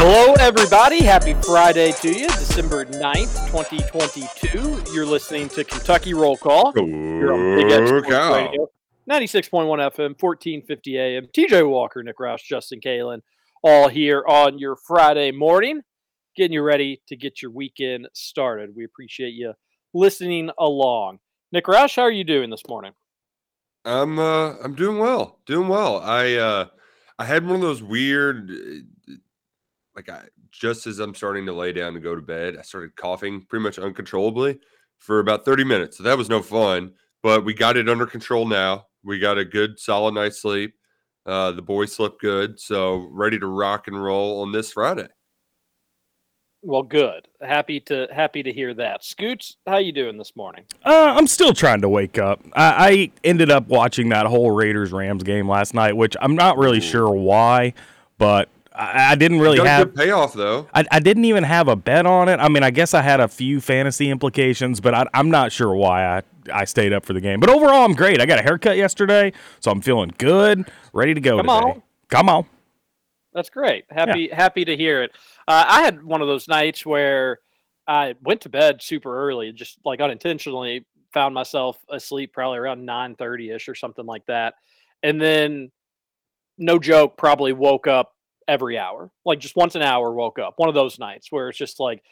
[0.00, 1.02] Hello, everybody.
[1.02, 4.94] Happy Friday to you, December 9th, 2022.
[4.94, 6.72] You're listening to Kentucky Roll Call.
[6.76, 8.68] You're on Big Sports Radio,
[9.10, 11.26] 96.1 FM, 1450 AM.
[11.36, 13.22] TJ Walker, Nick Roush, Justin Kalen,
[13.64, 15.82] all here on your Friday morning,
[16.36, 18.76] getting you ready to get your weekend started.
[18.76, 19.54] We appreciate you
[19.94, 21.18] listening along.
[21.50, 22.92] Nick Roush, how are you doing this morning?
[23.84, 25.40] I'm uh I'm doing well.
[25.44, 25.98] Doing well.
[25.98, 26.66] I uh
[27.18, 28.52] I had one of those weird
[29.98, 32.94] like I just as I'm starting to lay down to go to bed, I started
[32.94, 34.60] coughing pretty much uncontrollably
[34.98, 35.98] for about 30 minutes.
[35.98, 38.86] So that was no fun, but we got it under control now.
[39.02, 40.74] We got a good solid night's sleep.
[41.26, 45.08] Uh the boys slept good, so ready to rock and roll on this Friday.
[46.62, 47.26] Well, good.
[47.40, 49.04] Happy to happy to hear that.
[49.04, 50.64] Scoots, how you doing this morning?
[50.84, 52.40] Uh, I'm still trying to wake up.
[52.52, 56.58] I, I ended up watching that whole Raiders Rams game last night, which I'm not
[56.58, 57.74] really sure why,
[58.18, 58.48] but
[58.78, 59.86] I, I didn't really Got a have.
[59.88, 60.68] good payoff though.
[60.72, 62.38] I, I didn't even have a bet on it.
[62.38, 65.74] I mean, I guess I had a few fantasy implications, but I, I'm not sure
[65.74, 66.22] why I,
[66.52, 67.40] I stayed up for the game.
[67.40, 68.20] But overall, I'm great.
[68.20, 71.70] I got a haircut yesterday, so I'm feeling good, ready to go Come today.
[71.72, 71.82] on.
[72.08, 72.46] Come on.
[73.34, 73.84] That's great.
[73.90, 75.10] Happy happy to hear it.
[75.46, 77.40] Uh, I had one of those nights where
[77.86, 83.54] I went to bed super early, just like unintentionally found myself asleep probably around 9:30
[83.54, 84.54] ish or something like that.
[85.02, 85.70] And then
[86.56, 88.12] no joke, probably woke up
[88.48, 89.10] every hour.
[89.24, 90.54] Like just once an hour woke up.
[90.56, 92.02] One of those nights where it's just like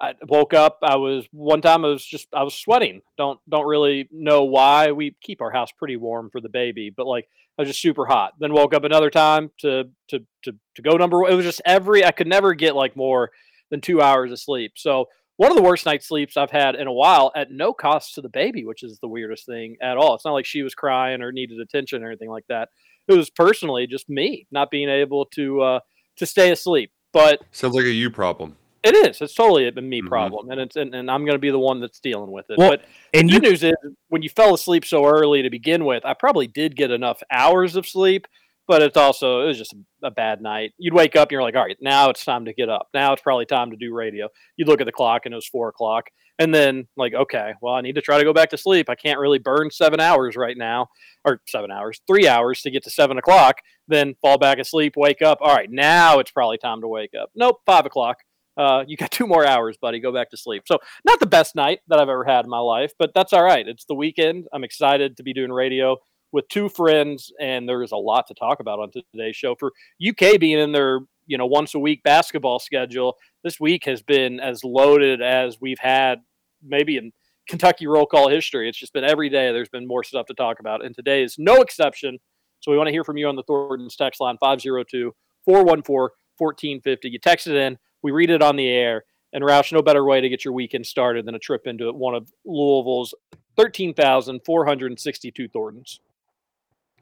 [0.00, 3.00] I woke up, I was one time I was just I was sweating.
[3.16, 4.92] Don't don't really know why.
[4.92, 7.26] We keep our house pretty warm for the baby, but like
[7.58, 8.34] I was just super hot.
[8.38, 11.32] Then woke up another time to to to to go number one.
[11.32, 13.30] It was just every I could never get like more
[13.70, 14.72] than two hours of sleep.
[14.76, 15.06] So
[15.36, 18.20] one of the worst night sleeps I've had in a while at no cost to
[18.20, 20.14] the baby, which is the weirdest thing at all.
[20.14, 22.70] It's not like she was crying or needed attention or anything like that.
[23.08, 25.80] It was personally just me not being able to uh,
[26.16, 26.92] to stay asleep.
[27.12, 28.56] But Sounds like a you problem.
[28.84, 29.20] it is.
[29.20, 30.08] It's totally a me Mhm.
[30.08, 32.58] problem, and it's and, and I'm going to be the one that's dealing with it.
[32.58, 33.74] Well, but And the you good news is,
[34.08, 37.76] when you fell asleep so early to begin with, I probably did get enough hours
[37.76, 38.26] of sleep.
[38.68, 39.74] But it's also it was just
[40.04, 40.72] a, bad night.
[40.78, 42.88] You'd wake up, and you're like, all right, now it's time to get up.
[42.92, 44.28] Now it's probably time to do radio.
[44.56, 47.74] You'd look at the clock, and it was four o'clock, and then like, okay, well,
[47.74, 48.90] I need to try to go back to sleep.
[48.90, 50.88] I can't really burn seven hours right now,
[51.24, 53.56] or seven hours, three hours to get to seven o'clock.
[53.88, 55.38] Then fall back asleep, wake up.
[55.40, 57.30] All right, now it's probably time to wake up.
[57.34, 58.18] Nope, five o'clock.
[58.58, 59.98] Uh, you got two more hours, buddy.
[59.98, 60.64] Go back to sleep.
[60.66, 63.44] So, not the best night that I've ever had in my life, but that's all
[63.44, 63.66] right.
[63.66, 64.46] It's the weekend.
[64.52, 65.96] I'm excited to be doing radio
[66.32, 69.54] with two friends, and there's a lot to talk about on today's show.
[69.54, 69.72] For
[70.06, 74.40] UK being in their you know once a week basketball schedule, this week has been
[74.40, 76.20] as loaded as we've had
[76.62, 77.12] maybe in
[77.48, 78.68] Kentucky roll call history.
[78.68, 79.52] It's just been every day.
[79.52, 82.18] There's been more stuff to talk about, and today is no exception.
[82.60, 85.12] So we want to hear from you on the Thornton's text line 502
[85.44, 87.08] 414 1450.
[87.10, 89.04] You text it in, we read it on the air.
[89.32, 92.14] And Roush, no better way to get your weekend started than a trip into one
[92.14, 93.14] of Louisville's
[93.56, 96.00] 13,462 Thorntons.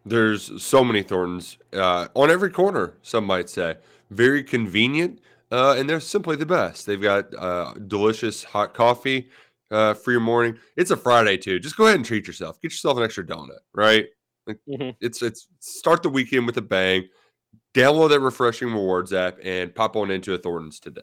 [0.06, 3.74] There's so many Thorntons uh, on every corner, some might say.
[4.10, 5.20] Very convenient,
[5.50, 6.86] uh, and they're simply the best.
[6.86, 9.28] They've got uh, delicious hot coffee
[9.72, 10.58] uh, for your morning.
[10.76, 11.58] It's a Friday too.
[11.58, 12.60] Just go ahead and treat yourself.
[12.62, 14.06] Get yourself an extra donut, right?
[14.46, 14.94] Like, Mhm.
[15.00, 17.08] It's it's start the weekend with a bang.
[17.74, 21.02] Download that refreshing rewards app and pop on into a Thorntons today.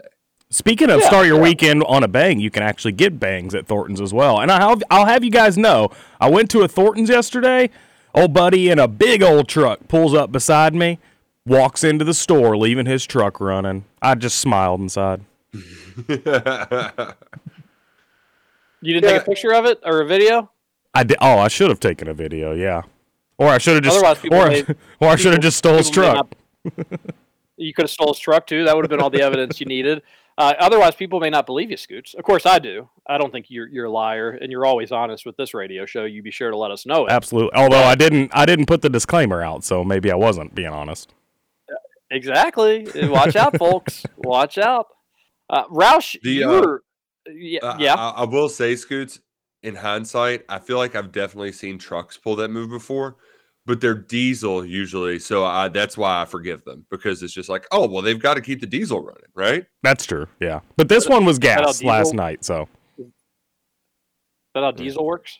[0.49, 1.43] Speaking of Yeah, start your yeah.
[1.43, 4.39] weekend on a bang, you can actually get bangs at Thornton's as well.
[4.39, 5.89] And I'll I'll have you guys know,
[6.21, 7.69] I went to a Thornton's yesterday.
[8.13, 10.99] Old buddy in a big old truck pulls up beside me,
[11.45, 13.85] walks into the store, leaving his truck running.
[14.01, 15.21] I just smiled inside.
[18.85, 20.51] You didn't take a picture of it or a video?
[20.93, 21.15] I did.
[21.21, 22.53] Oh, I should have taken a video.
[22.53, 22.81] Yeah,
[23.37, 24.65] or I should have just, Otherwise, people or, may-
[24.99, 26.15] or I should have just stole his truck.
[26.15, 26.35] not-
[27.57, 28.65] you could have stole his truck too.
[28.65, 30.01] That would have been all the evidence you needed.
[30.37, 32.15] Uh, otherwise, people may not believe you, Scoots.
[32.15, 32.89] Of course, I do.
[33.07, 36.05] I don't think you're you're a liar, and you're always honest with this radio show.
[36.05, 37.11] You be sure to let us know it.
[37.11, 37.51] Absolutely.
[37.55, 41.13] Although I didn't, I didn't put the disclaimer out, so maybe I wasn't being honest.
[42.09, 42.87] Exactly.
[42.95, 44.05] Watch out, folks.
[44.17, 44.87] Watch out.
[45.49, 46.77] Uh, Roush, The, you uh.
[47.31, 47.59] Yeah.
[47.61, 47.95] Uh, yeah.
[47.95, 49.19] I, I will say, Scoots,
[49.63, 53.15] in hindsight, I feel like I've definitely seen trucks pull that move before,
[53.65, 55.19] but they're diesel usually.
[55.19, 58.33] So I, that's why I forgive them because it's just like, oh, well, they've got
[58.35, 59.65] to keep the diesel running, right?
[59.83, 60.27] That's true.
[60.39, 62.67] Yeah, but this one was gas last night, so
[62.97, 63.05] Is
[64.55, 65.39] that how diesel works?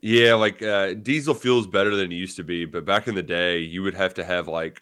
[0.00, 3.22] Yeah, like uh, diesel fuel's better than it used to be, but back in the
[3.22, 4.80] day, you would have to have like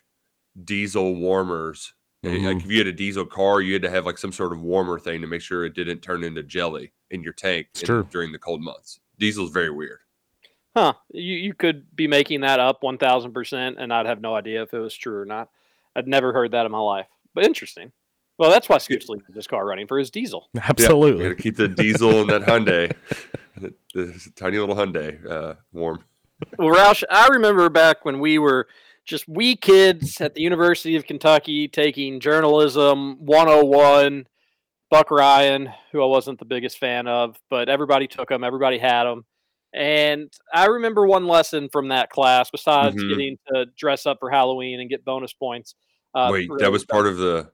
[0.64, 1.94] diesel warmers.
[2.26, 2.60] Uh, Like Mhm.
[2.64, 4.98] if you had a diesel car, you had to have like some sort of warmer
[4.98, 8.38] thing to make sure it didn't turn into jelly in your tank in- during the
[8.38, 8.98] cold months.
[9.18, 10.00] Diesel's very weird.
[10.74, 10.94] Huh.
[11.12, 14.62] You you could be making that up one thousand percent, and I'd have no idea
[14.62, 15.48] if it was true or not.
[15.94, 17.06] I'd never heard that in my life.
[17.34, 17.92] But interesting.
[18.38, 20.48] Well, that's why Scoots leaves his car running for his diesel.
[20.62, 21.22] absolutely.
[21.22, 22.92] Got to keep the diesel in that Hyundai,
[23.56, 26.02] the, the tiny little Hyundai, uh, warm.
[26.58, 28.66] Well, Roush, I remember back when we were
[29.04, 34.26] just wee kids at the University of Kentucky taking journalism 101.
[34.90, 39.04] Buck Ryan, who I wasn't the biggest fan of, but everybody took him, everybody had
[39.04, 39.24] them.
[39.74, 43.08] And I remember one lesson from that class, besides Mhm.
[43.08, 45.74] getting to dress up for Halloween and get bonus points.
[46.14, 47.50] Uh, Wait, that was part of the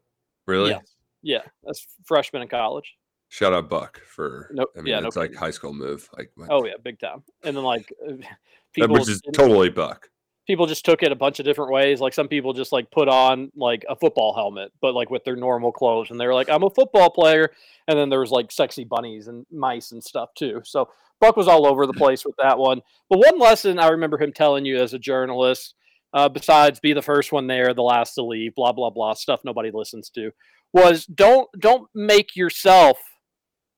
[0.47, 0.71] really?
[0.71, 0.81] Yeah,
[1.23, 2.95] yeah, that's freshman in college.
[3.29, 4.51] Shout out Buck for.
[4.53, 5.39] Nope, I mean, yeah, no it's like kidding.
[5.41, 6.09] high school move.
[6.19, 7.23] Like, Oh yeah, big time.
[7.43, 7.91] And then like
[8.75, 10.11] people, which is totally Buck.
[10.47, 12.01] People just took it a bunch of different ways.
[12.01, 15.37] Like some people just like put on like a football helmet, but like with their
[15.37, 17.51] normal clothes, and they were like, "I'm a football player."
[17.87, 20.61] And then there was like sexy bunnies and mice and stuff too.
[20.65, 20.89] So
[21.21, 22.81] Buck was all over the place with that one.
[23.09, 25.75] But one lesson I remember him telling you as a journalist,
[26.13, 29.41] uh, besides be the first one there, the last to leave, blah blah blah stuff
[29.45, 30.33] nobody listens to,
[30.73, 32.99] was don't don't make yourself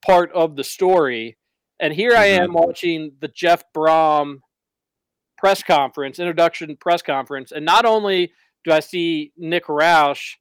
[0.04, 1.36] part of the story.
[1.80, 4.40] And here I am watching the Jeff Brohm
[5.42, 8.32] press conference, introduction press conference, and not only
[8.64, 10.34] do I see Nick Roush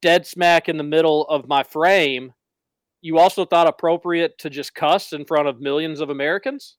[0.00, 2.32] dead smack in the middle of my frame,
[3.02, 6.76] you also thought appropriate to just cuss in front of millions of Americans?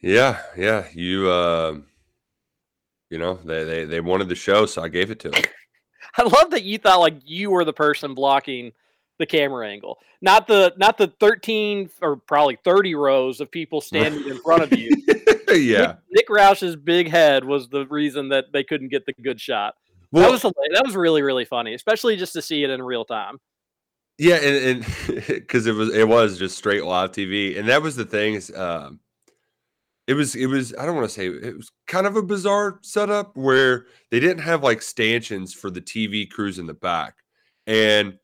[0.00, 0.86] Yeah, yeah.
[0.94, 1.78] You, uh,
[3.10, 5.42] you know, they, they they wanted the show, so I gave it to them.
[6.16, 8.70] I love that you thought like you were the person blocking
[9.18, 14.28] the camera angle, not the not the 13 or probably 30 rows of people standing
[14.28, 14.90] in front of you.
[15.56, 15.78] Yeah.
[15.78, 19.74] Nick, Nick Roush's big head was the reason that they couldn't get the good shot.
[20.12, 23.38] that was that was really really funny, especially just to see it in real time.
[24.20, 24.84] Yeah, and
[25.26, 28.54] because it was it was just straight live TV, and that was the thing is,
[28.54, 29.00] um,
[30.06, 32.80] it was it was I don't want to say it was kind of a bizarre
[32.82, 37.14] setup where they didn't have like stanchions for the TV crews in the back,
[37.66, 38.18] and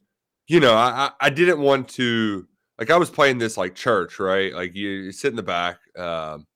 [0.49, 2.47] you know I I I didn't want to
[2.79, 5.79] like I was playing this like church right like you, you sit in the back,
[5.97, 6.47] um,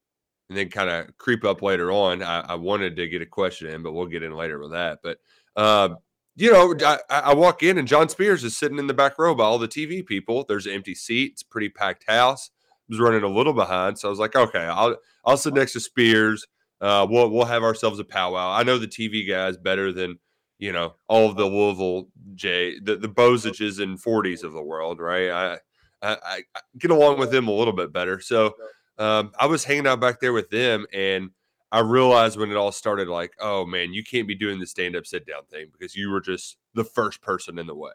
[0.50, 2.23] and then kind of creep up later on.
[2.23, 4.99] I, I wanted to get a question in, but we'll get in later with that,
[5.02, 5.19] but.
[5.57, 5.97] Um,
[6.37, 9.35] you know, I, I walk in and John Spears is sitting in the back row
[9.35, 10.45] by all the TV people.
[10.49, 11.33] There's an empty seat.
[11.33, 12.50] It's pretty packed house.
[12.57, 15.75] I was running a little behind, so I was like, okay, I'll I'll sit next
[15.75, 16.47] to Spears.
[16.80, 18.52] Uh, we'll we'll have ourselves a powwow.
[18.52, 20.19] I know the TV guys better than
[20.59, 24.99] you know all of the Louisville J the the Bozages and 40s of the world,
[24.99, 25.30] right?
[25.30, 25.59] I,
[26.02, 26.42] I I
[26.78, 28.21] get along with them a little bit better.
[28.21, 28.54] So
[29.00, 31.30] um, I was hanging out back there with them and.
[31.73, 34.97] I realized when it all started, like, oh man, you can't be doing the stand
[34.97, 37.92] up, sit down thing because you were just the first person in the way.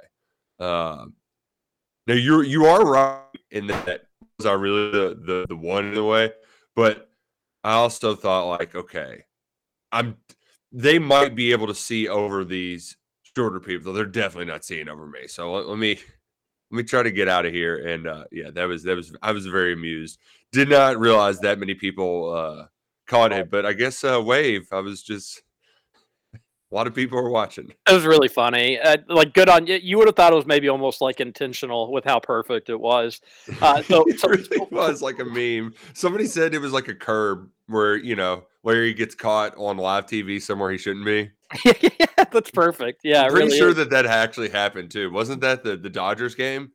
[0.62, 1.16] Um,
[2.08, 3.20] now you're you are right
[3.52, 4.06] in that
[4.38, 6.32] was I really the, the the one in the way,
[6.74, 7.10] but
[7.66, 9.26] I also thought like, okay,
[9.92, 10.16] I'm
[10.72, 12.96] they might be able to see over these
[13.36, 13.92] shorter people.
[13.92, 15.28] They're definitely not seeing over me.
[15.28, 16.00] So let, let me
[16.72, 17.88] let me try to get out of here.
[17.88, 20.20] And uh, yeah, that was that was I was very amused.
[20.52, 22.66] Did not realize that many people uh,
[23.08, 24.68] caught it, but I guess uh, wave.
[24.72, 25.42] I was just
[26.72, 27.72] a lot of people were watching.
[27.88, 28.80] It was really funny.
[28.80, 29.80] Uh, like good on you.
[29.82, 33.22] You would have thought it was maybe almost like intentional with how perfect it was.
[33.62, 35.74] Uh, so, it so really was like a meme.
[35.94, 39.78] Somebody said it was like a curb where you know where he gets caught on
[39.78, 41.30] live TV somewhere he shouldn't be.
[41.66, 43.02] yeah, that's perfect.
[43.04, 43.76] Yeah, I'm pretty really sure is.
[43.76, 45.12] that that actually happened too.
[45.12, 46.72] Wasn't that the the Dodgers game?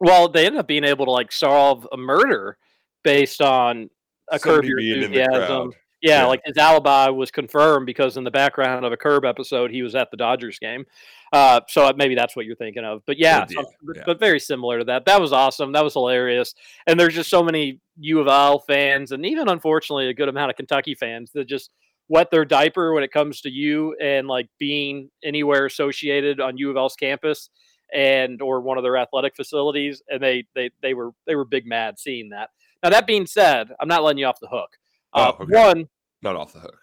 [0.00, 2.56] Well, they ended up being able to like solve a murder
[3.02, 3.90] based on
[4.30, 5.72] a curb your enthusiasm.
[6.02, 6.26] Yeah, Yeah.
[6.26, 9.94] like his alibi was confirmed because in the background of a curb episode, he was
[9.94, 10.84] at the Dodgers game.
[11.32, 13.02] Uh, so maybe that's what you're thinking of.
[13.06, 13.66] But yeah, but,
[13.96, 14.02] yeah.
[14.06, 15.04] but very similar to that.
[15.04, 15.72] That was awesome.
[15.72, 16.54] That was hilarious.
[16.86, 20.50] And there's just so many U of L fans, and even unfortunately a good amount
[20.50, 21.70] of Kentucky fans that just
[22.08, 26.70] wet their diaper when it comes to you and like being anywhere associated on U
[26.70, 27.48] of L's campus
[27.92, 30.02] and or one of their athletic facilities.
[30.08, 32.50] And they they they were they were big mad seeing that.
[32.82, 34.70] Now that being said, I'm not letting you off the hook.
[35.12, 35.54] Uh, Oh, okay.
[35.56, 35.88] One,
[36.22, 36.78] Not off the hook.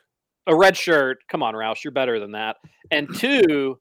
[0.47, 1.19] a red shirt.
[1.29, 2.57] Come on, Roush, you're better than that.
[2.89, 3.79] And two,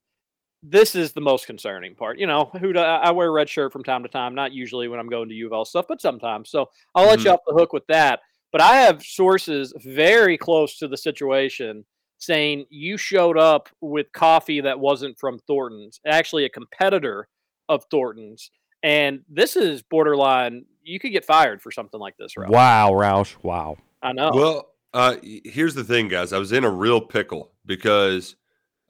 [0.63, 2.19] this is the most concerning part.
[2.19, 4.89] You know, who do, I wear a red shirt from time to time, not usually
[4.89, 6.51] when I'm going to U of L stuff, but sometimes.
[6.51, 8.21] So I'll let you off the hook with that.
[8.53, 11.85] But I have sources very close to the situation
[12.19, 17.29] saying you showed up with coffee that wasn't from Thornton's, actually a competitor
[17.69, 18.51] of Thornton's.
[18.83, 20.65] And this is borderline.
[20.83, 22.49] You could get fired for something like this, Roush.
[22.49, 23.37] Wow, Roush.
[23.43, 23.77] Wow.
[24.03, 24.33] I know.
[24.35, 26.33] Well, uh, here's the thing, guys.
[26.33, 28.37] I was in a real pickle because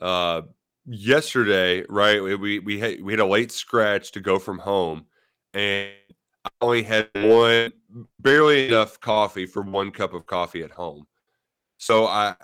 [0.01, 0.43] uh,
[0.87, 2.23] yesterday, right?
[2.23, 5.07] We we we had, we had a late scratch to go from home,
[5.53, 5.91] and
[6.45, 7.73] I only had one,
[8.19, 11.07] barely enough coffee for one cup of coffee at home.
[11.79, 12.35] So I.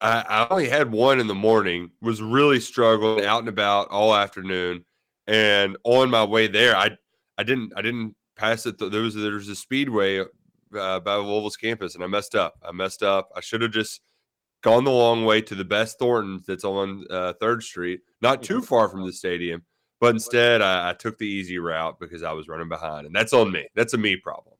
[0.00, 1.90] I I only had one in the morning.
[2.00, 4.84] Was really struggling out and about all afternoon,
[5.26, 6.96] and on my way there, I
[7.36, 8.78] I didn't I didn't pass it.
[8.78, 12.54] There was there's a speedway uh, by Louisville's campus, and I messed up.
[12.62, 13.28] I messed up.
[13.34, 14.00] I should have just
[14.62, 18.62] gone the long way to the best Thornton's that's on uh, Third Street, not too
[18.62, 19.64] far from the stadium.
[20.00, 23.32] But instead, I, I took the easy route because I was running behind, and that's
[23.32, 23.66] on me.
[23.74, 24.54] That's a me problem.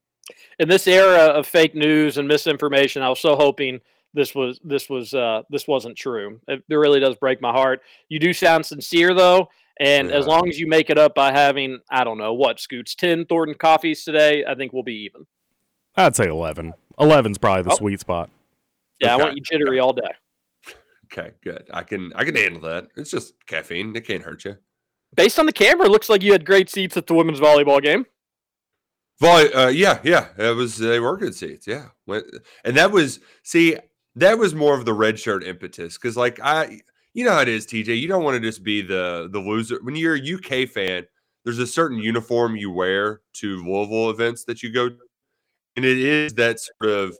[0.59, 3.81] in this era of fake news and misinformation, I was so hoping
[4.15, 6.41] this was this was uh, this wasn't true.
[6.49, 7.83] It, it really does break my heart.
[8.09, 11.79] You do sound sincere though, and as long as you make it up by having
[11.91, 15.27] I don't know what scoots ten Thornton coffees today, I think we'll be even.
[15.97, 16.75] I'd say 11.
[17.01, 17.77] 11's probably the Oh.
[17.77, 18.31] sweet spot.
[19.01, 20.11] Yeah, I Okay, want you jittery all day.
[21.13, 21.69] Okay, good.
[21.73, 22.89] I can I can handle that.
[22.97, 23.95] It's just caffeine.
[23.97, 24.57] It can't hurt you.
[25.15, 27.83] Based on the camera, it looks like you had great seats at the women's volleyball
[27.83, 28.07] game.
[29.21, 30.79] Volley, uh, yeah, yeah, it was.
[30.79, 31.87] They were good seats, yeah.
[32.07, 33.77] And that was see,
[34.15, 36.83] that was more of the red shirt impetus because, like, I,
[37.15, 38.01] you know how it is, TJ.
[38.01, 41.05] You don't want to just be the the loser when you're a UK fan.
[41.45, 44.97] There's a certain uniform you wear to Louisville events that you go, to,
[45.77, 47.17] and it is that sort of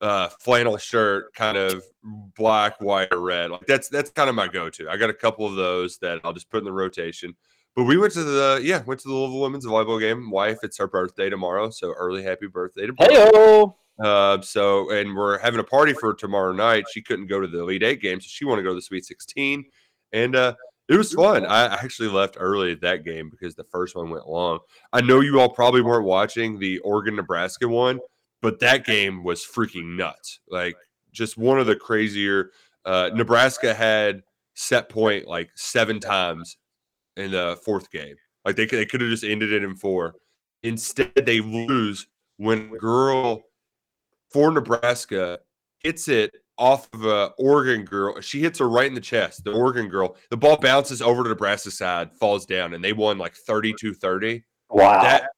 [0.00, 1.82] uh, flannel shirt, kind of
[2.36, 3.50] black, white, or red.
[3.50, 4.88] Like that's that's kind of my go-to.
[4.88, 7.34] I got a couple of those that I'll just put in the rotation.
[7.74, 10.30] But we went to the yeah, went to the Louisville women's volleyball game.
[10.30, 13.10] Wife, it's her birthday tomorrow, so early happy birthday to Brooke.
[13.10, 13.16] Hey
[14.02, 16.84] Uh, so and we're having a party for tomorrow night.
[16.92, 18.82] She couldn't go to the Elite Eight game, so she wanted to go to the
[18.82, 19.64] Sweet 16,
[20.12, 20.54] and uh,
[20.88, 21.44] it was fun.
[21.44, 24.60] I actually left early at that game because the first one went long.
[24.92, 27.98] I know you all probably weren't watching the Oregon Nebraska one,
[28.42, 30.40] but that game was freaking nuts.
[30.48, 30.76] Like
[31.12, 32.50] just one of the crazier.
[32.84, 34.22] Uh, Nebraska had
[34.54, 36.56] set point like seven times
[37.16, 38.16] in the fourth game.
[38.44, 40.14] Like they could, they could have just ended it in four.
[40.62, 43.42] Instead, they lose when a girl
[44.30, 45.40] for Nebraska
[45.80, 48.20] hits it off of a Oregon girl.
[48.20, 49.44] She hits her right in the chest.
[49.44, 50.16] The Oregon girl.
[50.30, 54.42] The ball bounces over to Nebraska side, falls down, and they won like 32-30.
[54.70, 55.02] Wow.
[55.02, 55.30] That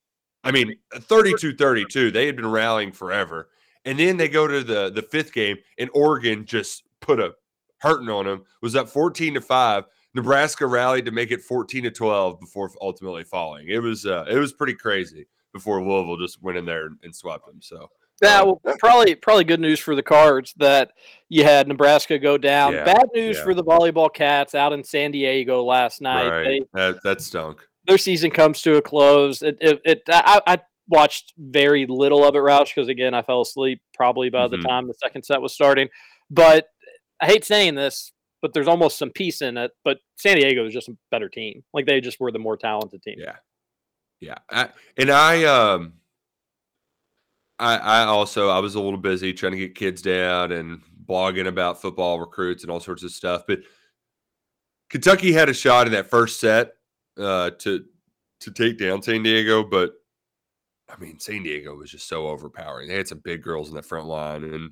[0.48, 2.10] I mean, 32-32.
[2.10, 3.50] They had been rallying forever.
[3.84, 7.32] And then they go to the the fifth game, and Oregon just put a
[7.78, 8.44] hurting on them.
[8.60, 9.84] Was up 14 to 5.
[10.14, 13.68] Nebraska rallied to make it 14 to 12 before ultimately falling.
[13.68, 17.14] It was uh, it was pretty crazy before Louisville just went in there and, and
[17.14, 17.60] swept them.
[17.62, 17.88] So
[18.20, 20.90] Yeah, well, probably probably good news for the Cards that
[21.28, 22.72] you had Nebraska go down.
[22.72, 23.44] Yeah, Bad news yeah.
[23.44, 26.28] for the volleyball Cats out in San Diego last night.
[26.28, 27.66] right, They, that that stunk.
[27.88, 29.42] Their season comes to a close.
[29.42, 33.40] It, it, it I, I watched very little of it, Roush, because again, I fell
[33.40, 34.66] asleep probably by the Mhm.
[34.68, 35.88] time the second set was starting.
[36.30, 36.68] But
[37.20, 39.72] I hate saying this, but there's almost some peace in it.
[39.84, 41.64] But San Diego is just a better team.
[41.72, 43.16] Like they just were the more talented team.
[43.18, 43.36] Yeah,
[44.20, 44.36] yeah.
[44.50, 45.94] I, and I um,
[47.58, 51.46] I I also I was a little busy trying to get kids down and blogging
[51.48, 53.44] about football recruits and all sorts of stuff.
[53.48, 53.60] But
[54.90, 56.72] Kentucky had a shot in that first set
[57.18, 57.84] uh, to
[58.40, 59.94] to take down San Diego, but
[60.88, 62.88] I mean San Diego was just so overpowering.
[62.88, 64.70] They had some big girls in the front line, and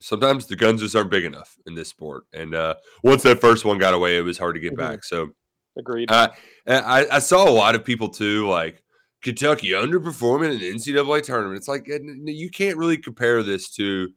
[0.00, 2.24] sometimes the guns just aren't big enough in this sport.
[2.32, 2.74] And uh,
[3.04, 4.78] once that first one got away, it was hard to get Mhm.
[4.78, 5.04] back.
[5.04, 5.30] So
[5.78, 6.10] Agreed.
[6.10, 6.30] uh,
[6.66, 8.82] I, I saw a lot of people too, like
[9.22, 11.58] Kentucky underperforming in the NCAA tournament.
[11.58, 14.08] It's like you can't really compare this to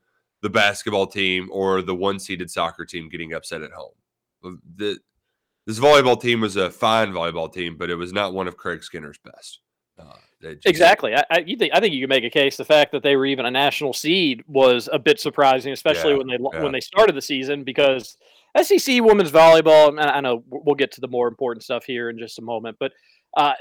[0.42, 3.94] the basketball team or the one seeded soccer team getting upset at home.
[4.78, 4.98] The,
[5.65, 8.84] this volleyball team was a fine volleyball team, but it was not one of Craig
[8.84, 9.60] Skinner's best.
[9.98, 11.15] Uh, just, exactly.
[11.15, 12.58] I, I, you think I think you can make a case.
[12.58, 16.17] The fact that they were even a national seed was a bit surprising, especially Yeah,
[16.17, 16.63] when they yeah.
[16.63, 18.17] when they started the season because
[18.62, 19.88] SEC women's volleyball.
[19.89, 22.77] and I know we'll get to the more important stuff here in just a moment,
[22.79, 22.91] but
[23.38, 23.53] uh,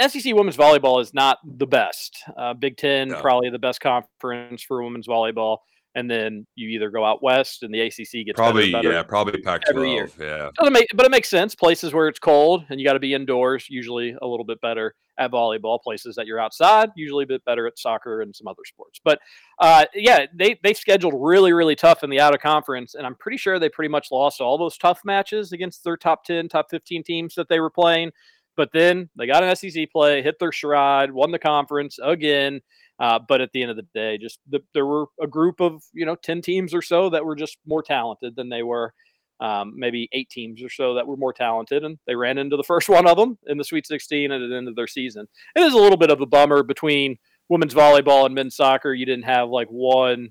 [0.00, 2.22] SEC women's volleyball is not the best.
[2.36, 3.20] Uh, Big Ten No.
[3.20, 5.58] probably the best conference for women's volleyball,
[5.96, 8.92] and then you either go out west and the ACC gets probably, better, better.
[8.92, 10.06] yeah, probably Pac every year.
[10.08, 10.30] 12.
[10.30, 10.50] Yeah.
[10.58, 11.54] Doesn't make, but it makes sense.
[11.54, 14.94] Places where it's cold and you got to be indoors, usually a little bit better
[15.18, 15.82] at volleyball.
[15.82, 19.00] Places that you're outside, usually a bit better at soccer and some other sports.
[19.02, 19.20] But
[19.58, 23.14] uh, yeah, they they scheduled really really tough in the out of conference, and I'm
[23.14, 26.66] pretty sure they pretty much lost all those tough matches against their top ten, top
[26.70, 28.12] 15 teams that they were playing.
[28.54, 32.60] But then they got an SEC play, hit their stride, won the conference again.
[32.98, 35.82] Uh, but at the end of the day, just the, there were a group of
[35.92, 38.94] you know ten teams or so that were just more talented than they were
[39.40, 42.62] um, maybe eight teams or so that were more talented, and they ran into the
[42.66, 45.26] first one of them in the Sweet 16 at the end of their season.
[45.54, 48.94] It is a little bit of a bummer between women's volleyball and men's soccer.
[48.94, 50.30] You didn't have like one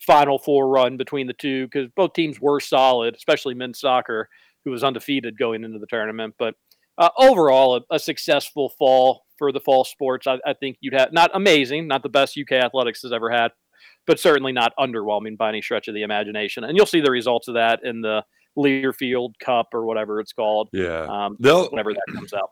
[0.00, 4.28] Final Four run between the two because both teams were solid, especially men's soccer,
[4.64, 6.34] who was undefeated going into the tournament.
[6.38, 6.54] But
[6.98, 10.26] uh, overall, a, a successful fall for the fall sports.
[10.26, 13.52] I, I think you'd have not amazing, not the best UK athletics has ever had,
[14.06, 16.64] but certainly not underwhelming by any stretch of the imagination.
[16.64, 18.24] And you'll see the results of that in the
[18.56, 20.68] Learfield Cup or whatever it's called.
[20.72, 21.06] Yeah.
[21.08, 22.50] Um, They'll, whenever that comes out.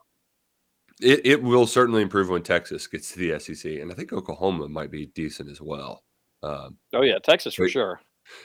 [1.01, 3.73] it, it will certainly improve when Texas gets to the SEC.
[3.73, 6.03] And I think Oklahoma might be decent as well.
[6.43, 8.01] Um, Oh yeah, Texas for sure.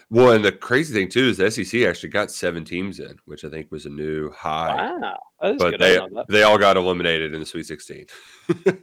[0.10, 3.44] Well, and the crazy thing, too, is the SEC actually got seven teams in, which
[3.46, 4.92] I think was a new high.
[5.00, 6.32] Wow, But they, didn't know that.
[6.32, 8.06] they all got eliminated in the Sweet 16.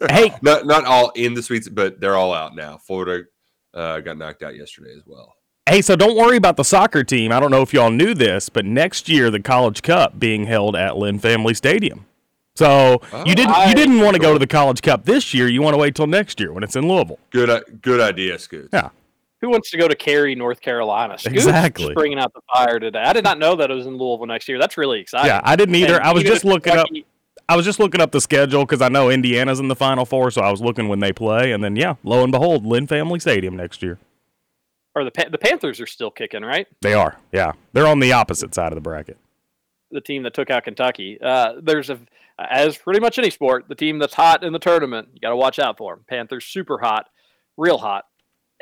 [0.09, 2.79] Hey, not not all in the Sweets, but they're all out now.
[2.79, 3.25] Florida
[3.73, 5.35] uh, got knocked out yesterday as well.
[5.67, 7.33] Hey, so don't worry about the soccer team.
[7.33, 10.77] I don't know if y'all knew this, but next year the College Cup being held
[10.77, 12.05] at Lynn Family Stadium.
[12.55, 15.49] So you didn't I- you didn't want to go to the College Cup this year.
[15.49, 17.19] You want to wait till next year when it's in Louisville.
[17.31, 18.69] Good good idea, Scoots.
[18.73, 18.91] Yeah.
[19.45, 21.19] Who wants to go to Cary, North Carolina?
[21.19, 21.93] Scoot's Exactly.
[21.93, 23.03] Bringing out the fire today.
[23.03, 24.59] I did not know that it was in Louisville next year.
[24.59, 25.27] That's really exciting.
[25.27, 25.97] Yeah, I didn't either.
[25.97, 26.87] And I was just looking up.
[27.47, 30.31] I was just looking up the schedule because I know Indiana's in the Final Four,
[30.31, 33.21] so I was looking when they play, and then yeah, lo and behold, Lynn Family
[33.21, 33.99] Stadium next year.
[34.95, 36.67] Or the Pa- the Panthers are still kicking, right?
[36.81, 37.19] They are.
[37.31, 39.19] Yeah, they're on the opposite side of the bracket.
[39.91, 41.21] the team that took out Kentucky.
[41.21, 41.99] Uh, there's a,
[42.39, 45.37] as pretty much any sport, the team that's hot in the tournament, you got to
[45.37, 46.05] watch out for them.
[46.09, 47.11] Panthers super hot,
[47.59, 48.07] real hot,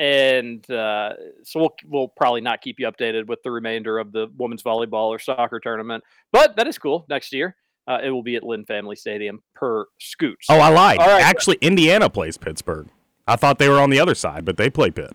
[0.02, 1.12] and uh,
[1.44, 5.06] so we'll we'll probably not keep you updated with the remainder of the women's volleyball
[5.08, 6.02] or soccer tournament.
[6.32, 7.06] But that is cool.
[7.08, 7.54] Next year,
[7.86, 10.46] uh, it will be at Lynn Family Stadium per Scoots.
[10.50, 10.98] Oh, I lied.
[10.98, 11.22] All right.
[11.22, 12.88] Actually, Indiana plays Pittsburgh.
[13.28, 15.12] I thought they were on the other side, but they play Pitt.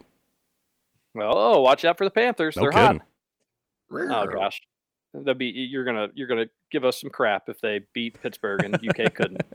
[1.13, 2.55] Well, oh, watch out for the Panthers.
[2.55, 3.01] No They're kidding.
[3.91, 4.25] hot.
[4.27, 4.61] Oh gosh.
[5.13, 8.75] That'd be you're gonna you're gonna give us some crap if they beat Pittsburgh and
[8.75, 9.41] UK couldn't.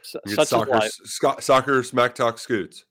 [0.00, 0.92] S- Such is soccer, life.
[1.04, 2.84] sco- soccer smack talk Scoots.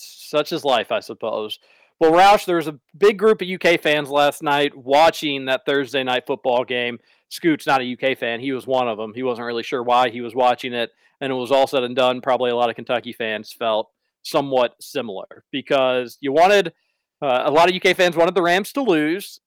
[0.00, 1.58] Such is life, I suppose.
[2.00, 6.02] Well, Roush, there was a big group of UK fans last night watching that Thursday
[6.02, 6.98] night football game.
[7.28, 8.40] Scoot's not a UK fan.
[8.40, 9.12] He was one of them.
[9.14, 10.90] He wasn't really sure why he was watching it.
[11.20, 12.22] And it was all said and done.
[12.22, 13.90] Probably a lot of Kentucky fans felt
[14.22, 16.72] somewhat similar because you wanted,
[17.20, 19.38] uh, a lot of UK fans wanted the Rams to lose.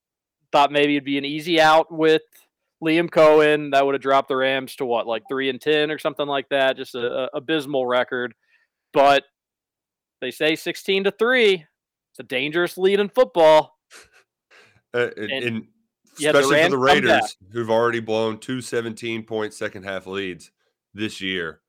[0.51, 2.21] Thought maybe it'd be an easy out with
[2.83, 3.71] Liam Coen.
[3.71, 6.49] That would have dropped the Rams to what, like 3 and 10 or something like
[6.49, 6.77] that.
[6.77, 8.35] Just a, a abysmal record.
[8.93, 9.23] But
[10.23, 11.53] they say 16 to 3.
[11.53, 13.77] It's a dangerous lead in football.
[14.93, 15.55] Uh, and, And
[16.17, 17.13] you the especially for the Rams come back.
[17.15, 20.51] Raiders, who've already blown two 17 point second half leads
[20.93, 21.61] this year.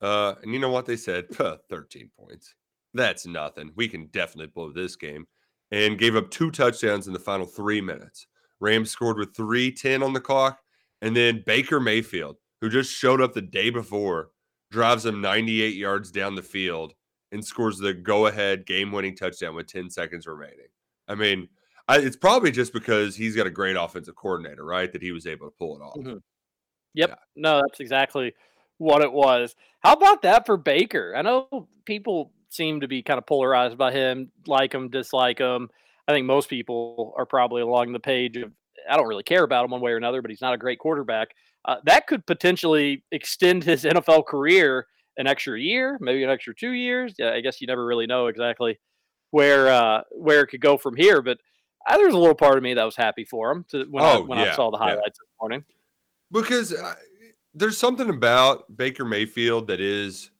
[0.00, 1.28] Uh, and you know what they said?
[1.70, 2.54] 13 points.
[2.92, 3.70] That's nothing.
[3.76, 5.26] We can definitely blow this game.
[5.70, 8.26] And gave up two touchdowns in the final three minutes.
[8.60, 10.58] Rams scored with 3:10 on the clock.
[11.00, 14.30] And then Baker Mayfield, who just showed up the day before,
[14.70, 16.94] drives them 98 yards down the field
[17.32, 20.68] and scores the go-ahead game-winning touchdown with 10 seconds remaining.
[21.08, 21.48] I mean,
[21.88, 24.92] I, it's probably just because he's got a great offensive coordinator, right?
[24.92, 25.96] That he was able to pull it off.
[25.96, 26.20] Mhm.
[26.94, 27.18] Yep.
[27.36, 28.34] No, that's exactly
[28.78, 29.56] what it was.
[29.80, 31.14] How about that for Baker?
[31.16, 35.70] I know people seem to be kind of polarized by him, like him, dislike him.
[36.06, 38.52] I think most people are probably along the page of
[38.88, 40.78] I don't really care about him one way or another, but he's not a great
[40.78, 41.34] quarterback.
[41.64, 46.72] Uh, that could potentially extend his NFL career an extra year, maybe an extra two
[46.72, 47.14] years.
[47.18, 48.78] Yeah, I guess you never really know exactly
[49.30, 51.22] where uh, where it could go from here.
[51.22, 51.38] But
[51.88, 54.14] uh, there's a little part of me that was happy for him to, when, I,
[54.16, 54.84] Oh, when I saw the yeah.
[54.84, 55.64] highlights this morning.
[56.30, 56.94] because uh,
[57.54, 60.30] there's something about Baker Mayfield that is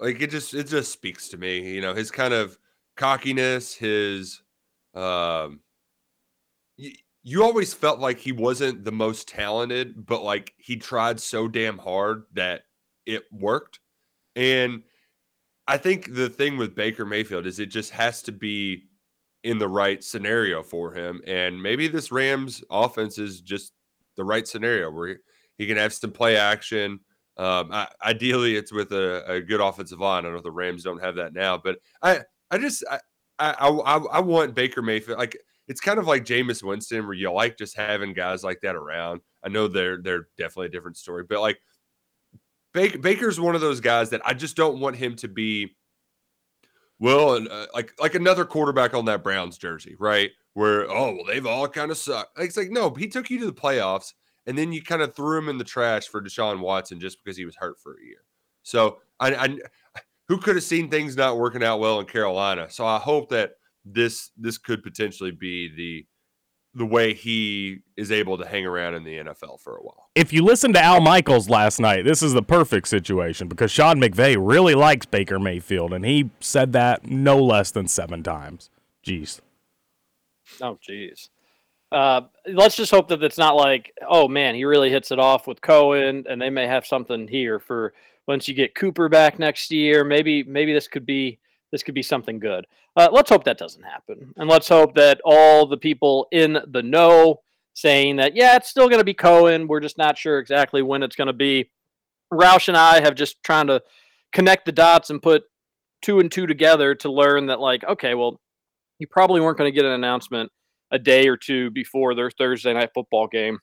[0.00, 1.72] like it just it just speaks to me.
[1.74, 2.58] You know, his kind of
[2.96, 4.42] cockiness, his
[4.94, 5.60] Um,
[6.76, 11.48] you, you always felt like he wasn't the most talented, but like he tried so
[11.48, 12.62] damn hard that
[13.06, 13.80] it worked.
[14.34, 14.82] And
[15.66, 18.84] I think the thing with Baker Mayfield is it just has to be
[19.42, 21.22] in the right scenario for him.
[21.26, 23.72] And maybe this Rams offense is just
[24.16, 25.18] the right scenario where
[25.58, 27.00] he can have some play action.
[27.36, 30.24] Um, I, ideally, it's with a, a, good offensive line.
[30.24, 32.98] I know the Rams don't have that now, but I, I just, I,
[33.38, 35.18] I, I, I want Baker Mayfield.
[35.18, 35.36] Like
[35.68, 39.20] it's kind of like Jameis Winston, where you like just having guys like that around.
[39.44, 41.60] I know they're they're definitely a different story, but like
[42.76, 45.74] Baker, Baker's one of those guys that I just don't want him to be.
[46.98, 50.30] Well, and uh, like like another quarterback on that Browns jersey, right?
[50.52, 52.38] Where oh well, they've all kind of sucked.
[52.38, 54.12] Like, It's like no, he took you to the playoffs
[54.46, 57.38] and then you kind of threw him in the trash for Deshaun Watson just because
[57.38, 58.24] he was hurt for a year.
[58.62, 59.58] So I, I
[60.28, 62.68] who could have seen things not working out well in Carolina?
[62.68, 63.52] So I hope that
[63.86, 66.06] this this could potentially be the
[66.76, 70.10] the way he is able to hang around in the NFL for a while.
[70.14, 73.98] If you listen to Al Michaels last night, this is the perfect situation because Sean
[73.98, 78.68] McVay really likes Baker Mayfield, and he said that no less than seven times.
[79.04, 79.40] Jeez.
[80.60, 81.30] Oh, jeez.
[81.90, 85.46] Uh, let's just hope that it's not like, oh man, he really hits it off
[85.46, 87.94] with Coen, and they may have something here for
[88.28, 90.04] once you get Cooper back next year.
[90.04, 91.38] Maybe maybe this could be
[91.72, 92.66] this could be something good.
[92.96, 96.82] Uh, let's hope that doesn't happen, and let's hope that all the people in the
[96.82, 97.40] know
[97.74, 99.68] saying that yeah, it's still going to be Coen.
[99.68, 101.70] We're just not sure exactly when it's going to be.
[102.32, 103.80] Roush and I have just trying to
[104.32, 105.44] connect the dots and put
[106.02, 108.40] two and two together to learn that like okay, well,
[108.98, 110.50] you probably weren't going to get an announcement
[110.90, 113.58] a day or two before their Thursday night football game.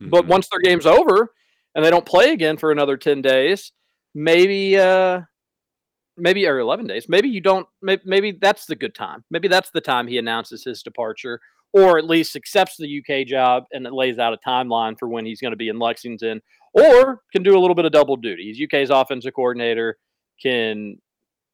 [0.00, 0.10] Mm-hmm.
[0.10, 1.32] But once their game's over
[1.74, 3.72] and they don't play again for another 10 days,
[4.14, 5.22] maybe uh
[6.16, 9.24] maybe or 11 days, maybe you don't maybe, maybe that's the good time.
[9.30, 11.40] Maybe that's the time he announces his departure
[11.72, 15.24] or at least accepts the UK job and it lays out a timeline for when
[15.24, 16.42] he's going to be in Lexington
[16.74, 18.52] or can do a little bit of double duty.
[18.52, 19.98] He's UK's offensive coordinator,
[20.40, 20.98] can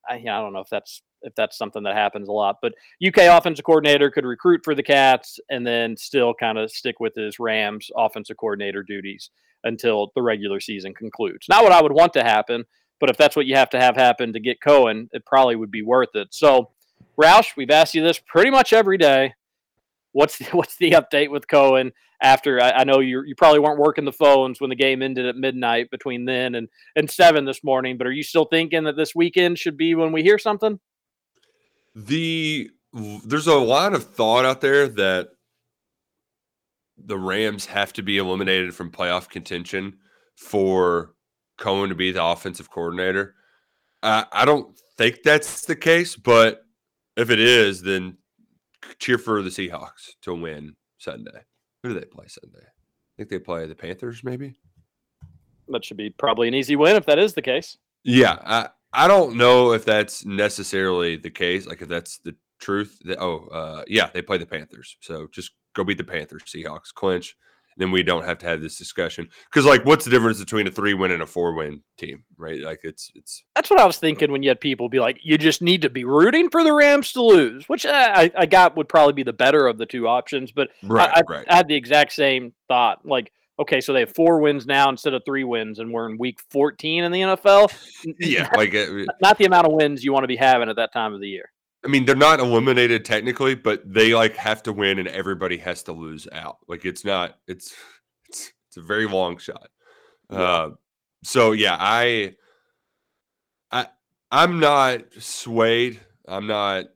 [0.09, 2.57] I, I don't know if that's if that's something that happens a lot.
[2.63, 7.01] But UK offensive coordinator could recruit for the Cats and then still kind of stick
[7.01, 9.31] with his Rams offensive coordinator duties
[9.65, 11.47] until the regular season concludes.
[11.49, 12.65] Not what I would want to happen,
[13.01, 15.71] but if that's what you have to have happen to get Coen, it probably would
[15.71, 16.29] be worth it.
[16.31, 16.71] So,
[17.21, 19.35] Roush, we've asked you this pretty much every day.
[20.13, 21.93] What's the, what's the update with Coen?
[22.21, 25.25] After I, I know you you probably weren't working the phones when the game ended
[25.25, 28.97] at midnight between then and and seven this morning, but are you still thinking that
[28.97, 30.81] this weekend should be when we hear something?
[31.95, 35.29] The there's a lot of thought out there that
[36.97, 39.99] the Rams have to be eliminated from playoff contention
[40.37, 41.15] for
[41.59, 43.35] Coen to be the offensive coordinator.
[44.03, 46.65] I, I don't think that's the case, but
[47.17, 48.17] if it is, then
[48.99, 51.45] cheer for the Seahawks to win Sunday.
[51.83, 52.65] Who do they play Sunday?
[52.65, 54.57] I think they play the Panthers, maybe.
[55.69, 57.77] That should be probably an easy win if that is the case.
[58.05, 61.67] Yeah, I, I don't know if that's necessarily the case.
[61.67, 62.99] Like if that's the truth.
[63.05, 64.97] That, oh, uh, yeah, they play the Panthers.
[65.01, 67.37] So just go beat the Panthers, Seahawks, clinch.
[67.79, 70.71] Then we don't have to have this discussion because, like, what's the difference between a
[70.71, 72.61] three-win and a four-win team, right?
[72.61, 73.45] Like, it's it's.
[73.55, 75.91] That's what I was thinking when you had people be like, "You just need to
[75.91, 79.33] be rooting for the Rams to lose," which I, I got would probably be the
[79.33, 80.51] better of the two options.
[80.51, 81.47] But right, I, right.
[81.49, 83.07] I had the exact same thought.
[83.07, 86.19] Like, okay, so they have four wins now instead of three wins, and we're in
[86.19, 87.73] week 14 in the NFL.
[88.19, 90.93] yeah, like uh, not the amount of wins you want to be having at that
[90.93, 91.51] time of the year.
[91.85, 95.83] I mean, they're not eliminated technically, but they like have to win, and everybody has
[95.85, 96.59] to lose out.
[96.67, 97.39] Like it's not.
[97.47, 97.75] It's
[98.29, 99.69] it's it's a very long shot.
[100.31, 100.39] Yeah.
[100.39, 100.71] Uh,
[101.23, 102.35] so yeah, I
[103.71, 103.87] I
[104.31, 106.01] I'm not swayed.
[106.27, 106.87] I'm not.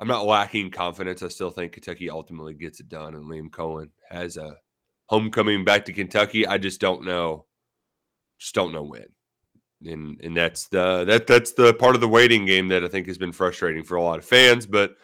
[0.00, 1.22] I'm not lacking confidence.
[1.22, 4.56] I still think Kentucky ultimately gets it done, and Liam Coen has a
[5.06, 6.46] homecoming back to Kentucky.
[6.46, 7.46] I just don't know,
[8.38, 9.06] just don't know when.
[9.84, 13.06] And and that's the that that's the part of the waiting game that I think
[13.06, 14.66] has been frustrating for a lot of fans.
[14.66, 14.96] But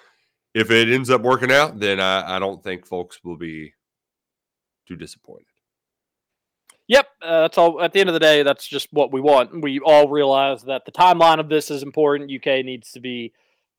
[0.52, 3.72] if it ends up working out, then I, I don't think folks will be
[4.87, 5.46] too disappointed.
[6.87, 7.80] Yep, uh, that's all.
[7.80, 9.62] At the end of the day, that's just what we want.
[9.62, 12.30] We all realize that the timeline of this is important.
[12.30, 13.32] UK needs to be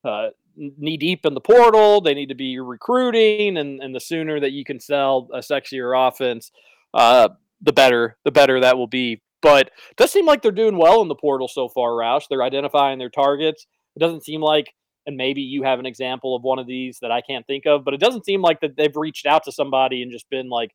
[0.03, 2.01] uh, knee deep in the portal.
[2.01, 6.07] They need to be recruiting, and, and the sooner that you can sell a sexier
[6.07, 6.51] offense,
[6.95, 7.29] uh,
[7.61, 8.17] the better.
[8.23, 9.21] The better that will be.
[9.45, 12.23] But it does seem like they're doing well in the portal so far, Roush.
[12.27, 13.67] They're identifying their targets.
[13.95, 14.73] It doesn't seem like,
[15.05, 17.85] and maybe you have an example of one of these that I can't think of,
[17.85, 20.71] but it doesn't seem like that they've reached out to somebody and just been like,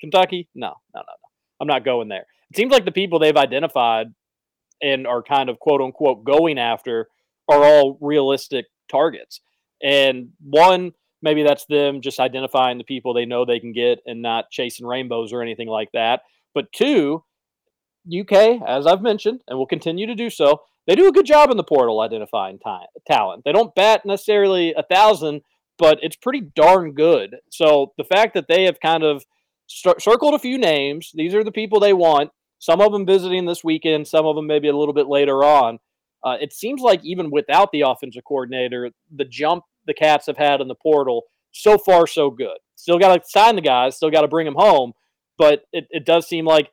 [0.00, 0.48] Kentucky?
[0.54, 1.28] No, no, no, no.
[1.60, 2.24] I'm not going there.
[2.50, 4.06] It seems like the people they've identified
[4.80, 7.08] and are kind of quote unquote going after
[7.50, 9.42] are all realistic targets.
[9.82, 14.22] And one, maybe that's them just identifying the people they know they can get and
[14.22, 16.22] not chasing rainbows or anything like that.
[16.54, 17.24] But two,
[18.06, 21.50] UK, as I've mentioned, and will continue to do so, they do a good job
[21.50, 23.44] in the portal identifying ta- talent.
[23.44, 25.42] They don't bat necessarily a thousand,
[25.78, 27.36] but it's pretty darn good.
[27.50, 29.24] So the fact that they have kind of
[29.66, 32.30] st- circled a few names, these are the people they want.
[32.58, 35.78] Some of them visiting this weekend, some of them maybe a little bit later on.
[36.24, 40.60] Uh, it seems like even without the offensive coordinator, the jump the Cats have had
[40.60, 42.58] in the portal so far so good.
[42.76, 44.92] Still got to sign the guys, still got to bring them home,
[45.38, 46.70] but it, it does seem like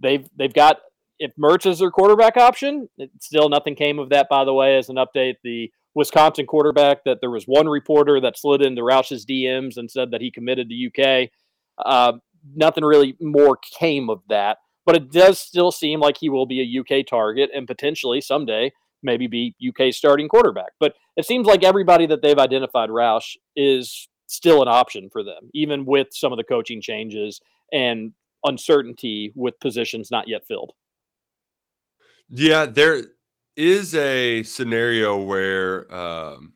[0.00, 0.78] they've they've got
[1.18, 4.28] if Mertz is their quarterback option, it, still nothing came of that.
[4.28, 8.38] By the way, as an update, the Wisconsin quarterback that there was one reporter that
[8.38, 11.30] slid into Roush's DMs and said that he committed to UK.
[11.84, 12.18] Uh,
[12.54, 16.60] nothing really more came of that, but it does still seem like he will be
[16.60, 18.70] a UK target and potentially someday
[19.02, 20.72] maybe be UK starting quarterback.
[20.80, 25.50] But it seems like everybody that they've identified Roush is still an option for them,
[25.54, 27.40] even with some of the coaching changes
[27.72, 28.12] and
[28.44, 30.72] uncertainty with positions not yet filled.
[32.30, 33.04] Yeah, there
[33.56, 36.52] is a scenario where um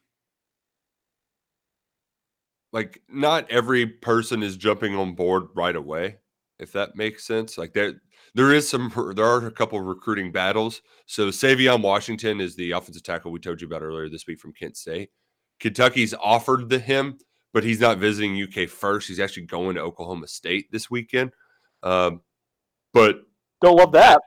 [2.73, 6.17] like not every person is jumping on board right away,
[6.59, 7.59] if that makes sense.
[7.59, 7.95] Like there
[8.35, 10.81] there is some there are a couple recruiting battles.
[11.07, 14.53] So Savion Washington is the offensive tackle we told you about earlier this week from
[14.53, 15.11] Kent State.
[15.61, 17.19] Kentucky's offered the him,
[17.53, 19.09] but he's not visiting UK first.
[19.09, 21.33] He's actually going to Oklahoma State this weekend.
[21.83, 22.21] Um,
[22.93, 23.23] but
[23.61, 24.21] don't love that.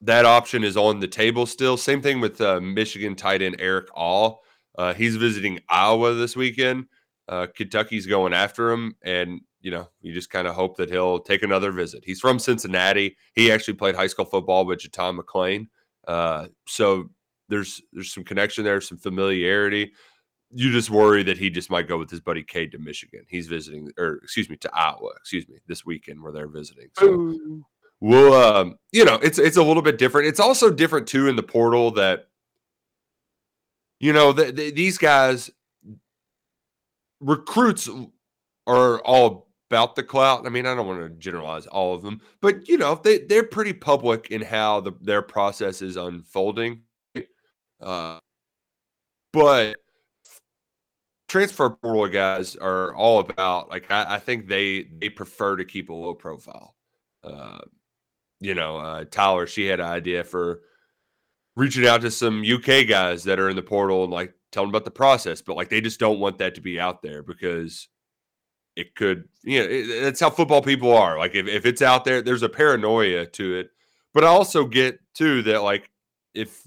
[0.00, 1.76] That option is on the table still.
[1.76, 4.42] Same thing with uh, Michigan tight end Erick All.
[4.76, 6.86] Uh, he's visiting Iowa this weekend.
[7.28, 11.20] Uh, Kentucky's going after him, and you know, you just kind of hope that he'll
[11.20, 12.02] take another visit.
[12.04, 13.16] He's from Cincinnati.
[13.34, 15.68] He actually played high school football with John McClain.
[16.06, 17.10] Uh, so
[17.48, 19.92] there's there's some connection there, some familiarity.
[20.54, 23.24] You just worry that he just might go with his buddy Cade to Michigan.
[23.28, 25.10] He's visiting, or excuse me, to Iowa.
[25.16, 26.88] Excuse me, this weekend where they're visiting.
[26.98, 27.36] So
[28.00, 30.28] we'll, um, you know, it's it's a little bit different.
[30.28, 32.28] It's also different too in the portal that,
[33.98, 35.50] you know, the, the, these guys
[37.20, 37.88] recruits
[38.66, 40.46] are all about the clout.
[40.46, 43.42] I mean, I don't want to generalize all of them, but you know, they they're
[43.42, 46.82] pretty public in how the, their process is unfolding.
[47.80, 48.18] Uh,
[49.32, 49.81] but
[51.32, 55.88] transfer portal guys are all about like I, I, think they they prefer to keep
[55.88, 56.76] a low profile.
[57.24, 57.60] Uh,
[58.38, 60.60] you know, uh, Tyler, she had an idea for
[61.56, 64.74] reaching out to some UK guys that are in the portal and like telling them
[64.74, 67.88] about the process, but like they just don't want that to be out there because
[68.76, 71.16] it could, you know, it, that's how football people are.
[71.16, 73.70] Like if, if it's out there, there's a paranoia to it.
[74.12, 75.88] But I also get too that like
[76.34, 76.60] if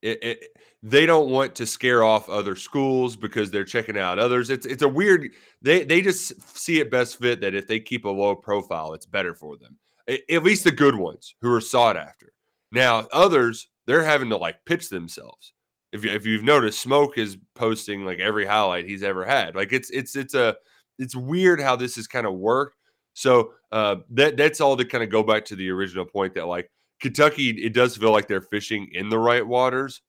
[0.00, 0.44] it, it,
[0.82, 4.50] they don't want to scare off other schools because they're checking out others.
[4.50, 5.30] It's it's a weird.
[5.60, 9.06] They they just see it best fit that if they keep a low profile, it's
[9.06, 9.78] better for them.
[10.08, 12.32] At least the good ones who are sought after.
[12.72, 15.52] Now others, they're having to like pitch themselves.
[15.92, 19.54] If if you've noticed, Smoke is posting like every highlight he's ever had.
[19.54, 20.56] Like it's it's it's a
[20.98, 22.76] it's weird how this has kind of worked.
[23.14, 26.46] So uh, that that's all to kind of go back to the original point that
[26.46, 30.00] like Kentucky, it does feel like they're fishing in the right waters,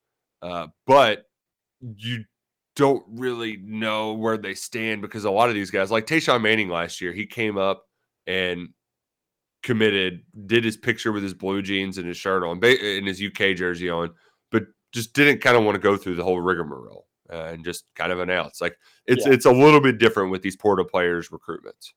[0.43, 1.25] uh, but
[1.97, 2.25] you
[2.75, 6.69] don't really know where they stand because a lot of these guys, like Tashawn Manning
[6.69, 7.85] last year, he came up
[8.27, 8.69] and
[9.61, 13.55] committed, did his picture with his blue jeans and his shirt on, and his UK
[13.55, 14.11] jersey on,
[14.51, 17.85] but just didn't kind of want to go through the whole rigmarole uh, and just
[17.95, 18.59] kind of announce.
[18.59, 18.77] Like
[19.07, 19.33] it's yeah.
[19.33, 21.93] it's a little bit different with these portal players recruitments.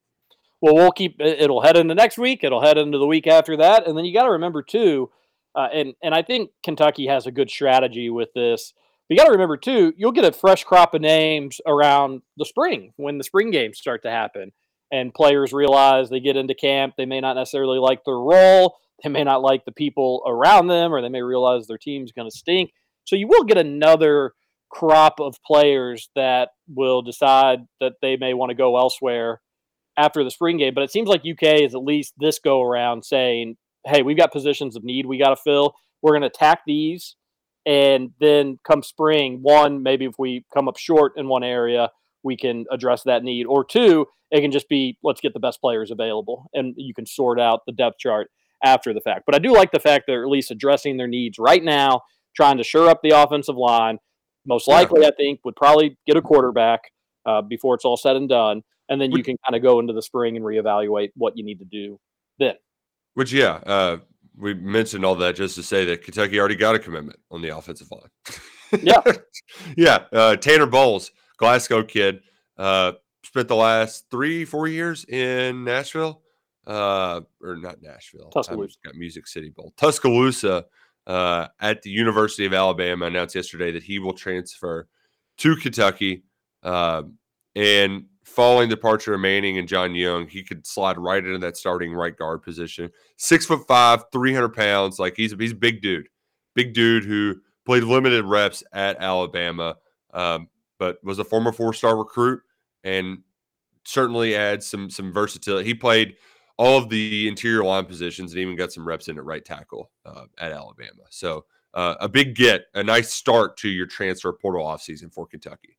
[0.61, 2.45] Well, we'll keep it'll head into next week.
[2.45, 5.11] It'll head into the week after that, and then you got to remember too,
[5.57, 8.73] uh, and and I think Kentucky has a good strategy with this.
[9.09, 12.45] But you got to remember too, you'll get a fresh crop of names around the
[12.45, 14.53] spring when the spring games start to happen,
[14.93, 19.09] and players realize they get into camp, they may not necessarily like their role, they
[19.09, 22.37] may not like the people around them, or they may realize their team's going to
[22.37, 22.71] stink.
[23.05, 24.33] So you will get another
[24.69, 29.41] crop of players that will decide that they may want to go elsewhere
[29.97, 30.75] after the spring game.
[30.75, 34.33] But it seems like UK is at least this go around saying, hey, we've got
[34.33, 35.75] positions of need we got to fill.
[36.03, 37.17] We're going to attack these.
[37.65, 41.91] And then come spring, one, maybe if we come up short in one area,
[42.23, 43.47] we can address that need.
[43.47, 47.07] Or two, it can just be let's get the best players available and you can
[47.07, 48.29] sort out the depth chart
[48.63, 49.25] after the fact.
[49.27, 52.03] But I do like the fact they're at least addressing their needs right now,
[52.35, 53.99] trying to shore up the offensive line,
[54.47, 55.09] most likely, yeah.
[55.09, 56.81] I think, would probably get a quarterback
[57.27, 58.63] uh, before it's all said and done.
[58.89, 61.59] And then you can kind of go into the spring and reevaluate what you need
[61.59, 61.99] to do
[62.39, 62.55] then.
[63.17, 63.97] Which, yeah, uh,
[64.37, 67.57] we mentioned all that just to say that Kentucky already got a commitment on the
[67.57, 68.83] offensive line.
[68.83, 69.01] Yeah.
[69.77, 70.05] yeah.
[70.13, 72.21] Uh, Tanner Bowles Glasgow kid.
[72.59, 72.93] Uh,
[73.25, 76.21] spent the last three, four years in Nashville,
[76.67, 78.29] uh, or not Nashville.
[78.29, 78.77] Tuscaloosa.
[78.85, 79.73] Got Music City Bowl.
[79.79, 80.67] Tuscaloosa
[81.07, 84.89] uh, at the University of Alabama announced yesterday that he will transfer
[85.39, 86.25] to Kentucky.
[86.63, 87.05] Uh,
[87.55, 91.95] and following departure of Manning and John Young, he could slide right into that starting
[91.95, 92.91] right guard position.
[93.17, 94.99] Six foot five, 300 pounds.
[94.99, 96.09] Like he's, he's a big dude,
[96.55, 99.77] big dude who played limited reps at Alabama,
[100.13, 102.43] um, but was a former four star recruit
[102.85, 103.19] and
[103.85, 105.67] certainly adds some some versatility.
[105.67, 106.17] He played
[106.59, 109.91] all of the interior line positions and even got some reps in at right tackle
[110.05, 111.03] uh, at Alabama.
[111.11, 115.79] So uh, a big get, a nice start to your transfer portal offseason for Kentucky.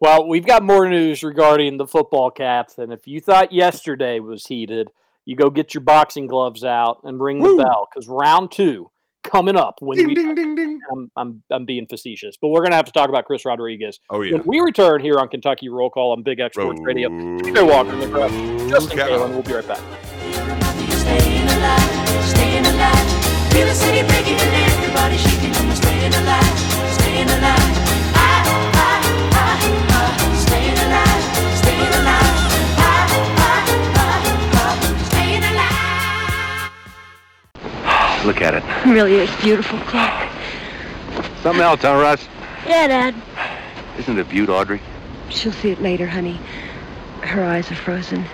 [0.00, 4.46] Well, we've got more news regarding the football caps, and if you thought yesterday was
[4.46, 4.88] heated,
[5.24, 8.90] you go get your boxing gloves out and ring the bell because round two
[9.24, 9.74] coming up.
[9.80, 10.80] When Ding, we, ding, ding, ding.
[10.92, 14.22] I'm, I'm I'm being facetious, but we're gonna have to talk about Chris Rodriguez Oh,
[14.22, 14.34] yeah.
[14.34, 17.08] when we return here on Kentucky Roll Call on Big X Sports Radio.
[17.52, 19.10] Joe Walker, Nick Roush, Justin Okay.
[19.10, 19.30] Kalen.
[19.30, 19.80] We'll be right back.
[20.94, 23.52] Staying alive, staying alive.
[23.52, 27.77] Feel the city breaking and everybody shaking and we're staying alive, staying alive.
[38.28, 38.62] Look at it.
[38.86, 40.30] Really is beautiful, Clark.
[41.40, 42.28] Something else, huh, Russ?
[42.66, 43.14] Yeah, Dad.
[43.98, 44.82] Isn't it a beaut, Audrey?
[45.30, 46.38] She'll see it later, honey.
[47.22, 48.26] Her eyes are frozen.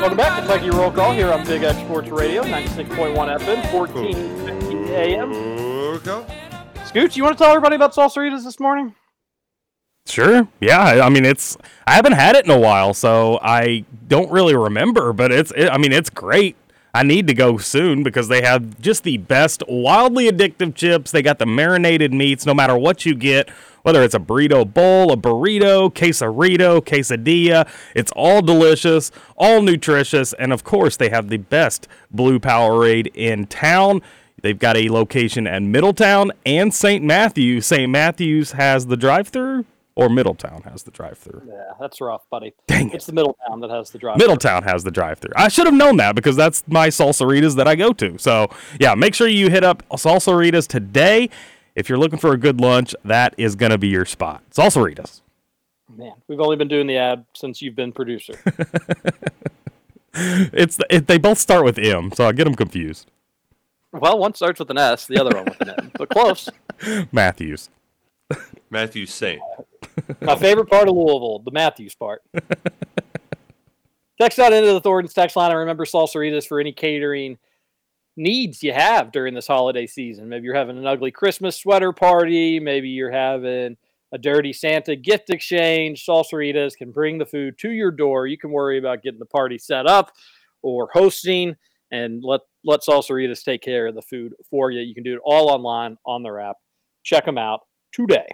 [0.00, 6.35] Welcome back, Kentucky Roll Call here on Big X Sports Radio, 96.1 FM, 1450 AM.
[6.96, 8.94] Scooch, you want to tell everybody about Salsaritas this morning?
[10.06, 10.48] Sure.
[10.60, 11.04] Yeah.
[11.04, 15.12] I mean, it's I haven't had it in a while, so I don't really remember.
[15.12, 16.56] But it's it, I mean, it's great.
[16.94, 21.10] I need to go soon because they have just the best, wildly addictive chips.
[21.10, 23.50] They got the marinated meats, no matter what you get,
[23.82, 27.68] whether it's a burrito bowl, a burrito, quesarito, quesadilla.
[27.94, 33.46] It's all delicious, all nutritious, and of course, they have the best blue Powerade in
[33.48, 34.00] town.
[34.42, 37.02] They've got a location at Middletown and St.
[37.02, 37.60] Matthew.
[37.60, 37.90] St.
[37.90, 41.42] Matthews has the drive-through, or Middletown has the drive-through.
[41.48, 42.54] Yeah, that's rough, buddy.
[42.66, 44.18] Dang It's the Middletown that has the drive.
[44.18, 45.32] Middletown has the drive-through.
[45.36, 48.18] I should have known that because that's my salsaritas that I go to.
[48.18, 51.30] So yeah, make sure you hit up salsaritas today.
[51.74, 54.42] If you're looking for a good lunch, that is going to be your spot.
[54.50, 55.20] Salsaritas.
[55.94, 58.34] Man, we've only been doing the ad since you've been producer.
[60.18, 63.10] It's it, they both start with M, so I get them confused.
[63.92, 66.48] Well, one starts with an S, the other one with an N, but close.
[67.12, 67.70] Matthews.
[68.70, 69.40] Matthews Saint.
[70.20, 72.22] My favorite part of Louisville, the Matthews part.
[74.20, 77.38] Text out into the Thornton's text line I remember Salsaritas for any catering
[78.16, 80.28] needs you have during this holiday season.
[80.28, 82.58] Maybe you're having an ugly Christmas sweater party.
[82.58, 83.76] Maybe you're having
[84.12, 86.06] a dirty Santa gift exchange.
[86.06, 88.26] Salsaritas can bring the food to your door.
[88.26, 90.12] You can worry about getting the party set up
[90.62, 91.56] or hosting
[91.90, 94.80] and let, let Salsaritas take care of the food for you.
[94.80, 96.56] You can do it all online on their app.
[97.04, 97.60] Check them out
[97.92, 98.26] today.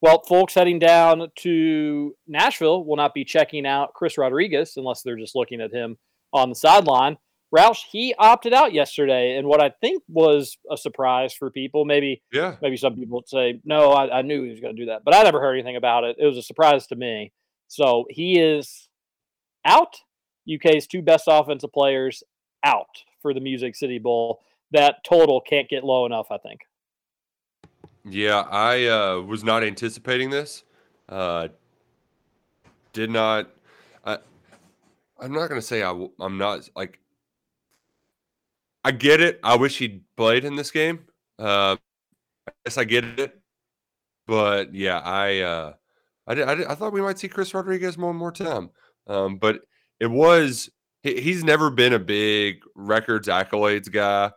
[0.00, 5.16] Well, folks heading down to Nashville will not be checking out Chris Rodriguez unless they're
[5.16, 5.96] just looking at him
[6.32, 7.16] on the sideline.
[7.56, 11.84] Roush, he opted out yesterday, and what I think was a surprise for people.
[11.84, 12.56] Maybe, Yeah.
[12.60, 15.02] maybe some people would say, "No, I, I knew he was going to do that,"
[15.04, 16.16] but I never heard anything about it.
[16.18, 17.32] It was a surprise to me.
[17.68, 18.88] So he is
[19.64, 19.96] out.
[20.52, 22.22] UK's two best offensive players
[22.64, 24.42] out for the Music City Bowl.
[24.72, 26.26] That total can't get low enough.
[26.30, 26.60] I think.
[28.04, 30.64] Yeah, I uh, was not anticipating this.
[31.08, 31.48] Uh,
[32.92, 33.50] did not.
[34.04, 34.18] I,
[35.20, 37.00] I'm not gonna say I'm not like.
[38.84, 39.40] I get it.
[39.42, 41.06] I wish he'd played in this game.
[41.38, 41.76] Uh,
[42.46, 43.40] I guess I get it,
[44.26, 45.72] but yeah, I uh,
[46.26, 48.70] I, did, I, did- I thought we might see Chris Rodriguez more and more time.
[49.06, 49.60] Um, but
[50.00, 50.70] it was
[51.04, 54.32] he, he's never been a big records accolades guy.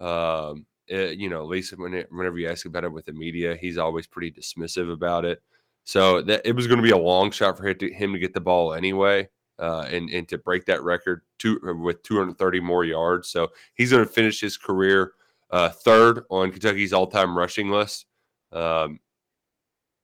[0.00, 3.12] Um, eh, you know, at least when it, whenever you ask about it with the
[3.12, 5.42] media, he's always pretty dismissive about it.
[5.84, 8.18] So that it was going to be a long shot for him to, him to
[8.18, 12.84] get the ball anyway, uh, and and to break that record two, with 230 more
[12.84, 13.28] yards.
[13.28, 15.14] So he's going to finish his career
[15.50, 18.06] uh, third on Kentucky's all-time rushing list.
[18.52, 19.00] Um,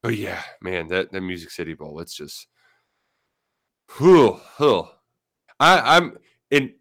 [0.03, 2.47] but yeah, man, that that Music City Bowl, it's just,
[3.97, 4.89] whew, whew.
[5.59, 6.17] I, I'm
[6.51, 6.73] in.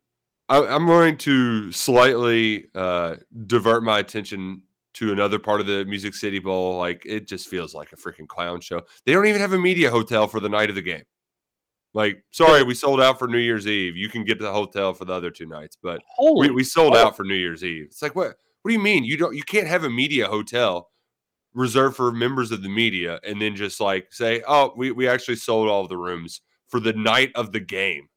[0.49, 3.17] I, I'm going to slightly uh,
[3.47, 4.63] divert my attention
[4.95, 6.79] to another part of the Music City Bowl.
[6.79, 8.83] Like it just feels like a freaking clown show.
[9.05, 11.05] They don't even have a media hotel for the night of the game.
[11.95, 13.97] Like, sorry, we sold out for New Year's Eve.
[13.97, 16.65] You can get to the hotel for the other two nights, but Holy we, we
[16.65, 17.07] sold fuck.
[17.07, 17.87] out for New Year's Eve.
[17.87, 18.35] It's like what?
[18.63, 19.05] What do you mean?
[19.05, 19.35] You don't?
[19.35, 20.91] You can't have a media hotel
[21.55, 25.37] reserved for members of the media and then just like say, oh, we we actually
[25.37, 28.09] sold all of the rooms for the night of the game.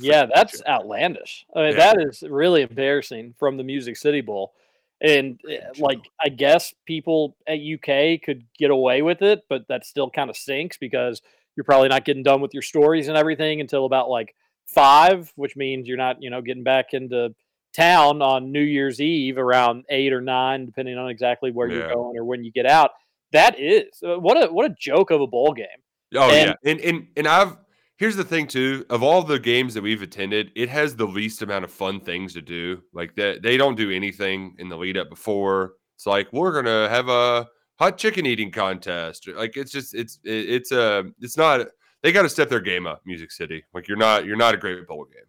[0.00, 1.46] Yeah, that's outlandish.
[1.54, 1.92] I mean, Yeah.
[1.94, 4.52] that is really embarrassing from the Music City Bowl.
[5.00, 9.86] And eh, like, I guess people at UK could get away with it, but that
[9.86, 11.22] still kind of stinks because
[11.56, 14.34] you're probably not getting done with your stories and everything until about like
[14.66, 17.34] five, which means you're not, you know, getting back into
[17.76, 22.16] town on New Year's Eve around eight or nine, depending on exactly where you're going
[22.18, 22.90] or when you get out.
[23.32, 25.66] That is uh, what a what a joke of a bowl game.
[26.14, 27.56] Oh And- yeah, and and and I've
[27.98, 28.86] here's the thing too.
[28.88, 32.32] Of all the games that we've attended, it has the least amount of fun things
[32.34, 32.82] to do.
[32.94, 35.74] Like that, they don't do anything in the lead up before.
[35.96, 37.46] It's like we're gonna have a
[37.78, 39.28] hot chicken eating contest.
[39.28, 41.66] Like it's just it's it, it's a it's not.
[42.02, 43.64] They got to step their game up, Music City.
[43.74, 45.24] Like you're not you're not a great bowl game.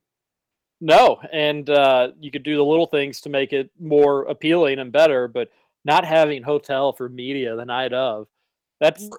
[0.82, 4.92] No, and uh, you could do the little things to make it more appealing and
[4.92, 5.50] better, but
[5.84, 8.28] not having hotel for media the night of,
[8.80, 9.10] that's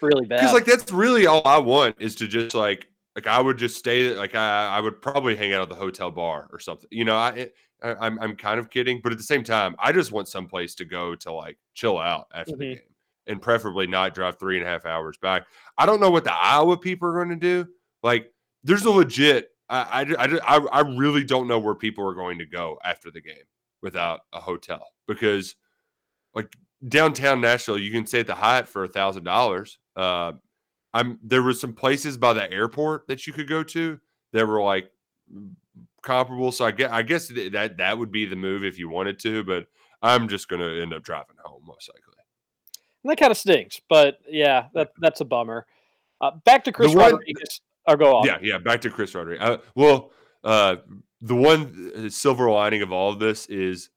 [0.00, 0.40] really bad.
[0.40, 3.76] Because like that's really all I want is to just like like I would just
[3.76, 6.88] stay like I I would probably hang out at the hotel bar or something.
[6.90, 7.50] You know, I,
[7.82, 10.74] I I'm I'm kind of kidding, but at the same time, I just want someplace
[10.76, 12.74] to go to like chill out after the Mhm.
[12.74, 12.80] game
[13.28, 15.46] and preferably not drive three and a half hours back.
[15.78, 17.68] I don't know what the Iowa people are going to do.
[18.02, 18.32] Like,
[18.62, 19.50] there's a legit.
[19.68, 23.10] I, I I I I really don't know where people are going to go after
[23.10, 23.34] the game
[23.82, 25.56] without a hotel because
[26.34, 26.54] like
[26.86, 29.78] downtown Nashville, you can stay at the Hyatt for a thousand dollars.
[29.96, 30.32] Uh,
[30.92, 33.98] I'm there were some places by the airport that you could go to
[34.32, 34.90] that were like
[36.02, 36.52] comparable.
[36.52, 39.44] So I guess I guess that that would be the move if you wanted to,
[39.44, 39.66] but
[40.02, 42.02] I'm just gonna end up driving home most likely.
[43.02, 45.66] And that kind of stinks, but yeah, that that's a bummer.
[46.20, 47.60] Uh, back to Chris one- Rodriguez.
[47.88, 48.26] Or go on.
[48.26, 48.58] Yeah, yeah.
[48.58, 49.48] Back to Chris Rodriguez.
[49.48, 50.10] Uh, well,
[50.42, 50.76] uh,
[51.20, 53.90] the one uh, silver lining of all of this is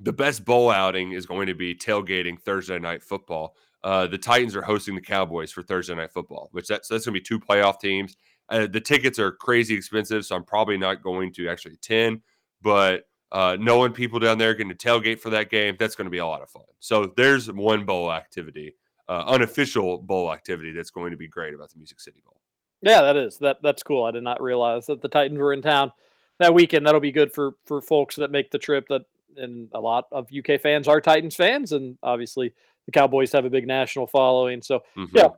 [0.00, 3.54] the best bowl outing is going to be tailgating Thursday night football.
[3.84, 7.14] Uh, the Titans are hosting the Cowboys for Thursday night football, which that's that's going
[7.14, 8.16] to be two playoff teams.
[8.48, 12.22] Uh, the tickets are crazy expensive, so I'm probably not going to actually attend.
[12.62, 16.10] But uh, knowing people down there getting to tailgate for that game, that's going to
[16.10, 16.62] be a lot of fun.
[16.80, 18.74] So there's one bowl activity,
[19.08, 22.40] uh, unofficial bowl activity that's going to be great about the Music City Bowl.
[22.80, 24.04] Yeah, that is that that's cool.
[24.04, 25.92] I did not realize that the Titans were in town
[26.38, 26.86] that weekend.
[26.86, 28.86] That'll be good for for folks that make the trip.
[28.88, 29.02] That
[29.36, 32.54] and a lot of UK fans are Titans fans, and obviously
[32.88, 34.62] the Cowboys have a big national following.
[34.62, 35.10] So Mhm.
[35.12, 35.28] yeah,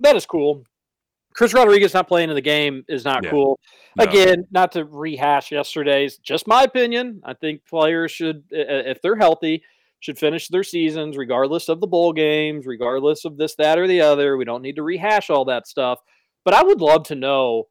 [0.00, 0.64] that is cool.
[1.32, 3.30] Chris Rodriguez not playing in the game is not Yeah.
[3.30, 3.60] cool.
[3.96, 4.02] No.
[4.02, 7.20] Again, not to rehash yesterday's, just my opinion.
[7.24, 9.62] I think players should, if they're healthy,
[10.00, 14.00] should finish their seasons regardless of the bowl games, regardless of this, that, or the
[14.00, 14.36] other.
[14.36, 16.00] We don't need to rehash all that stuff.
[16.44, 17.68] But I would love to know.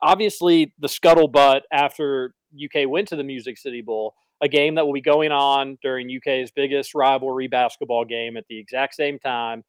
[0.00, 4.92] Obviously, the scuttlebutt after UK went to the Music City Bowl, a game that will
[4.92, 9.64] be going on during UK's biggest rivalry basketball game at the exact same time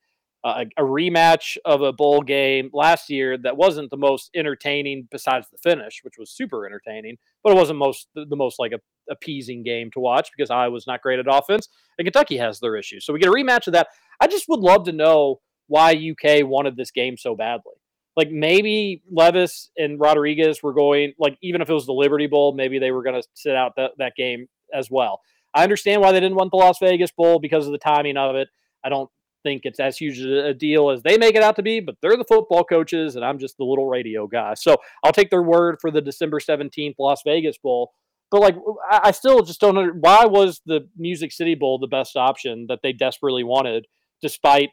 [0.45, 5.07] uh, a, a rematch of a bowl game last year that wasn't the most entertaining
[5.09, 8.79] besides the finish, which was super entertaining, but it wasn't most the, most like a,
[9.11, 13.05] appeasing game to watch because Iowa's not great at offense and Kentucky has their issues.
[13.05, 13.87] So we get a rematch of that.
[14.21, 17.73] I just would love to know why UK wanted this game so badly.
[18.15, 22.53] Like maybe Levis and Rodriguez were going like even if it was the Liberty Bowl,
[22.53, 24.45] maybe they were going to sit out that, that game
[24.75, 25.21] as well.
[25.53, 28.35] I understand why they didn't want the Las Vegas Bowl because of the timing of
[28.35, 28.49] it.
[28.83, 29.09] I don't
[29.43, 32.17] think it's as huge a deal as they make it out to be, but they're
[32.17, 34.55] the football coaches and I'm just the little radio guy.
[34.55, 37.93] So I'll take their word for the December 17th Las Vegas Bowl.
[38.31, 38.55] But like,
[38.89, 42.65] I I still just don't know why was the Music City Bowl the best option
[42.69, 43.85] that they desperately wanted,
[44.21, 44.71] despite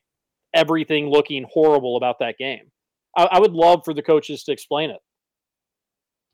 [0.54, 2.70] everything looking horrible about that game.
[3.16, 5.00] I, I would love for the coaches to explain it.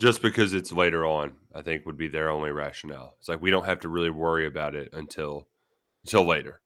[0.00, 3.16] Just because it's later on, I think would be their only rationale.
[3.18, 5.48] It's like we don't have to really worry about it until
[6.04, 6.60] until later.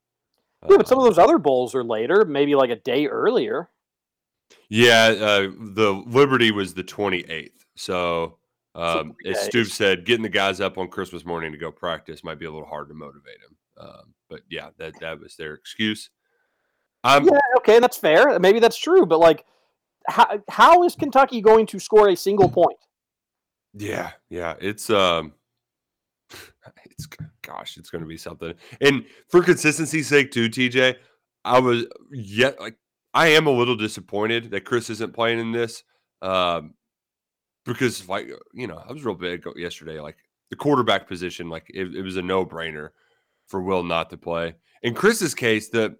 [0.68, 3.70] Yeah, but some of those other bowls are later, maybe like a day earlier.
[4.68, 7.50] Yeah, uh, the Liberty was the 28th.
[7.74, 8.38] So,
[8.74, 9.40] um, as.
[9.40, 12.50] Stoops said, getting the guys up on Christmas morning to go practice might be a
[12.50, 13.56] little hard to motivate them.
[13.78, 16.10] Um, but yeah, that that was their excuse.
[17.04, 18.38] I'm yeah, okay, that's fair.
[18.38, 19.44] Maybe that's true, but like,
[20.06, 22.78] how how is Kentucky going to score a single point?
[23.74, 25.32] Yeah, yeah, it's um,
[26.84, 27.08] it's
[27.42, 28.54] gosh, it's going to be something.
[28.80, 30.96] And for consistency's sake, too, TJ,
[31.44, 32.76] I was yet like
[33.14, 35.84] I am a little disappointed that Chris isn't playing in this,
[36.20, 36.74] um,
[37.64, 40.00] because like you know I was real big yesterday.
[40.00, 40.16] Like
[40.50, 42.90] the quarterback position, like it, it was a no brainer
[43.48, 44.54] for Will not to play.
[44.82, 45.96] In Chris's case, the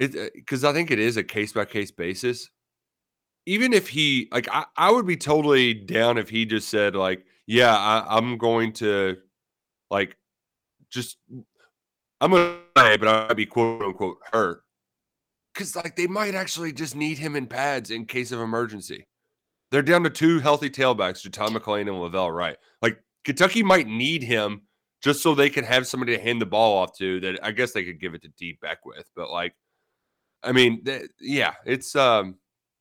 [0.00, 2.50] it because I think it is a case by case basis.
[3.50, 7.24] Even if he like I, I would be totally down if he just said like
[7.48, 9.16] yeah I, i'm going to
[9.90, 10.16] like
[10.88, 11.16] just
[12.20, 14.62] i'm gonna play but i might be quote unquote hurt.
[15.52, 19.08] Because like they might actually just need him in pads in case of emergency.
[19.72, 22.56] They're down to two healthy tailbacks Tom mcclain and La'Vell Wright.
[22.82, 24.62] Like kentucky might need him
[25.02, 27.72] just so they can have somebody to hand the ball off to that i guess
[27.72, 29.56] they could give it to Dee Beckwith but like
[30.44, 32.36] i mean th- yeah it's um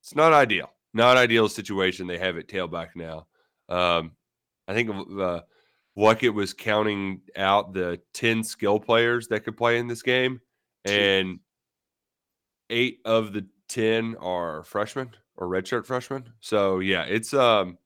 [0.09, 0.71] it's not ideal.
[0.91, 3.27] Not ideal situation they have it tailback now.
[3.69, 4.13] Um,
[4.67, 5.41] I think uh,
[5.95, 10.41] Luckett was counting out the 10 skill players that could play in this game,
[10.83, 11.39] and
[12.71, 16.27] eight of the 10 are freshmen or redshirt freshmen.
[16.39, 17.77] So, yeah, it's um,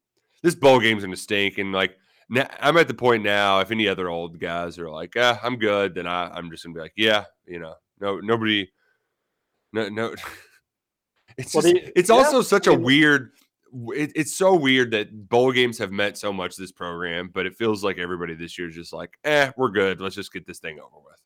[0.44, 1.58] this bowl game's going to stink.
[1.58, 1.98] And like,
[2.30, 5.58] now, I'm at the point now, if any other old guys are like, ah, I'm
[5.58, 8.72] good, then I, I'm just going to be like, yeah, you know, no, nobody,
[9.74, 10.16] no, no.
[11.38, 13.32] It's Well, just, it's yeah, also such a weird.
[13.88, 17.56] It, it's so weird that bowl games have meant so much this program, but it
[17.56, 20.00] feels like everybody this year is just like, eh, we're good.
[20.00, 21.20] Let's just get this thing over with.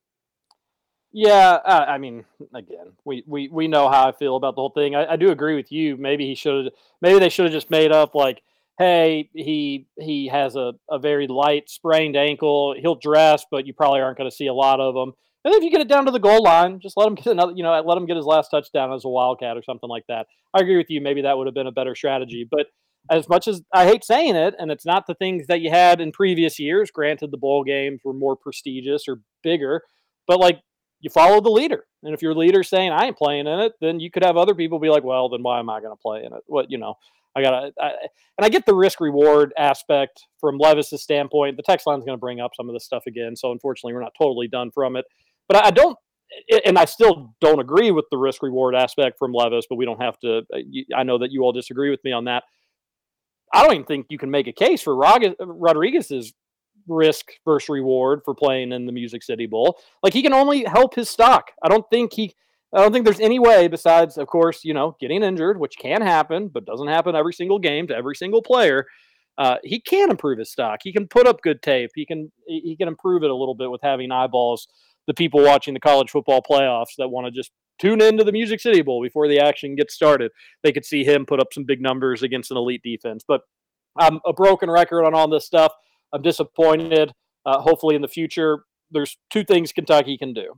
[1.11, 4.69] Yeah, uh, I mean, again, we, we we know how I feel about the whole
[4.69, 4.93] thing.
[4.95, 5.97] I, I do agree with you.
[5.97, 6.73] Maybe he should have.
[7.01, 8.41] Maybe they should have just made up like,
[8.77, 12.75] hey, he he has a, a very light sprained ankle.
[12.77, 15.13] He'll dress, but you probably aren't going to see a lot of him.
[15.47, 17.53] And if you get it down to the goal line, just let him get another.
[17.55, 20.27] You know, let him get his last touchdown as a wildcat or something like that.
[20.53, 20.99] I agree with you.
[20.99, 22.45] Maybe that would have been a better strategy.
[22.49, 22.65] But
[23.09, 26.01] as much as I hate saying it, and it's not the things that you had
[26.01, 26.91] in previous years.
[26.91, 29.83] Granted, the bowl games were more prestigious or bigger,
[30.27, 30.59] but like
[30.99, 31.85] you follow the leader.
[32.03, 34.53] And if your leader's saying I ain't playing in it, then you could have other
[34.53, 36.43] people be like, well, then why am I going to play in it?
[36.47, 36.95] What you know,
[37.37, 37.71] I gotta.
[37.79, 41.55] And I get the risk reward aspect from Levis's standpoint.
[41.55, 44.01] The text line's going to bring up some of this stuff again, so unfortunately, we're
[44.01, 45.05] not totally done from it.
[45.47, 45.97] But I don't.
[46.65, 50.01] And I still don't agree with the risk reward aspect from Levis, but we don't
[50.01, 50.39] have to.
[50.53, 50.57] uh,
[50.95, 52.43] I know that you all disagree with me on that.
[53.53, 56.33] I don't even think you can make a case for Rodriguez's
[56.87, 59.79] risk versus reward for playing in the Music City Bowl.
[60.03, 61.51] Like he can only help his stock.
[61.63, 62.33] I don't think he
[62.73, 66.01] I don't think there's any way besides of course, you know, getting injured, which can
[66.01, 68.85] happen, but doesn't happen every single game to every single player.
[69.37, 70.79] Uh, he can improve his stock.
[70.83, 71.91] He can put up good tape.
[71.95, 74.67] He can he can improve it a little bit with having eyeballs.
[75.07, 78.59] The people watching the college football playoffs that want to just tune into the Music
[78.59, 80.31] City Bowl before the action gets started.
[80.63, 83.23] They could see him put up some big numbers against an elite defense.
[83.27, 83.41] But
[83.97, 85.71] I'm a broken record on all this stuff.
[86.13, 87.13] I'm disappointed.
[87.45, 88.59] Uh, hopefully, in the future,
[88.91, 90.53] there's two things Kentucky can do.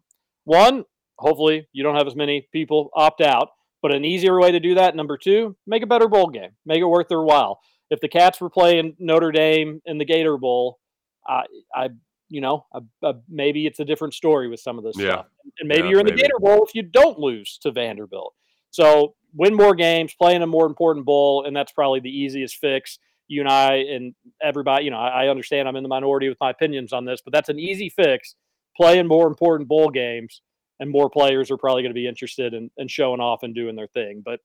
[0.46, 0.84] One,
[1.18, 3.50] hopefully, you don't have as many people opt out,
[3.82, 4.96] but an easier way to do that.
[4.96, 7.60] Number two, make a better bowl game, make it worth their while.
[7.90, 10.80] If the Cats were playing Notre Dame in the Gator Bowl,
[11.28, 11.44] I,
[11.74, 11.90] I,
[12.30, 15.14] you know, I, I, maybe it's a different story with some of this Yeah.
[15.14, 15.26] stuff.
[15.60, 16.12] And maybe Yeah, you're in the.
[16.14, 18.34] Gator Bowl if you don't lose to Vanderbilt.
[18.72, 22.58] So win more games, play in a more important bowl, and that's probably the easiest
[22.58, 23.00] fix.
[23.28, 26.40] You and I and everybody, you know, I, I understand I'm in the minority with
[26.40, 28.36] my opinions on this, but that's an easy fix.
[28.76, 30.42] Play in more important bowl games,
[30.80, 33.76] and more players are probably going to be interested in, in showing off and doing
[33.76, 34.22] their thing.
[34.24, 34.40] But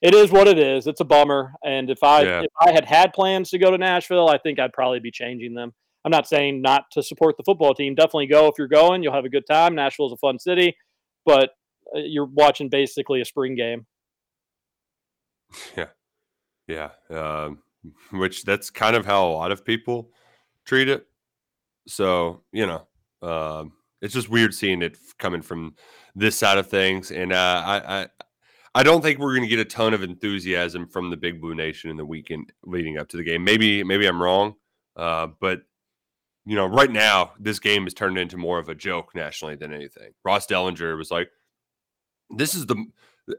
[0.00, 0.86] it is what it is.
[0.86, 1.54] It's a bummer.
[1.64, 2.40] And if I Yeah.
[2.42, 5.54] if I had had plans to go to Nashville, I think I'd probably be changing
[5.54, 5.74] them.
[6.08, 7.94] I'm not saying not to support the football team.
[7.94, 9.02] Definitely go if you're going.
[9.02, 9.74] You'll have a good time.
[9.74, 10.74] Nashville's a fun city,
[11.26, 11.50] but
[11.94, 13.84] uh, you're watching basically a spring game.
[15.76, 15.88] Yeah.
[16.66, 16.88] Yeah.
[17.10, 17.58] Um,
[18.10, 20.08] which that's kind of how a lot of people
[20.64, 21.04] treat it.
[21.86, 22.86] So, you know,
[23.20, 25.74] um, it's just weird seeing it coming from
[26.14, 27.10] this side of things.
[27.10, 28.06] And uh, I, I,
[28.74, 31.54] I don't think we're going to get a ton of enthusiasm from the Big Blue
[31.54, 33.44] Nation in the weekend leading up to the game.
[33.44, 34.54] Maybe, maybe I'm wrong,
[34.96, 35.60] uh, but
[36.48, 39.70] you know, right now this game has turned into more of a joke nationally than
[39.70, 40.12] anything.
[40.24, 41.28] Ross Dellenger was like,
[42.30, 42.86] "This is the."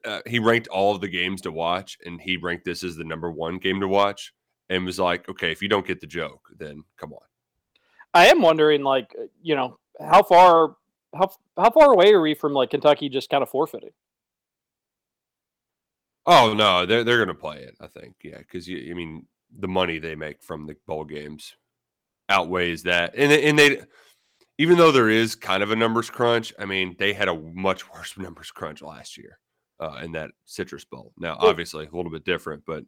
[0.05, 3.03] Uh, he ranked all of the games to watch, and he ranked this as the
[3.03, 4.31] number one game to watch,
[4.69, 7.25] and was like, "Okay, if you don't get the joke, then come on."
[8.13, 10.75] I am wondering, like, uh, you know, how far
[11.15, 13.93] how how far away are we from like Kentucky just kind of forfeiting?
[16.27, 17.75] Oh no, they're they're gonna play it.
[17.81, 19.25] I think, yeah, because you, I mean,
[19.57, 21.55] the money they make from the bowl games
[22.29, 23.81] outweighs that, and they- and they,
[24.57, 27.89] even though there is kind of a numbers crunch, I mean, they had a much
[27.93, 29.39] worse numbers crunch last year
[29.79, 31.13] uh, in that Citrus Bowl.
[31.17, 32.83] Now, obviously, a little bit different, but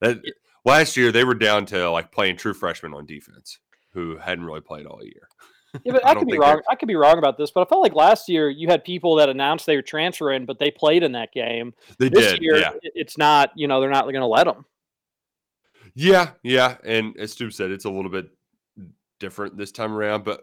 [0.00, 0.18] that
[0.64, 3.58] last year they were down to like playing true freshmen on defense
[3.92, 5.28] who hadn't really played all year.
[5.84, 6.62] Yeah, but I I, could be think they're- wrong.
[6.70, 9.16] I could be wrong about this, but I felt like last year you had people
[9.16, 11.74] that announced they were transferring, but they played in that game.
[11.98, 12.70] They this did, year, yeah.
[12.82, 13.50] it's not.
[13.56, 14.64] You know, they're not going to let them.
[15.94, 18.30] Yeah, yeah, and as Stoops said, it's a little bit
[19.18, 20.24] different this time around.
[20.24, 20.42] But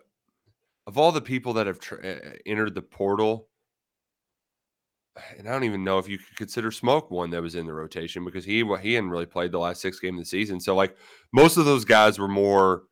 [0.87, 3.47] of all the people that have tra- uh, entered the portal,
[5.37, 7.73] and I don't even know if you could consider Smoke one that was in the
[7.73, 10.59] rotation because he wa- he hadn't really played the last six games of the season.
[10.59, 10.95] So like
[11.31, 12.83] most of those guys were more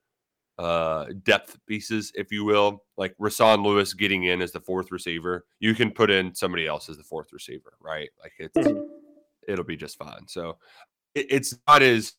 [0.59, 2.84] uh depth pieces, if you will.
[2.97, 5.45] Like Rahsaan Lewis getting in as the fourth receiver.
[5.59, 8.09] You can put in somebody else as the fourth receiver, right?
[8.21, 8.69] Like it's
[9.47, 10.27] it'll be just fine.
[10.27, 10.57] So
[11.15, 12.13] it, it's not as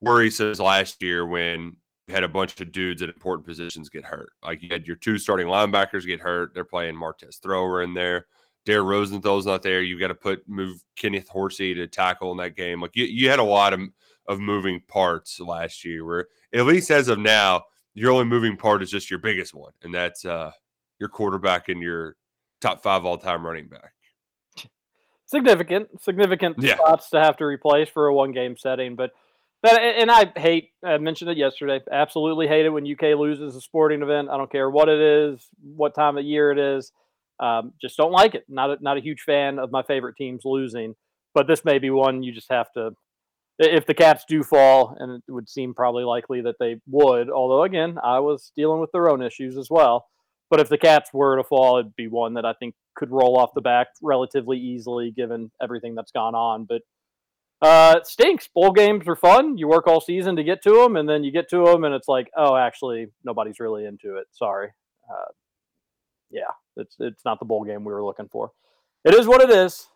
[0.00, 1.76] worrisome as last year when
[2.10, 4.30] had a bunch of dudes at important positions get hurt.
[4.42, 6.52] Like you had your two starting linebackers get hurt.
[6.54, 8.26] They're playing Martez Thrower in there.
[8.66, 9.80] Dare Rosenthal's not there.
[9.82, 12.80] You've got to put move Kenneth Horsey to tackle in that game.
[12.80, 13.80] Like you, you had a lot of
[14.26, 16.04] of moving parts last year.
[16.04, 19.72] Where at least as of now, your only moving part is just your biggest one,
[19.82, 20.52] and that's uh
[20.98, 22.16] your quarterback and your
[22.60, 23.92] top five all time running back.
[25.26, 26.74] significant, significant Yeah.
[26.76, 28.96] spots to have to replace for a one game setting.
[28.96, 29.12] But
[29.62, 31.80] that, and I hate, I mentioned it yesterday.
[31.90, 34.28] Absolutely hate it when UK loses a sporting event.
[34.30, 36.92] I don't care what it is, what time of year it is.
[37.40, 38.44] Um, just don't like it.
[38.48, 40.94] Not a, not a huge fan of my favorite teams losing.
[41.34, 42.90] But this may be one you just have to.
[43.58, 47.62] If the Cats do fall, and it would seem probably likely that they would, although
[47.62, 50.06] again, Iowa's dealing with their own issues as well.
[50.50, 53.38] But if the Cats were to fall, it'd be one that I think could roll
[53.38, 56.64] off the back relatively easily, given everything that's gone on.
[56.64, 56.82] But
[57.62, 58.48] uh, it stinks.
[58.48, 59.58] Bowl games are fun.
[59.58, 61.94] You work all season to get to them, and then you get to them, and
[61.94, 64.26] it's like, oh, actually, nobody's really into it.
[64.32, 64.68] Sorry.
[65.10, 65.32] Uh,
[66.30, 68.52] yeah, it's it's not the bowl game we were looking for.
[69.04, 69.88] It is what it is.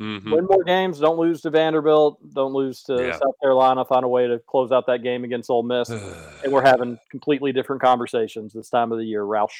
[0.00, 0.32] Mhm.
[0.32, 0.98] Win more games.
[0.98, 2.18] Don't lose to Vanderbilt.
[2.34, 3.12] Don't lose to Yeah.
[3.12, 3.84] South Carolina.
[3.84, 5.88] Find a way to close out that game against Ole Miss.
[6.42, 9.54] and we're having completely different conversations this time of the year, Roush.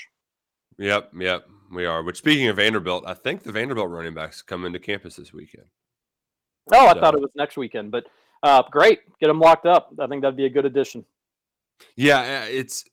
[0.79, 2.03] Yep, yep, we are.
[2.03, 5.67] But speaking of Vanderbilt, I think the Vanderbilt running backs come into campus this weekend.
[6.73, 8.07] Oh, I thought it was next weekend, but
[8.43, 9.01] uh, great.
[9.21, 9.93] Get them locked up.
[9.99, 11.05] I think that'd be a good addition.
[11.97, 12.85] Yeah, uh, it's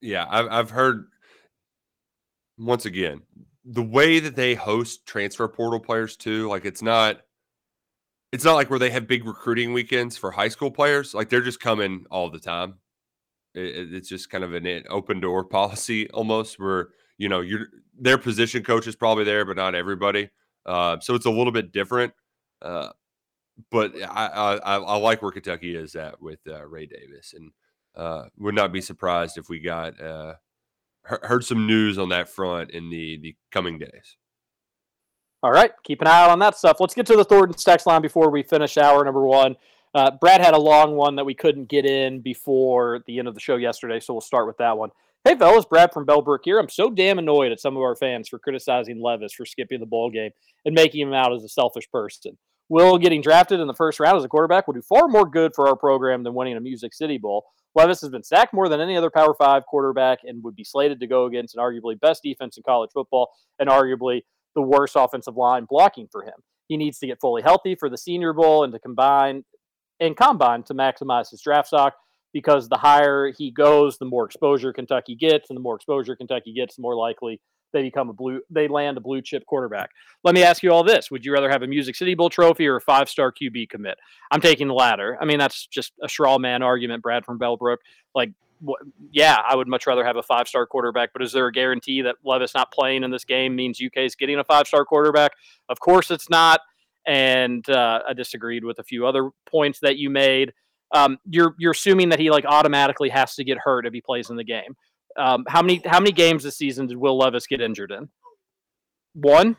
[0.00, 0.26] yeah.
[0.28, 1.06] I've I've heard
[2.58, 3.22] once again
[3.64, 6.48] the way that they host transfer portal players too.
[6.48, 7.20] Like it's not
[8.32, 11.14] it's not like where they have big recruiting weekends for high school players.
[11.14, 12.74] Like they're just coming all the time.
[13.54, 17.66] It- it- it's just kind of an open door policy almost, where you know you're
[18.00, 20.28] their position coach is probably there, but not everybody.
[20.66, 22.12] Uh, so it's a little bit different.
[22.60, 22.90] Uh,
[23.70, 27.50] but I, I I like where Kentucky is at with uh, Ray Davis, and
[27.96, 30.34] uh, would not be surprised if we got uh,
[31.02, 34.16] heard some news on that front in the the coming days.
[35.42, 36.78] All right, keep an eye out on that stuff.
[36.80, 39.56] Let's get to the Thornton text line before we finish hour number one.
[39.94, 43.34] Uh, Brad had a long one that we couldn't get in before the end of
[43.34, 44.90] the show yesterday, so we'll start with that one.
[45.24, 46.58] Hey, fellas, Brad from Bellbrook here.
[46.58, 49.86] I'm so damn annoyed at some of our fans for criticizing Levis for skipping the
[49.86, 50.30] bowl game
[50.64, 52.36] and making him out as a selfish person.
[52.68, 55.52] Will getting drafted in the first round as a quarterback will do far more good
[55.54, 57.46] for our program than winning a Music City Bowl.
[57.74, 61.00] Levis has been sacked more than any other Power Five quarterback and would be slated
[61.00, 64.22] to go against an arguably best defense in college football and arguably
[64.54, 66.34] the worst offensive line blocking for him.
[66.68, 69.44] He needs to get fully healthy for the Senior Bowl and to combine
[70.00, 71.94] and combine to maximize his draft stock
[72.32, 76.52] because the higher he goes, the more exposure Kentucky gets, and the more exposure Kentucky
[76.52, 77.40] gets, the more likely
[77.72, 79.90] they become a blue they land a blue chip quarterback.
[80.24, 81.10] Let me ask you all this.
[81.10, 83.98] Would you rather have a Music City Bowl trophy or a five star QB commit?
[84.30, 85.18] I'm taking the latter.
[85.20, 87.78] I mean, that's just a straw man argument, Brad from Bellbrook.
[88.14, 88.30] Like
[89.12, 92.02] yeah, I would much rather have a five star quarterback, but is there a guarantee
[92.02, 95.32] that Levis not playing in this game means UK is getting a five star quarterback?
[95.68, 96.60] Of course it's not.
[97.06, 100.52] And uh, I disagreed with a few other points that you made.
[100.94, 104.30] Um, you're you're assuming that he like automatically has to get hurt if he plays
[104.30, 104.76] in the game.
[105.18, 108.08] Um, how many how many games this season did Will Levis get injured in?
[109.14, 109.56] One.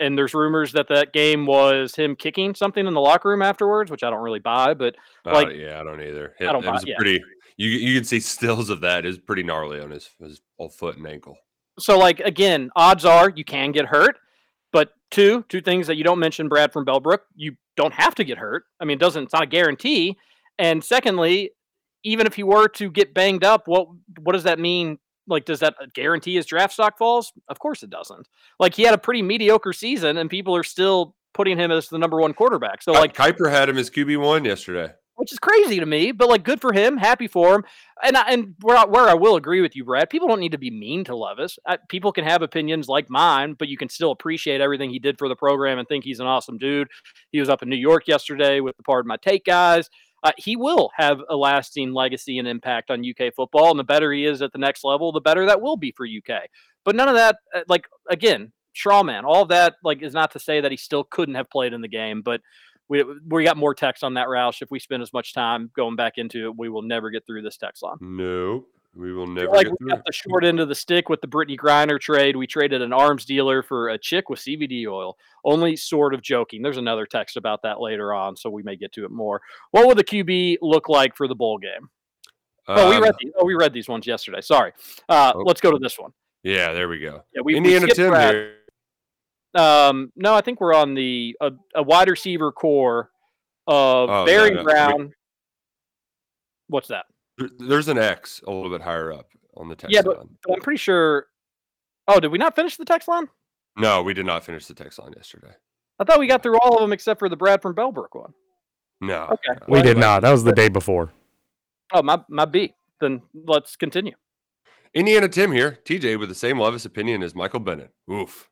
[0.00, 3.88] And there's rumors that that game was him kicking something in the locker room afterwards,
[3.88, 4.74] which I don't really buy.
[4.74, 6.34] But like, uh, yeah, I don't either.
[6.40, 6.96] It, I don't it buy- was yeah.
[6.96, 7.22] pretty.
[7.56, 10.96] You you can see stills of that is pretty gnarly on his his old foot
[10.96, 11.36] and ankle.
[11.78, 14.16] so like again, odds are you can get hurt,
[14.72, 18.24] but two two things that you don't mention, Brad from Bellbrook, you don't have to
[18.24, 18.64] get hurt.
[18.80, 20.16] I mean, it doesn't it's not a guarantee.
[20.58, 21.50] And secondly,
[22.04, 23.88] even if he were to get banged up, what
[24.20, 24.98] what does that mean?
[25.28, 27.32] Like, does that guarantee his draft stock falls?
[27.48, 28.26] Of course it doesn't.
[28.58, 31.98] Like he had a pretty mediocre season, and people are still putting him as the
[31.98, 32.82] number one quarterback.
[32.82, 34.92] So like Kiper had him as QB one yesterday.
[35.14, 37.64] which is crazy to me, but like good for him, happy for him.
[38.02, 40.52] And I, and where I, where I will agree with you, Brad, people don't need
[40.52, 41.58] to be mean to Levis.
[41.66, 45.18] Uh, people can have opinions like mine, but you can still appreciate everything he did
[45.18, 46.88] for the program and think he's an awesome dude.
[47.30, 49.88] He was up in New York yesterday with the Pardon My Take guys.
[50.22, 54.12] Uh, he will have a lasting legacy and impact on UK football, and the better
[54.12, 56.42] he is at the next level, the better that will be for UK.
[56.84, 60.60] But none of that, uh, like again, Strawman, all that, like, is not to say
[60.60, 62.40] that he still couldn't have played in the game, but
[62.88, 64.62] we we got more text on that Roush.
[64.62, 67.42] If we spend as much time going back into it, we will never get through
[67.42, 67.96] this text line.
[68.00, 68.66] Nope.
[68.94, 71.26] We will never like get we got the short end of the stick with the
[71.26, 72.36] Brittney Griner trade.
[72.36, 75.16] We traded an arms dealer for a chick with CBD oil.
[75.44, 76.60] Only sort of joking.
[76.60, 79.40] There's another text about that later on, so we may get to it more.
[79.70, 81.88] What will the QB look like for the bowl game?
[82.68, 83.32] oh, we Um, read these.
[83.38, 84.42] Oh, we read these ones yesterday.
[84.42, 84.72] Sorry.
[85.08, 85.40] Uh, Oh.
[85.40, 86.12] let's go to this one.
[86.42, 87.22] Yeah, there we go.
[87.34, 88.34] Yeah, we, we Indiana skipped Tim Brad.
[88.34, 88.54] here.
[89.54, 93.10] Um, no, I think we're on the a, a wide receiver core
[93.66, 95.12] of Oh, Barry no, we- Brown.
[96.68, 97.06] What's that?
[97.38, 100.36] There- There's an X a little bit higher up on the text yeah, but, line.
[100.46, 101.26] but I'm pretty sure.
[102.08, 103.28] Oh, did we not finish the text line?
[103.76, 105.52] No, we did not finish the text line yesterday.
[105.98, 108.32] I thought we got through all of them except for the Brad from Bellbrook one.
[109.00, 109.24] No.
[109.24, 109.60] Okay.
[109.68, 110.22] We did not.
[110.22, 111.12] That was the day before.
[111.92, 112.74] Oh, my my B.
[113.00, 114.14] Then let's continue.
[114.94, 115.78] Indiana Tim here.
[115.84, 117.90] TJ with the same Levis opinion as Michael Bennett.
[118.10, 118.48] Oof.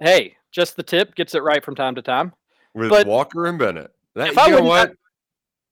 [0.00, 2.32] Hey, just the tip gets it right from time to time.
[2.74, 3.90] With But Walker and Bennett.
[4.14, 4.86] That, if I you know wouldn't what?
[4.88, 4.96] doubt-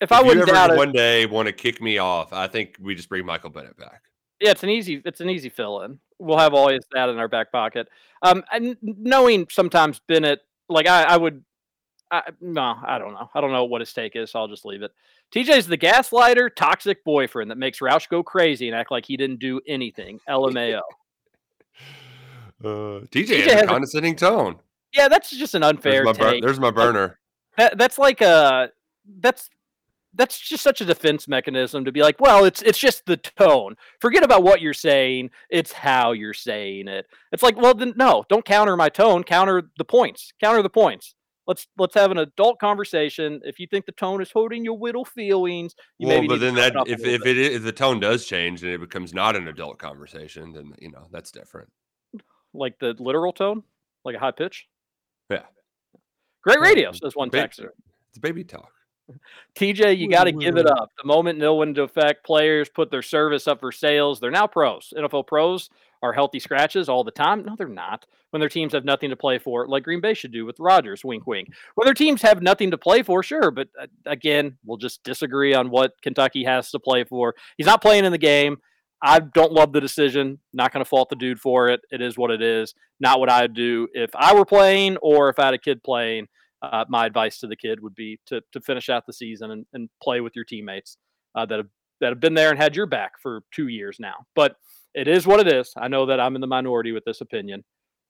[0.00, 2.94] If I wouldn't doubt it, one day want to kick me off, I think we
[2.94, 4.02] just bring Michael Bennett back.
[4.40, 5.98] yeah, it's an easy it's an easy fill in.
[6.18, 7.88] We'll have always that in our back pocket.
[8.22, 11.44] Um, and knowing sometimes Bennett, like I, I would,
[12.10, 13.28] I, no, I don't know.
[13.34, 14.92] I don't know what his take is, so I'll just leave it.
[15.34, 19.40] TJ's the gaslighter, toxic boyfriend that makes Roush go crazy and act like he didn't
[19.40, 20.20] do anything.
[20.28, 20.80] LMAO.
[22.64, 24.56] Uh, TJ, TJ has has a a- condescending tone.
[24.94, 26.42] yeah, that's just an unfair There's my, bur- take.
[26.42, 27.18] there's my burner.
[27.58, 28.70] that that's like a
[29.20, 29.50] that's
[30.16, 33.76] that's just such a defense mechanism to be like, well, it's it's just the tone.
[34.00, 35.30] Forget about what you're saying.
[35.50, 37.06] It's how you're saying it.
[37.32, 39.22] It's like, well, then no, don't counter my tone.
[39.24, 40.32] Counter the points.
[40.42, 41.14] Counter the points.
[41.46, 43.40] Let's let's have an adult conversation.
[43.44, 46.54] If you think the tone is hurting your little feelings, you well, but need then
[46.56, 47.36] that if if bit.
[47.36, 50.72] it is, if the tone does change and it becomes not an adult conversation, then
[50.80, 51.68] you know that's different.
[52.52, 53.62] like the literal tone,
[54.04, 54.66] like a high pitch.
[55.30, 55.42] Yeah,
[56.42, 57.68] Great radio, says one Ba- texter.
[58.08, 58.70] it's baby talk.
[59.54, 60.90] TJ, you got to give it up.
[60.98, 64.46] The moment no one to affect players put their service up for sales, they're now
[64.46, 64.92] pros.
[64.96, 65.70] NFL pros
[66.02, 67.44] are healthy scratches all the time.
[67.44, 68.06] No, they're not.
[68.30, 71.04] When their teams have nothing to play for, like Green Bay should do with Rodgers,
[71.04, 71.48] wink, wink.
[71.74, 73.50] When their teams have nothing to play for, sure.
[73.50, 77.34] But uh, again, we'll just disagree on what Kentucky has to play for.
[77.56, 78.58] He's not playing in the game.
[79.02, 80.38] I don't love the decision.
[80.52, 81.80] Not going to fault the dude for it.
[81.90, 82.74] It is what it is.
[82.98, 86.28] Not what I'd do if I were playing or if I had a kid playing
[86.62, 89.66] uh, my advice to the kid would be to, to finish out the season and,
[89.72, 90.96] and play with your teammates
[91.34, 91.68] uh, that have
[92.00, 94.26] that have been there and had your back for two years now.
[94.34, 94.56] But
[94.94, 95.72] it is what it is.
[95.76, 97.64] I know that I'm in the minority with this opinion.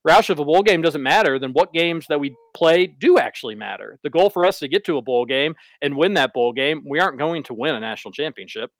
[0.07, 3.55] Roush, if a bowl game doesn't matter, then what games that we play do actually
[3.55, 3.99] matter.
[4.03, 6.83] The goal for us to get to a bowl game and win that bowl game,
[6.87, 8.71] we aren't going to win a national championship.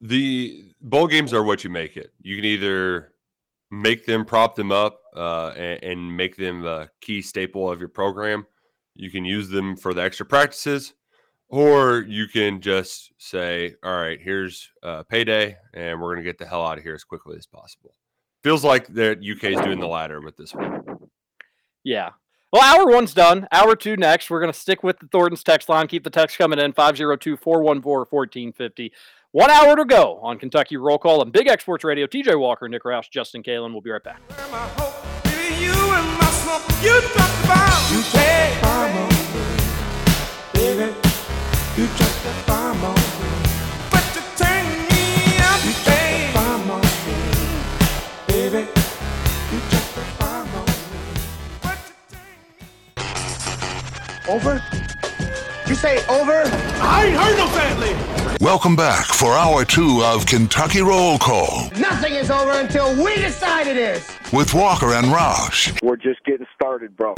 [0.00, 2.12] The bowl games are what you make it.
[2.22, 3.12] You can either
[3.70, 7.88] make them, prop them up, uh, and, and make them a key staple of your
[7.88, 8.46] program.
[8.94, 10.94] You can use them for the extra practices,
[11.48, 16.38] or you can just say, "All right, here's uh, payday, and we're going to get
[16.38, 17.94] the hell out of here as quickly as possible."
[18.42, 20.82] Feels like that UK is doing the latter with this one.
[21.84, 22.10] Yeah.
[22.52, 23.46] Well, hour one's done.
[23.52, 24.28] Hour two next.
[24.28, 25.86] We're going to stick with the Thornton's text line.
[25.86, 28.92] Keep the text coming in 502 414 1450.
[29.32, 32.08] One hour to go on Kentucky Roll Call and Big X Sports Radio.
[32.08, 33.70] TJ Walker, Nick Roush, Justin Kalen.
[33.70, 34.20] We'll be right back.
[34.28, 37.92] You and my slump, you talked about.
[37.92, 38.60] You take
[40.52, 40.92] baby.
[41.76, 42.94] You just the farm on
[43.92, 46.82] But you turn me up, you take farm on
[48.26, 48.66] baby.
[49.52, 50.66] You just the farm on
[54.28, 54.79] Over?
[55.70, 56.42] You say over?
[56.82, 58.36] I ain't heard no family.
[58.40, 63.68] Welcome back for hour two of Kentucky Roll Call Nothing is over until we decide
[63.68, 64.04] it is.
[64.32, 65.80] with Walker and Roush.
[65.80, 67.14] We're just getting started, bro.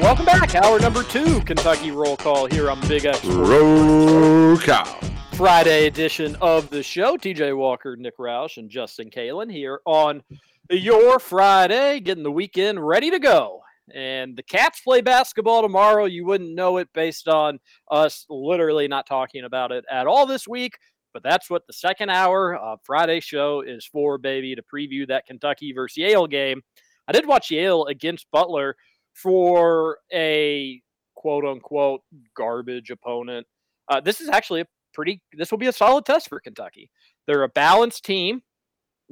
[0.00, 0.56] Welcome back.
[0.56, 3.24] Hour number two, Kentucky Roll Call here on Big X.
[3.24, 4.86] Roll Call.
[5.34, 7.16] Friday edition of the show.
[7.16, 10.24] TJ Walker, Nick Roush, and Justin Kalen here on
[10.68, 13.62] your Friday, getting the weekend ready to go.
[13.94, 16.04] And the Cats play basketball tomorrow.
[16.04, 17.58] You wouldn't know it based on
[17.90, 20.78] us literally not talking about it at all this week.
[21.12, 25.26] But that's what the second hour of Friday show is for, baby, to preview that
[25.26, 26.62] Kentucky versus Yale game.
[27.08, 28.76] I did watch Yale against Butler
[29.12, 30.80] for a
[31.16, 32.02] quote unquote
[32.36, 33.46] garbage opponent.
[33.88, 36.90] Uh, this is actually a pretty, this will be a solid test for Kentucky.
[37.26, 38.42] They're a balanced team.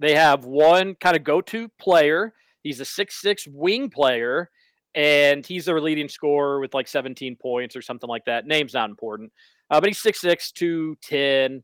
[0.01, 2.33] They have one kind of go to player.
[2.63, 4.51] He's a six-six wing player,
[4.95, 8.47] and he's their leading scorer with like 17 points or something like that.
[8.47, 9.33] Name's not important,
[9.71, 11.63] uh, but he's 6'6, 210.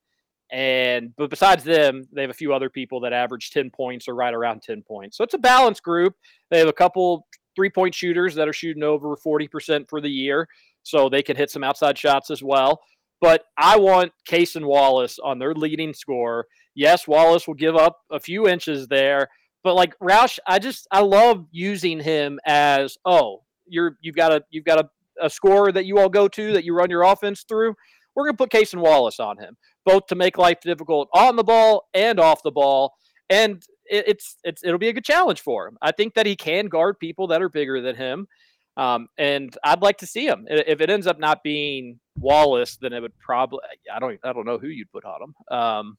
[0.52, 4.14] And but besides them, they have a few other people that average 10 points or
[4.14, 5.16] right around 10 points.
[5.16, 6.14] So it's a balanced group.
[6.50, 10.46] They have a couple three point shooters that are shooting over 40% for the year.
[10.82, 12.82] So they can hit some outside shots as well.
[13.20, 16.46] but I want Cason Wallace on their leading score.
[16.74, 19.28] Yes, Wallace will give up a few inches there,
[19.64, 24.44] but like Roush, I just I love using him as oh, you're you've got a
[24.50, 24.88] you've got a,
[25.20, 27.74] a scorer that you all go to that you run your offense through.
[28.14, 31.88] We're gonna put Cason Wallace on him, both to make life difficult on the ball
[31.94, 32.94] and off the ball.
[33.30, 35.78] And it, it's it's it'll be a good challenge for him.
[35.80, 38.28] I think that he can guard people that are bigger than him.
[38.76, 40.46] Um, and I'd like to see him.
[40.48, 43.60] If it ends up not being Wallace, then it would probably
[43.92, 45.56] I don't I don't know who you'd put on him.
[45.56, 45.98] Um,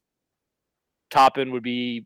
[1.09, 2.05] Toppin would be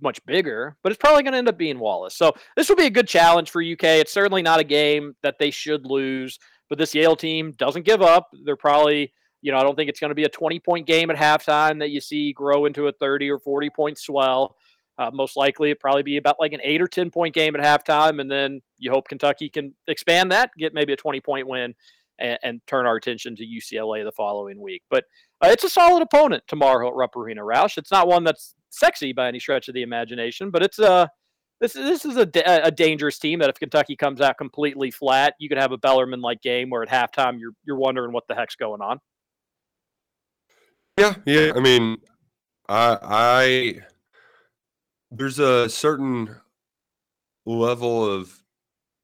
[0.00, 2.16] much bigger, but it's probably going to end up being Wallace.
[2.16, 3.84] So this will be a good challenge for UK.
[3.84, 6.38] It's certainly not a game that they should lose,
[6.68, 8.28] but this Yale team doesn't give up.
[8.44, 11.10] They're probably, you know, I don't think it's going to be a 20 point game
[11.10, 14.56] at halftime that you see grow into a 30 or 40 point swell.
[14.98, 17.62] Uh, most likely, it'd probably be about like an eight or 10 point game at
[17.62, 18.20] halftime.
[18.20, 21.74] And then you hope Kentucky can expand that, get maybe a 20 point win,
[22.18, 24.82] and, and turn our attention to UCLA the following week.
[24.90, 25.04] But
[25.42, 27.78] uh, it's a solid opponent tomorrow at Rupp Arena, Roush.
[27.78, 31.10] It's not one that's sexy by any stretch of the imagination, but it's a
[31.60, 35.48] this this is a, a dangerous team that if Kentucky comes out completely flat, you
[35.48, 38.56] could have a Bellarmine like game where at halftime you're you're wondering what the heck's
[38.56, 39.00] going on.
[40.96, 41.52] Yeah, yeah.
[41.54, 41.98] I mean,
[42.68, 43.80] I I
[45.10, 46.36] there's a certain
[47.44, 48.40] level of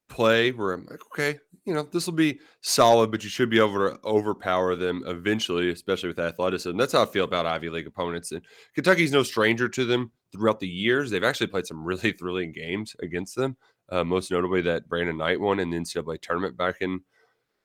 [0.08, 3.58] play where I'm like, okay, you know, this will be solid, but you should be
[3.58, 6.76] able to overpower them eventually, especially with athleticism.
[6.76, 8.32] That's how I feel about Ivy League opponents.
[8.32, 8.42] And
[8.74, 11.10] Kentucky's no stranger to them throughout the years.
[11.10, 13.56] They've actually played some really thrilling games against them.
[13.88, 17.00] Uh, most notably that Brandon Knight one in the NCAA tournament back in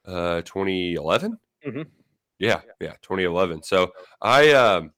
[0.05, 1.37] uh, 2011.
[1.65, 1.81] Mm-hmm.
[2.39, 3.63] Yeah, yeah, 2011.
[3.63, 4.91] So I um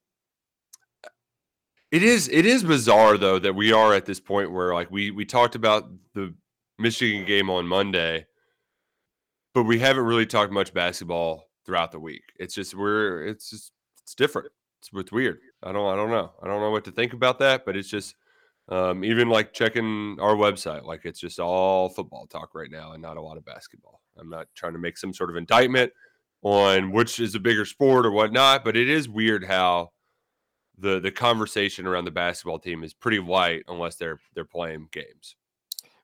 [1.90, 5.10] it is it is bizarre though that we are at this point where like we
[5.10, 6.34] we talked about the
[6.82, 8.26] Michigan game on Monday,
[9.54, 12.22] but we haven't really talked much basketball throughout the week.
[12.38, 13.72] It's just we're it's just
[14.02, 14.48] it's different.
[14.80, 15.38] It's, it's weird.
[15.62, 16.32] I don't I don't know.
[16.42, 18.14] I don't know what to think about that, but it's just
[18.68, 23.02] um, even like checking our website, like it's just all football talk right now and
[23.02, 24.00] not a lot of basketball.
[24.18, 25.92] I'm not trying to make some sort of indictment
[26.42, 29.90] on which is a bigger sport or whatnot, but it is weird how
[30.78, 35.36] the the conversation around the basketball team is pretty light unless they're they're playing games.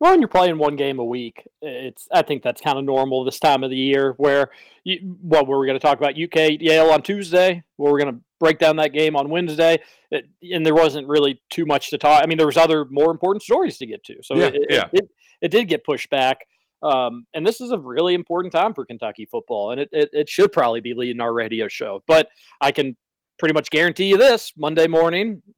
[0.01, 3.25] Well, when you're playing one game a week, it's I think that's kind of normal
[3.25, 4.15] this time of the year.
[4.17, 4.51] Where
[4.85, 6.11] you, what were we going to talk about?
[6.21, 7.63] UK Yale on Tuesday.
[7.77, 9.81] Where we're going to break down that game on Wednesday,
[10.13, 12.23] it, and there wasn't really too much to talk.
[12.23, 14.67] I mean, there was other more important stories to get to, so Yeah, it, it-
[14.71, 14.89] yeah.
[14.93, 15.09] it,
[15.43, 16.45] it did get pushed back.
[16.81, 20.29] Um, and this is a really important time for Kentucky football, and it, it, it
[20.29, 22.05] should probably be leading our radio show.
[22.07, 22.29] But
[22.61, 22.97] I can
[23.41, 25.58] pretty much guarantee you this Monday morning, in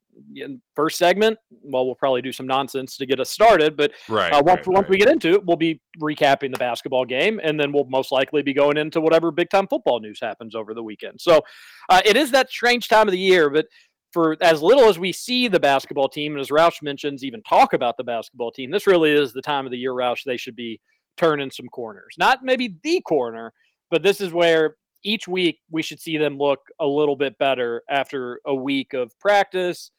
[0.75, 1.39] first segment.
[1.63, 4.75] Well, we'll probably do some nonsense to get us started, but Right, uh, once right,
[4.75, 8.13] once we get into it, we'll be recapping the basketball game, and then we'll most
[8.13, 11.21] likely be going into whatever big time football news happens over the weekend.
[11.21, 11.41] So
[11.89, 13.67] uh, it is that strange time of the year, but
[14.13, 17.73] for as little as we see the basketball team, and as Roush mentions, even talk
[17.73, 20.57] about the basketball team, this really is the time of the year, Roush, they should
[20.57, 20.81] be
[21.17, 22.15] turning some corners.
[22.19, 23.53] Not maybe the corner,
[23.91, 27.83] but this is where each week we should see them look a little bit better
[27.89, 29.91] after a week of practice.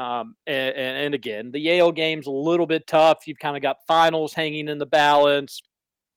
[0.00, 3.26] Um, and, and, again, the Yale game's a little bit tough.
[3.26, 5.60] You've kind of got finals hanging in the balance.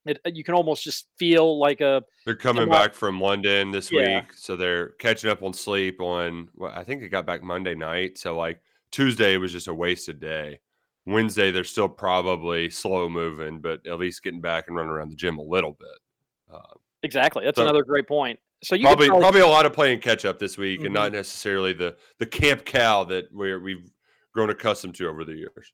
[0.05, 3.91] It, you can almost just feel like a They're coming somewhat- back from London this
[3.91, 4.21] Yeah.
[4.21, 6.47] week, so they're catching up on sleep on.
[6.55, 8.61] Well, I think they got back Monday night, so like
[8.91, 10.59] Tuesday was just a wasted day.
[11.05, 15.15] Wednesday they're still probably slow moving, but at least getting back and running around the
[15.17, 15.99] gym a little bit.
[16.53, 17.43] Uh, exactly.
[17.43, 18.39] That's So- another great point.
[18.64, 20.95] So you could probably probably a lot of playing catch up this week, and mm-hmm.
[20.95, 23.89] not necessarily the the Camp Cal that we're we've
[24.34, 25.74] grown accustomed to over the years.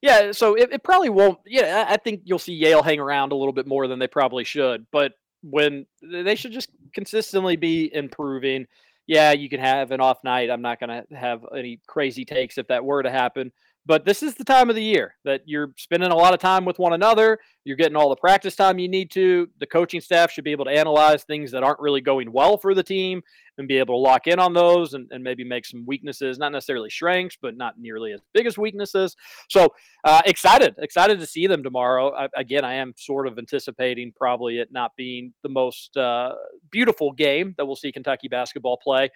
[0.00, 1.38] Yeah, so it, it probably won't.
[1.44, 4.06] Yeah, I I think you'll see Yale hang around a little bit more than they
[4.06, 4.86] probably should.
[4.90, 5.12] But
[5.42, 8.66] when they should just consistently be improving.
[9.06, 10.50] Yeah, you can have an off night.
[10.50, 13.50] I'm not going to have any crazy takes if that were to happen.
[13.86, 16.64] But this is the time of the year that you're spending a lot of time
[16.64, 17.38] with one another.
[17.64, 19.48] You're getting all the practice time you need to.
[19.58, 22.74] The coaching staff should be able to analyze things that aren't really going well for
[22.74, 23.22] the team
[23.56, 26.52] and be able to lock in on those and, and maybe make some weaknesses, not
[26.52, 29.16] necessarily strengths, but not nearly as big as weaknesses.
[29.48, 29.68] So
[30.04, 32.12] uh, excited, excited to see them tomorrow.
[32.14, 36.34] I, again, I am sort of anticipating probably it not being the most uh,
[36.70, 39.10] beautiful game that we'll see Kentucky basketball play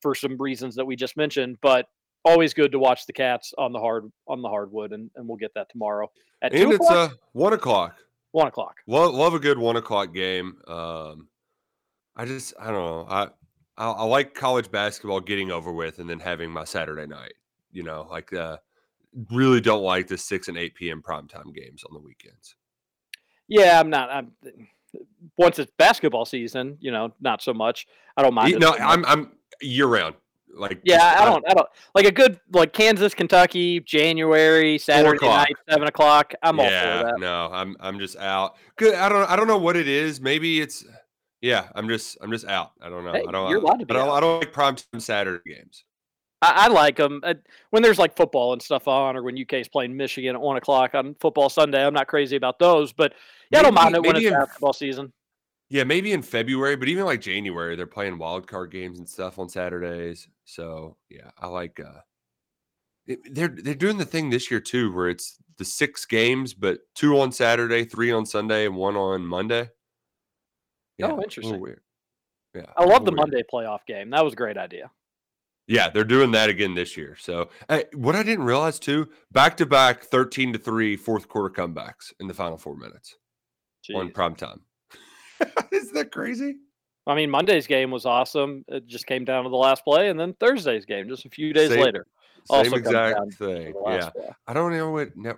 [0.00, 1.86] for some reasons that we just mentioned, but
[2.24, 5.36] always good to watch the cats on the hard on the hardwood, and, and we'll
[5.36, 6.10] get that tomorrow
[6.42, 7.12] at two And it's o'clock.
[7.12, 7.96] uh one o'clock.
[8.32, 8.76] One o'clock.
[8.86, 10.56] Love love a good one o'clock game.
[10.66, 11.28] Um,
[12.16, 13.06] I just I don't know.
[13.08, 13.28] I,
[13.76, 17.34] I I like college basketball getting over with and then having my Saturday night.
[17.72, 18.56] You know, like uh,
[19.30, 21.02] really don't like the six and eight p.m.
[21.02, 22.56] primetime games on the weekends.
[23.48, 24.10] Yeah, I'm not.
[24.10, 24.32] I'm
[25.36, 27.86] once it's basketball season, you know, not so much.
[28.16, 28.50] I don't mind.
[28.50, 28.72] You- no.
[28.74, 30.14] I'm I'm year round.
[30.56, 31.44] Like Yeah, I don't.
[31.48, 36.34] I don't like a good like Kansas, Kentucky, January, Saturday night, seven o'clock.
[36.42, 37.14] I'm all for that.
[37.18, 38.56] no, I'm I'm just out.
[38.76, 38.94] Good.
[38.94, 40.20] I don't I don't know what it is.
[40.20, 40.84] Maybe it's
[41.40, 41.68] yeah.
[41.74, 42.72] I'm just I'm just out.
[42.80, 43.12] I don't know.
[43.12, 43.50] Hey, I don't.
[43.50, 44.08] you're allowed to be I don't.
[44.08, 44.14] out.
[44.14, 45.84] I don't like prime time Saturday games.
[46.42, 47.34] I, I like them uh,
[47.70, 50.94] when there's like football and stuff on, or when UK's playing Michigan at one o'clock
[50.94, 51.84] on football Sunday.
[51.84, 53.14] I'm not crazy about those, but
[53.50, 55.12] yeah, I don't mind it when maybe it's in- basketball season.
[55.70, 59.38] Yeah, maybe in February, but even like January, they're playing wild card games and stuff
[59.38, 60.28] on Saturdays.
[60.44, 61.80] So yeah, I like.
[61.80, 62.00] uh
[63.06, 66.78] it- They're they're doing the thing this year too, where it's the six games, but
[66.94, 69.70] two on Saturday, three on Sunday, and one on Monday.
[70.98, 71.60] Yeah, oh, interesting.
[71.60, 71.80] weird.
[72.54, 73.16] Yeah, I love the weird.
[73.16, 74.10] Monday playoff game.
[74.10, 74.90] That was a great idea.
[75.66, 77.16] Yeah, they're doing that again this year.
[77.18, 81.48] So, hey, what I didn't realize too, back to back 13 to 3 fourth quarter
[81.54, 83.16] comebacks in the final four minutes
[83.94, 84.14] on Jeez.
[84.14, 84.60] prime time.
[85.72, 86.56] Isn't that crazy?
[87.06, 88.64] I mean, Monday's game was awesome.
[88.68, 91.52] It just came down to the last play, and then Thursday's game just a few
[91.52, 92.06] days Same- later.
[92.46, 93.74] Same also comes down exact thing.
[93.86, 94.10] Yeah.
[94.10, 94.28] play.
[94.46, 95.36] I don't know what net,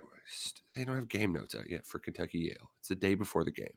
[0.75, 2.69] they don't have game notes out yet for Kentucky Yale.
[2.79, 3.67] It's the day before the game.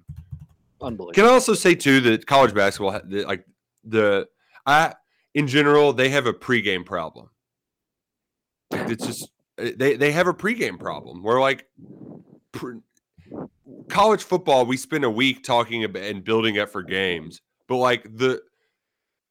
[0.80, 1.12] Unbelievable.
[1.12, 3.45] Can I also say too that college basketball, like
[3.84, 4.26] the
[4.66, 4.95] I
[5.34, 7.30] in general, they have a pregame problem.
[8.72, 11.66] It's just uh, they they have a pregame problem where like
[12.53, 12.80] pre,
[13.88, 18.02] college football, we spend a week talking about and building up for games, but like
[18.02, 18.42] the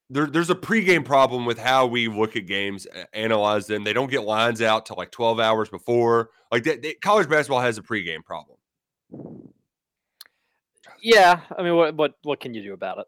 [0.10, 3.84] there, there's a pregame problem with how we look at games, analyze them.
[3.84, 6.30] They don't get lines out till like 12 hours before.
[6.52, 8.58] Like that, they, college basketball has a pregame problem.
[11.02, 13.08] Yeah, I mean, what what what can you do about it?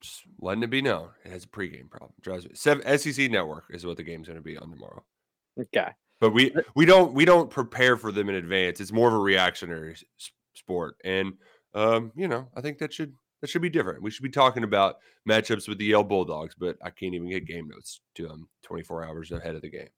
[0.00, 2.12] Just letting it be known, it has a pregame problem.
[2.20, 2.52] Drives me.
[2.54, 5.02] Seven, SEC Network is what the game's going to be on tomorrow.
[5.58, 5.88] Okay.
[6.20, 8.80] But we we don't we don't prepare for them in advance.
[8.80, 10.04] It's more of a reactionary s-
[10.54, 11.32] sport, and
[11.78, 14.02] um, you know, I think that should that should be different.
[14.02, 14.96] We should be talking about
[15.28, 19.04] matchups with the Yale Bulldogs, but I can't even get game notes to them 24
[19.04, 19.88] hours ahead of the game.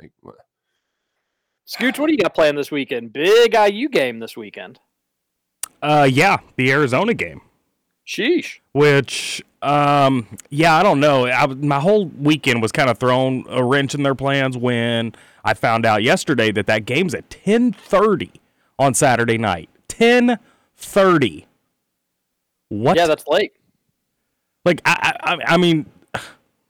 [0.00, 0.36] Like, what?
[1.66, 3.12] Scooch, what do you got playing this weekend?
[3.12, 4.78] Big IU game this weekend.
[5.82, 7.40] Uh, yeah, the Arizona game.
[8.06, 8.60] Sheesh.
[8.72, 11.26] Which, um, yeah, I don't know.
[11.26, 15.54] I, my whole weekend was kind of thrown a wrench in their plans when I
[15.54, 18.30] found out yesterday that that game's at ten thirty
[18.78, 19.70] on Saturday night.
[19.88, 20.38] Ten
[20.76, 21.46] thirty.
[22.68, 22.96] What?
[22.96, 23.52] Yeah, that's late.
[24.64, 25.86] Like, I, I, I- I mean,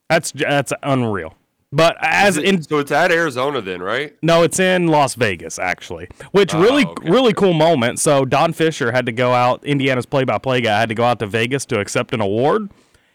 [0.09, 1.35] that's that's unreal.
[1.73, 4.17] But as it- in so it's at Arizona then, right?
[4.23, 7.99] no, it's in Las Vegas actually, which Oh, really okay, really cool moment.
[7.99, 9.65] So Don Fischer had to go out.
[9.65, 12.71] Indiana's play-by-play guy had to go out to Vegas to accept an award.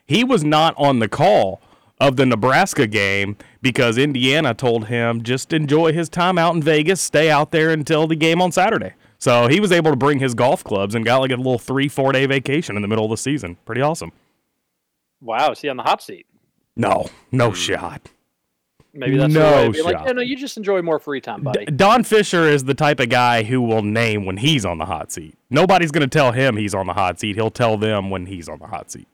[0.06, 1.62] He was not on the call
[2.02, 7.00] of the Nebraska game because Indiana told him just enjoy his time out in Vegas,
[7.02, 8.94] stay out there until the game on Saturday.
[9.20, 11.88] So he was able to bring his golf clubs and got like a little three
[11.90, 13.58] four day vacation in the middle of the season.
[13.66, 14.12] Pretty awesome.
[15.22, 16.26] Wow, is he on the hot seat?
[16.76, 17.38] No, Hmm.
[17.38, 18.10] no shot.
[18.94, 20.08] Maybe that's the No being like, shot.
[20.08, 21.66] yeah, no, you just enjoy more free time, buddy.
[21.66, 25.12] Don Fischer is the type of guy who will name when he's on the hot
[25.12, 25.36] seat.
[25.50, 27.36] Nobody's going to tell him he's on the hot seat.
[27.36, 29.08] He'll tell them when he's on the hot seat.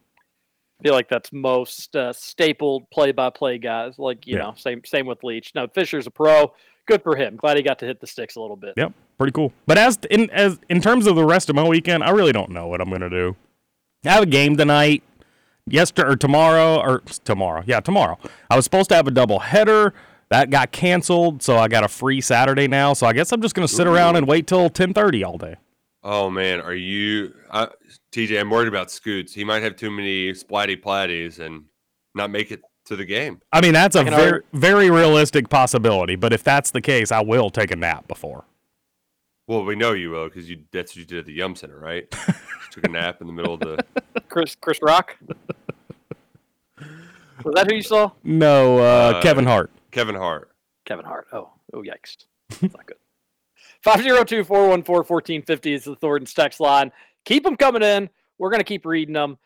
[0.80, 3.98] I feel like that's most uh, stapled play-by-play guys.
[4.00, 4.44] Like you Yeah.
[4.44, 5.52] know, same same with Leach.
[5.56, 6.54] No, Fischer's a pro.
[6.88, 7.36] Good for him.
[7.36, 8.74] Glad he got to hit the sticks a little bit.
[8.78, 9.52] Yep, pretty cool.
[9.66, 12.52] But as in as in terms of the rest of my weekend, I really don't
[12.52, 13.36] know what I'm going to do.
[14.06, 15.02] I have a game tonight,
[15.68, 17.64] yesterday or tomorrow or tomorrow.
[17.66, 18.20] Yeah, tomorrow.
[18.50, 19.94] I was supposed to have a double header.
[20.30, 22.94] That got canceled, so I got a free Saturday now.
[22.94, 25.56] So I guess I'm just going to sit around and wait till 10:30 all day.
[26.04, 27.68] Oh man, are you I,
[28.12, 28.40] TJ?
[28.40, 29.34] I'm worried about Scoots.
[29.34, 31.66] He might have too many splatty platties and
[32.14, 33.42] not make it to the game.
[33.52, 36.16] I mean, that's a I can very already- very realistic possibility.
[36.16, 38.46] But if that's the case, I will take a nap before.
[39.48, 41.78] Well, we know you will because you that's what you did at the Yum Center,
[41.80, 42.10] right?
[42.12, 43.86] Just took a nap in the middle of the.
[44.30, 45.18] Chris Chris Rock.
[47.44, 48.12] Was that who you saw?
[48.24, 48.82] No, uh,
[49.18, 49.72] Uh, Kevin Hart.
[49.92, 50.52] Kevin Hart.
[50.86, 51.28] Kevin Hart.
[51.32, 52.18] Oh, oh, yikes.
[52.50, 52.98] That's not good.
[53.82, 56.92] 502 414 1450 is the Thornton's text line.
[57.26, 58.10] Keep them coming in.
[58.38, 59.38] We're going to keep reading them.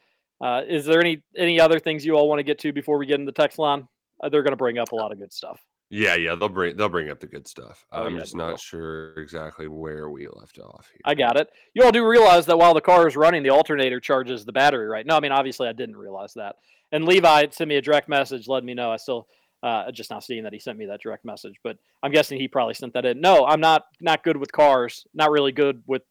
[0.41, 3.05] Uh, is there any any other things you all want to get to before we
[3.05, 3.87] get in the text line?
[4.23, 5.59] Uh, they're going to bring up a lot of good stuff.
[5.91, 7.83] Yeah, yeah, they'll bring they'll bring up the good stuff.
[7.91, 8.51] Oh, I'm yeah, just they will.
[8.51, 11.01] not sure exactly where we left off here.
[11.03, 11.49] I got it.
[11.73, 14.87] You all do realize that while the car is running, the alternator charges the battery,
[14.87, 15.05] right?
[15.05, 16.57] No, I mean obviously I didn't realize that.
[16.91, 18.91] And Levi sent me a direct message, letting me know.
[18.91, 19.27] I still
[19.63, 22.47] uh, just not seeing that he sent me that direct message, but I'm guessing he
[22.47, 23.19] probably sent that in.
[23.19, 25.07] No, I'm not not good with cars.
[25.15, 26.03] Not really good with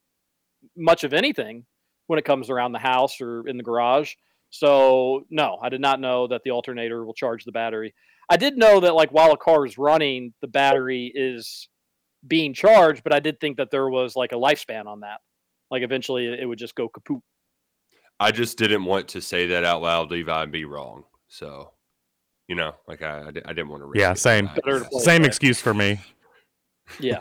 [0.76, 1.64] much of anything
[2.08, 4.14] when it comes around the house or in the garage.
[4.50, 7.94] So no, I did not know that the alternator will charge the battery.
[8.28, 11.68] I did know that like while a car is running, the battery is
[12.26, 15.20] being charged, but I did think that there was like a lifespan on that.
[15.70, 17.20] Like eventually it would just go kaput.
[18.20, 21.04] I just didn't want to say that out loud, Levi, and be wrong.
[21.28, 21.72] So,
[22.48, 23.86] you know, like I, I, I didn't want to.
[23.86, 24.50] Risk Yeah, same.
[24.64, 26.00] Better Same excuse for me.
[26.98, 27.20] Yeah.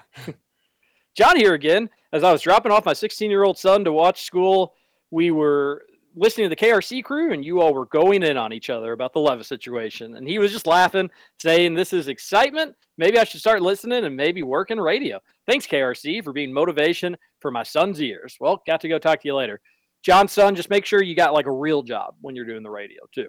[1.16, 1.90] John here again.
[2.14, 4.74] As I was dropping off my 16 year old son to watch school,
[5.12, 5.86] we were
[6.16, 9.14] listening to the KRC crew, and you all were going in on each other about
[9.14, 10.16] the Levis situation.
[10.16, 11.10] And he was just laughing,
[11.42, 12.76] saying, This is excitement.
[12.98, 15.20] Maybe I should start listening and maybe work in radio.
[15.46, 18.38] Thanks, KRC, for being motivation for my son's ears.
[18.40, 19.62] Well, got to go talk to you later.
[20.02, 22.70] John's son, just make sure you got like a real job when you're doing the
[22.70, 23.28] radio, too.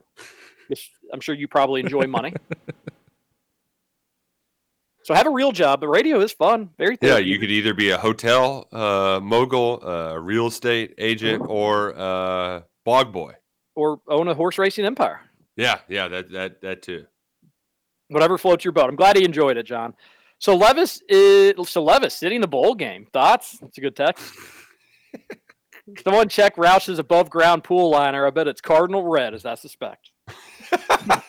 [1.13, 2.33] I'm sure you probably enjoy money.
[5.09, 6.69] So have a real job, but radio is fun.
[6.77, 11.99] Very Yeah, you could either be a hotel uh, mogul, uh, real estate agent, or
[11.99, 13.33] uh, bog boy.
[13.75, 15.23] or own a horse racing empire.
[15.57, 17.07] Yeah, yeah, that that that too.
[18.09, 18.91] Whatever floats your boat.
[18.91, 19.95] I'm glad he enjoyed it, John.
[20.41, 23.07] So Levis is so Levis sitting the bowl game.
[23.11, 23.59] Thoughts?
[23.61, 24.31] That's a good text.
[26.05, 28.27] Someone check Roush's above ground pool liner.
[28.27, 30.11] I bet it's cardinal red, as I suspect.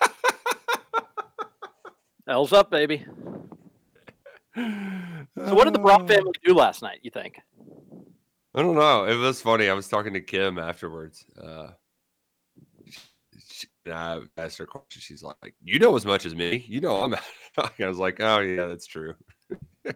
[2.27, 3.05] L's up, baby.
[5.37, 6.99] So what did the Brock family do last night?
[7.01, 7.39] You think?
[8.55, 9.05] I don't know.
[9.05, 9.69] It was funny.
[9.69, 11.25] I was talking to Kim afterwards.
[11.41, 11.69] Uh,
[13.47, 15.01] she, I asked her a question.
[15.01, 16.65] She's like, "You know as much as me.
[16.67, 17.15] You know I'm."
[17.57, 19.13] I was like, "Oh yeah, that's true."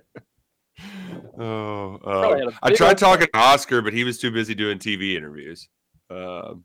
[1.37, 5.67] oh, uh, I tried talking to Oscar, but he was too busy doing TV interviews.
[6.09, 6.63] Um,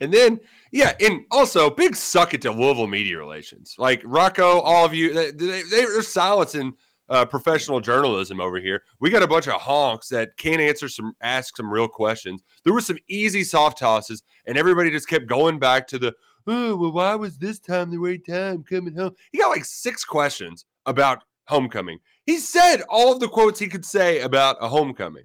[0.00, 0.40] and then,
[0.72, 3.74] yeah, and also big suck it to Louisville media relations.
[3.78, 6.74] Like Rocco, all of you, they, they, they're silencing
[7.08, 8.82] uh, professional journalism over here.
[9.00, 12.42] We got a bunch of honks that can't answer some, ask some real questions.
[12.64, 16.14] There were some easy soft tosses, and everybody just kept going back to the,
[16.46, 19.14] oh, well, why was this time the right time coming home?
[19.32, 21.98] He got like six questions about homecoming.
[22.24, 25.24] He said all of the quotes he could say about a homecoming.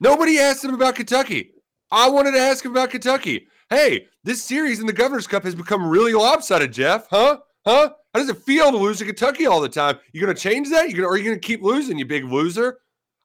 [0.00, 1.52] Nobody asked him about Kentucky.
[1.90, 3.46] I wanted to ask him about Kentucky.
[3.68, 7.06] Hey, this series in the Governor's Cup has become really lopsided, Jeff.
[7.10, 7.38] Huh?
[7.64, 7.90] Huh?
[8.12, 9.98] How does it feel to lose to Kentucky all the time?
[10.12, 10.88] You're gonna change that?
[10.88, 12.78] You gonna or are you gonna keep losing, you big loser?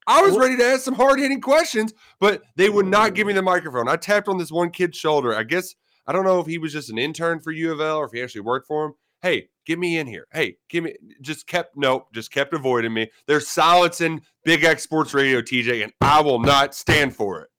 [0.07, 3.33] I was ready to ask some hard hitting questions, but they would not give me
[3.33, 3.89] the microphone.
[3.89, 5.35] I tapped on this one kid's shoulder.
[5.35, 5.75] I guess
[6.05, 8.13] I don't know if he was just an intern for U of L or if
[8.13, 8.93] he actually worked for him.
[9.21, 10.25] Hey, get me in here.
[10.31, 13.11] Hey, give me just kept nope, just kept avoiding me.
[13.27, 17.49] They're silencing Big X Sports Radio, TJ, and I will not stand for it.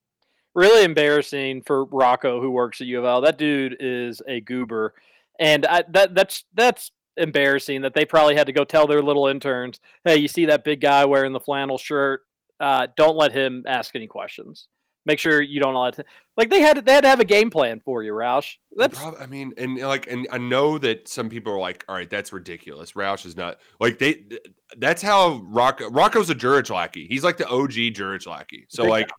[0.55, 3.21] really embarrassing for Rocco who works at U of L.
[3.21, 4.95] That dude is a goober,
[5.39, 9.27] and I, that that's that's embarrassing that they probably had to go tell their little
[9.27, 12.23] interns, "Hey, you see that big guy wearing the flannel shirt?
[12.61, 14.69] Uh, don't let him ask any questions.
[15.07, 16.05] Make sure you don't let
[16.37, 18.57] like they had they had to have a game plan for you, Roush.
[18.77, 21.95] That's Prob- I mean, and like, and I know that some people are like, "All
[21.95, 24.15] right, that's ridiculous." Roush is not like they.
[24.15, 24.43] th-
[24.77, 25.89] That's how Rocco.
[25.89, 27.07] Rocco's a Jurich lackey.
[27.09, 28.67] He's like the OG Jurich lackey.
[28.69, 29.11] So Big like,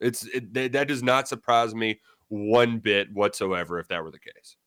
[0.00, 1.98] it's it, that does not surprise me
[2.28, 4.57] one bit whatsoever if that were the case.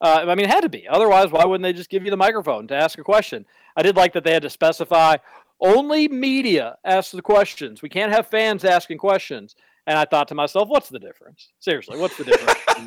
[0.00, 0.86] Uh, I mean, it had to be.
[0.88, 3.46] Otherwise, why wouldn't they just give you the microphone to ask a question?
[3.76, 5.16] I did like that they had to specify
[5.60, 7.80] only media asks the questions.
[7.80, 9.54] We can't have fans asking questions.
[9.86, 11.52] And I thought to myself, what's the difference?
[11.60, 12.58] Seriously, what's the difference?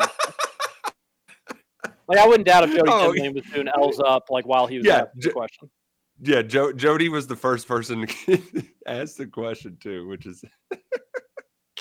[2.08, 4.86] like, I wouldn't doubt if Jody Oh, was doing L's up like while he was
[4.86, 5.70] Yeah, asking the question.
[6.22, 10.44] Yeah, jo- Jody was the first person to ask the question too, which is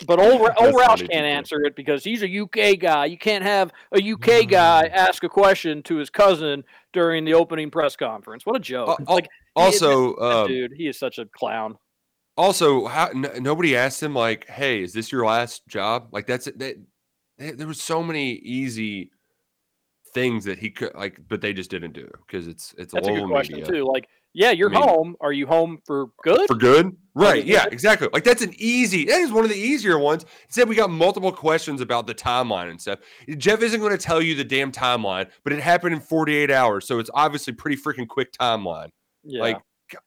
[0.06, 3.06] But old, old That's Roush can't answer it because he's a UK guy.
[3.06, 7.70] You can't have a UK guy ask a question to his cousin during the opening
[7.70, 8.46] press conference.
[8.46, 9.00] What a joke!
[9.00, 11.76] Al- like he also, that um, dude, he is such a clown.
[12.36, 16.44] Also, how, n- nobody asked him like, "Hey, is this your last job?" Like that's
[16.44, 16.58] that.
[17.38, 19.10] There there was so many easy
[20.14, 23.12] things that he could like, but they just didn't do because it's it's That's a
[23.12, 23.72] good question media.
[23.72, 23.84] too.
[23.84, 25.16] Like, yeah, you're I mean- home.
[25.20, 26.46] Are you home for good?
[26.46, 27.44] For good, right?
[27.44, 28.08] Yeah, exactly.
[28.12, 29.04] Like that's an easy.
[29.06, 30.24] That is one of the easier ones.
[30.48, 33.00] Said we got multiple questions about the timeline and stuff.
[33.36, 36.86] Jeff isn't going to tell you the damn timeline, but it happened in 48 hours,
[36.86, 38.90] so it's obviously pretty freaking quick timeline.
[39.24, 39.42] Yeah.
[39.42, 39.56] Like,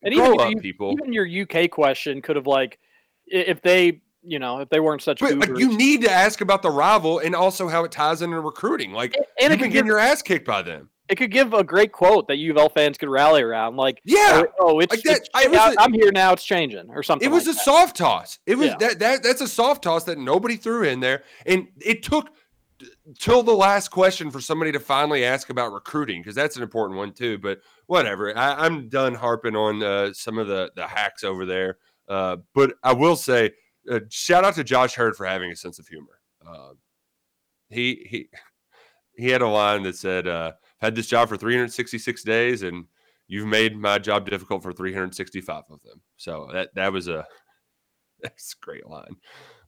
[0.03, 0.91] and grow even up, U- people.
[0.93, 2.79] Even your UK question could have like,
[3.25, 6.61] if they, you know, if they weren't such But like you need to ask about
[6.61, 8.91] the rival and also how it ties into recruiting.
[8.91, 10.89] Like and you've been getting your ass kicked by them.
[11.11, 13.75] It could give a great quote that U of L fans could rally around.
[13.75, 16.31] Like, Yeah, oh, it's, like that- it's it was I, a- I'm here now.
[16.31, 17.27] It's changing or something.
[17.27, 17.65] It was like a that.
[17.65, 18.39] soft toss.
[18.45, 18.77] It was Yeah.
[18.79, 22.29] that that that's a soft toss that nobody threw in there, and it took
[23.19, 26.97] till the last question for somebody to finally ask about recruiting because that's an important
[26.97, 27.37] one too.
[27.37, 31.77] But whatever, I, I'm done harping on uh, some of the the hacks over there.
[32.07, 33.51] Uh, but I will say,
[33.91, 36.21] uh, shout out to Josh Heird for having a sense of humor.
[36.47, 36.69] Uh,
[37.69, 38.29] he he
[39.17, 42.85] he had a line that said, uh, "Had this job for 366 days, and
[43.27, 47.25] you've made my job difficult for 365 of them." So that that was a
[48.21, 49.15] that's a great line.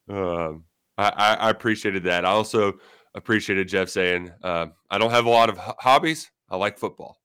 [0.10, 0.66] Um,
[0.98, 2.26] I, I, appreciated that.
[2.26, 2.74] I also
[3.16, 6.30] appreciated Jeff saying, uh, "I don't have a lot of ho- hobbies.
[6.50, 7.18] I like football."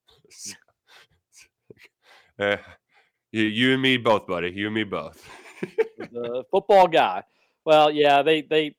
[2.38, 2.56] Uh,
[3.32, 4.50] you, you and me both, buddy.
[4.50, 5.28] You and me both.
[5.98, 7.22] the football guy.
[7.64, 8.74] Well, yeah, they they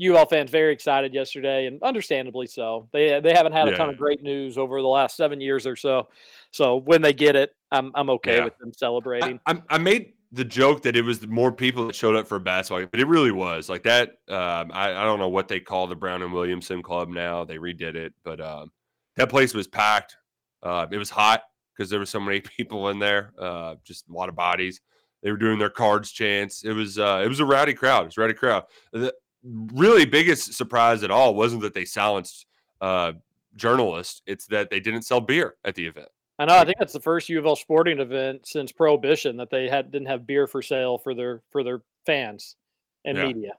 [0.00, 2.88] UL fans very excited yesterday, and understandably so.
[2.92, 5.76] They they haven't had a ton of great news over the last seven years or
[5.76, 6.08] so.
[6.50, 8.44] So when they get it, I'm I'm okay Yeah.
[8.44, 9.38] with them celebrating.
[9.46, 12.86] I, I made the joke that it was more people that showed up for basketball
[12.90, 14.12] but it really was like that.
[14.30, 17.44] Um, I, I don't know what they call the Brown and Williamson Club now.
[17.44, 18.72] They redid it, but um,
[19.16, 20.16] that place was packed.
[20.62, 21.42] Uh, it was hot
[21.76, 23.34] because there were so many people in there.
[23.38, 24.80] Uh, just a lot of bodies.
[25.22, 26.64] They were doing their cards chants.
[26.64, 28.02] It was uh, it was a rowdy crowd.
[28.02, 28.64] It was a rowdy crowd.
[28.92, 29.14] The
[29.44, 32.46] really biggest surprise at all wasn't that they silenced
[32.80, 33.12] uh,
[33.56, 34.22] journalists.
[34.26, 36.08] It's that they didn't sell beer at the event.
[36.38, 36.56] I know.
[36.56, 39.90] I think that's the first U of L sporting event since Prohibition that they had
[39.92, 42.56] didn't have beer for sale for their for their fans
[43.04, 43.26] and Yeah.
[43.26, 43.52] media.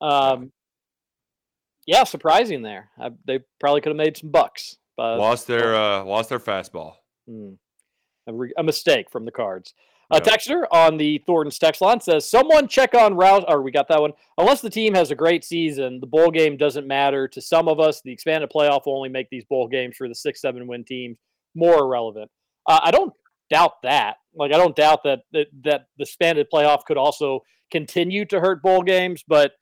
[0.00, 0.52] Um,
[1.86, 2.90] yeah, surprising there.
[2.98, 4.78] I, they probably could have made some bucks.
[4.96, 6.94] But lost their uh, lost their fastball.
[7.28, 7.52] Hmm.
[8.26, 9.74] a, re- a mistake from the cards.
[10.14, 13.88] A texter on the Thornton's text line says, "Someone check on Rouse." Or we got
[13.88, 14.12] that one.
[14.38, 17.80] Unless the team has a great season, the bowl game doesn't matter to some of
[17.80, 18.00] us.
[18.02, 21.18] The expanded playoff will only make these bowl games for the six, seven win teams
[21.54, 22.30] more irrelevant.
[22.68, 23.12] Uh, I don't
[23.50, 24.16] doubt that.
[24.34, 28.62] Like I don't doubt that that that the expanded playoff could also continue to hurt
[28.62, 29.52] bowl games, but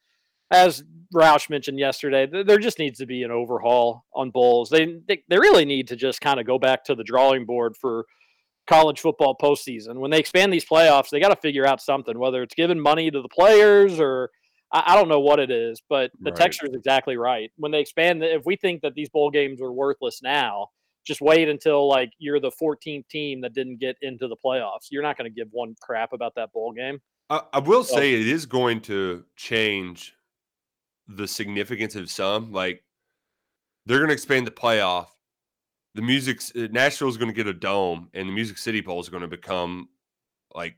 [0.50, 0.84] as
[1.14, 4.70] Roush mentioned yesterday, th- there just needs to be an overhaul on bowls.
[4.70, 7.76] They they, they really need to just kind of go back to the drawing board
[7.76, 8.06] for
[8.72, 9.96] college football postseason.
[9.98, 13.10] When they expand these playoffs, they got to figure out something, whether it's giving money
[13.10, 14.30] to the players or
[14.72, 15.82] I, I don't know what it is.
[15.88, 16.38] But the Right.
[16.40, 17.50] texture is exactly right.
[17.56, 20.68] When they expand, if we think that these bowl games are worthless now,
[21.06, 24.86] just wait until like you're the 14th team that didn't get into the playoffs.
[24.90, 27.00] You're not going to give one crap about that bowl game.
[27.28, 30.14] I, I will So- say it is going to change
[31.08, 32.52] the significance of some.
[32.52, 32.84] Like
[33.84, 35.08] they're going to expand the playoff.
[35.94, 39.08] The music Nashville is going to get a dome, and the Music City Bowl is
[39.08, 39.88] going to become
[40.54, 40.76] like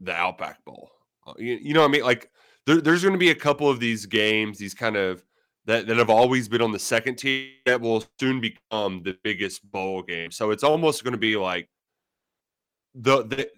[0.00, 0.90] the Outback Bowl.
[1.26, 2.02] Uh, You, you know what I mean?
[2.04, 2.30] Like
[2.66, 5.24] there, there's going to be a couple of these games, these kind of
[5.66, 9.70] that, that have always been on the second tier that will soon become the biggest
[9.70, 10.30] bowl game.
[10.30, 11.68] So it's almost going to be like
[12.94, 13.48] the the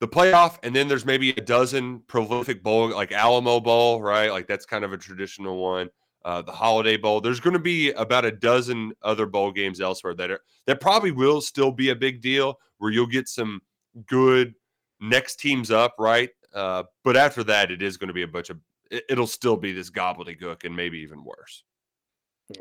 [0.00, 4.30] the playoff, and then there's maybe a dozen prolific bowl like Alamo Bowl, right?
[4.30, 5.88] Like that's kind of a traditional one.
[6.24, 7.20] Uh, the Holiday Bowl.
[7.20, 11.10] There's going to be about a dozen other bowl games elsewhere that are that probably
[11.10, 13.60] will still be a big deal, where you'll get some
[14.06, 14.54] good
[15.00, 16.30] next teams up, right?
[16.54, 18.58] Uh, but after that, it is going to be a bunch of.
[18.90, 21.62] It, it'll still be this gobbledygook, and maybe even worse.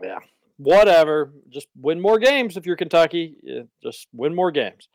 [0.01, 0.19] Yeah.
[0.57, 1.33] Whatever.
[1.49, 3.37] Just win more games if you're Kentucky.
[3.81, 4.89] Just win more games.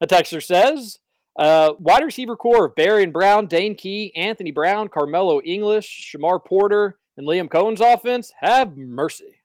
[0.00, 0.98] A texter says,
[1.38, 6.98] uh, wide receiver core of Barion Brown, Dane Key, Anthony Brown, Carmelo English, Shamar Porter,
[7.16, 8.32] and Liam Coen's offense.
[8.40, 9.36] Have mercy.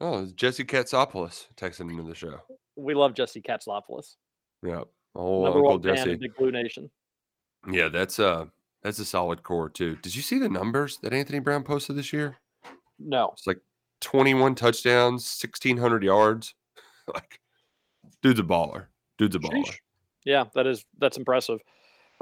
[0.00, 2.40] Oh, it's Jesse Katsopolis texting into the show.
[2.76, 4.16] We love Jesse Katzlopoulos.
[4.62, 4.82] Yeah,
[5.14, 6.14] oh, Number Uncle one Jesse.
[6.16, 6.90] Big Blue Nation.
[7.70, 8.46] Yeah, that's uh
[8.82, 9.96] that's a solid core too.
[9.96, 12.36] Did you see the numbers that Anthony Brown posted this year?
[12.98, 13.30] No.
[13.32, 13.60] It's like
[14.00, 16.54] 21 touchdowns, 1600 yards.
[17.14, 17.40] like
[18.22, 18.86] dude's a baller.
[19.18, 19.64] Dude's a baller.
[19.64, 19.78] Sheesh.
[20.24, 21.60] Yeah, that is that's impressive.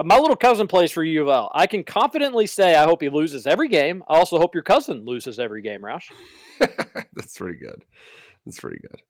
[0.04, 1.50] My little cousin plays for U of L.
[1.54, 4.02] I can confidently say I hope he loses every game.
[4.08, 6.10] I also hope your cousin loses every game, Roush.
[7.14, 7.82] That's pretty good.
[8.44, 9.00] That's pretty good.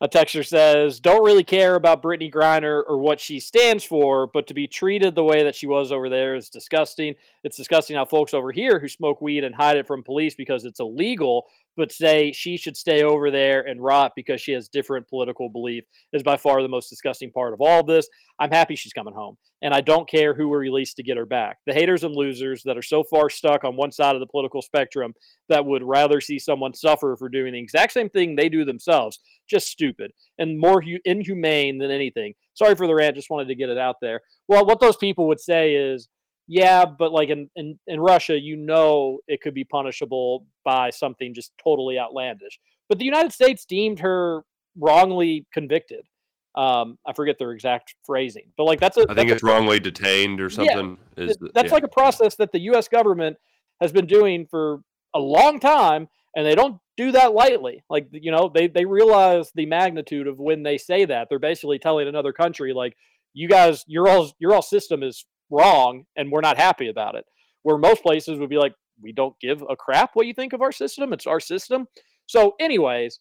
[0.00, 4.46] A texter says, "Don't really care about Brittney Griner or what she stands for, but
[4.48, 7.14] to be treated the way that she was over there is disgusting.
[7.42, 10.64] It's disgusting how folks over here who smoke weed and hide it from police because
[10.64, 11.46] it's illegal,
[11.76, 15.84] but say she should stay over there and rot because she has different political belief
[16.12, 18.08] is by far the most disgusting part of all of this.
[18.38, 21.26] I'm happy she's coming home, and I don't care who we release to get her
[21.26, 21.58] back.
[21.66, 24.62] The haters and losers that are so far stuck on one side of the political
[24.62, 25.14] spectrum
[25.48, 29.20] that would rather see someone suffer for doing the exact same thing they do themselves,
[29.48, 32.34] just stupid and more inhumane than anything.
[32.54, 34.20] Sorry for the rant, just wanted to get it out there.
[34.48, 36.08] Well, what those people would say is,
[36.46, 41.34] yeah, but like in, in, in Russia, you know it could be punishable by something
[41.34, 42.58] just totally outlandish.
[42.88, 44.42] But the United States deemed her
[44.78, 46.06] wrongly convicted.
[46.54, 49.80] Um, I forget their exact phrasing, but like that's a I think a it's wrongly
[49.80, 50.98] detained or something.
[51.16, 51.74] yeah, is that's yeah.
[51.74, 52.86] like a process that the U.S.
[52.86, 53.36] government
[53.80, 54.80] has been doing for
[55.14, 56.06] a long time,
[56.36, 57.82] and they don't do that lightly.
[57.90, 61.28] Like you know, they they realize the magnitude of when they say that.
[61.28, 62.96] They're basically telling another country, like,
[63.32, 65.24] you guys, your all your all system is
[65.54, 67.24] wrong, and we're not happy about it.
[67.62, 70.62] Where most places would be like, we don't give a crap what you think of
[70.62, 71.12] our system.
[71.12, 71.86] It's our system.
[72.26, 73.20] So, anyways,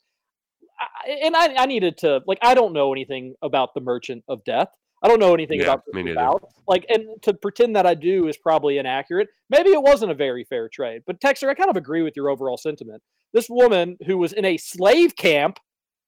[0.80, 4.44] I, and I, I needed to like I don't know anything about the Merchant of
[4.44, 4.70] Death.
[5.04, 8.38] I don't know anything Yeah, about about like, and to pretend that I do is
[8.38, 9.28] probably inaccurate.
[9.50, 12.30] Maybe it wasn't a very fair trade, but Texter, I kind of agree with your
[12.30, 13.04] overall sentiment.
[13.34, 15.60] This woman who was in a slave camp,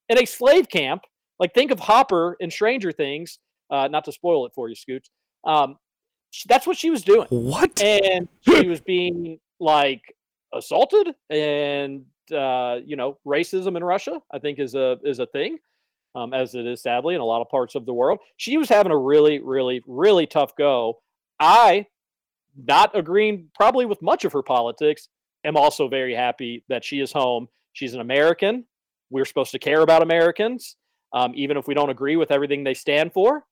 [0.08, 1.02] in a slave camp,
[1.38, 3.38] like think of Hopper in Stranger Things.
[3.70, 5.10] Uh, not to spoil it for you, Scoots.
[5.44, 5.76] Um,
[6.48, 7.26] that's what she was doing.
[7.30, 7.80] What?
[7.80, 10.02] And she was being like
[10.54, 12.04] assaulted, and
[12.34, 15.58] uh, you know, racism in Russia, I think, is a is a thing,
[16.14, 18.18] um, as it is sadly in a lot of parts of the world.
[18.36, 21.00] She was having a really, really, really tough go.
[21.38, 21.86] I,
[22.56, 25.08] not agreeing probably with much of her politics,
[25.44, 27.48] am also very happy that she is home.
[27.72, 28.64] She's an American.
[29.10, 30.76] We're supposed to care about Americans,
[31.12, 33.44] um, even if we don't agree with everything they stand for.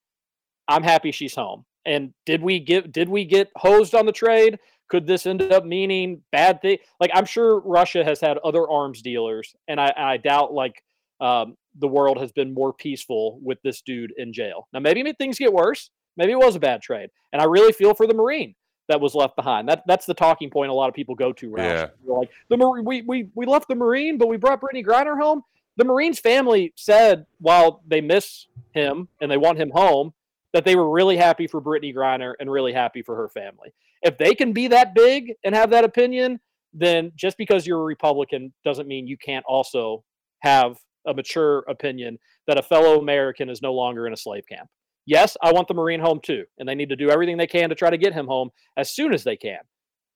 [0.67, 1.65] I'm happy she's home.
[1.87, 4.59] And did we get did we get hosed on the trade?
[4.89, 6.79] Could this end up meaning bad thing?
[7.01, 10.83] Like I'm sure Russia has had other arms dealers, and I, I doubt like
[11.21, 14.69] um, the world has been more peaceful with this dude in jail.
[14.73, 15.91] Now maybe things get worse.
[16.17, 18.55] Maybe it was a bad trade, and I really feel for the Marine
[18.89, 19.69] that was left behind.
[19.69, 21.51] That that's the talking point a lot of people go to.
[21.51, 21.59] Roush.
[21.59, 21.87] Yeah.
[22.05, 25.21] They're like the Marine, we we we left the Marine, but we brought Brittney Griner
[25.21, 25.43] home.
[25.77, 30.13] The Marine's family said while they miss him and they want him home,
[30.55, 33.75] that they were really happy for Brittney Griner and really happy for her family.
[34.03, 36.41] If they can be that big and have that opinion,
[36.73, 40.05] then just because you're a Republican doesn't mean you can't also
[40.41, 40.77] have
[41.07, 44.69] a mature opinion that a fellow American is no longer in a slave camp.
[45.07, 47.69] Yes, I want the Marine home too, and they need to do everything they can
[47.69, 49.59] to try to get him home as soon as they can.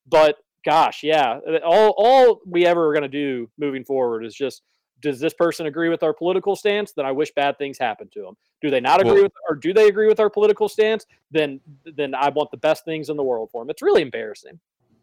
[0.06, 4.62] But gosh, yeah, all all we ever are going to do moving forward is just
[5.00, 6.92] does this person agree with our political stance?
[6.92, 8.36] Then I wish bad things happen to them.
[8.60, 11.06] Do they not agree Well- with, or do they agree with our political stance?
[11.30, 13.70] Then then I want the best things in the world for them.
[13.70, 14.58] It's really embarrassing.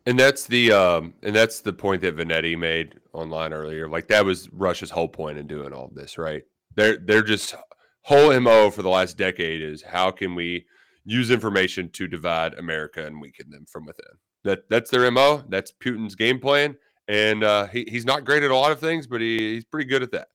[0.06, 3.88] And that's the um and that's the point that Vanetti made online earlier.
[3.90, 6.44] Like that was Russia's whole point in doing all this, right?
[6.76, 7.56] They're they're just
[8.02, 10.66] whole MO for the last decade is how can we
[11.06, 14.06] use information to divide America and weaken them from within.
[14.44, 15.44] That that's their MO.
[15.50, 16.76] That's Putin's game plan.
[17.08, 19.88] And uh, he, he's not great at a lot of things, but he, he's pretty
[19.88, 20.30] good at that.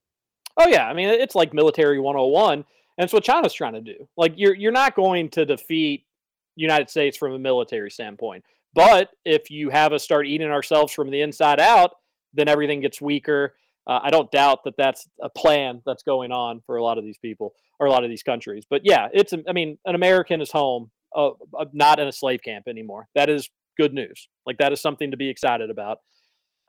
[0.56, 2.64] Oh yeah, I mean it's like military 101, and
[2.98, 4.08] it's what China's trying to do.
[4.16, 6.04] Like you're you're not going to defeat
[6.56, 8.44] United States from a military standpoint,
[8.74, 11.92] but if you have us start eating ourselves from the inside out,
[12.34, 13.54] then everything gets weaker.
[13.86, 17.04] Uh, I don't doubt that that's a plan that's going on for a lot of
[17.04, 18.64] these people or a lot of these countries.
[18.68, 22.42] But yeah, it's I mean an American is home, uh, uh, not in a slave
[22.42, 23.08] camp anymore.
[23.14, 23.48] That is
[23.78, 24.28] good news.
[24.46, 25.98] Like that is something to be excited about.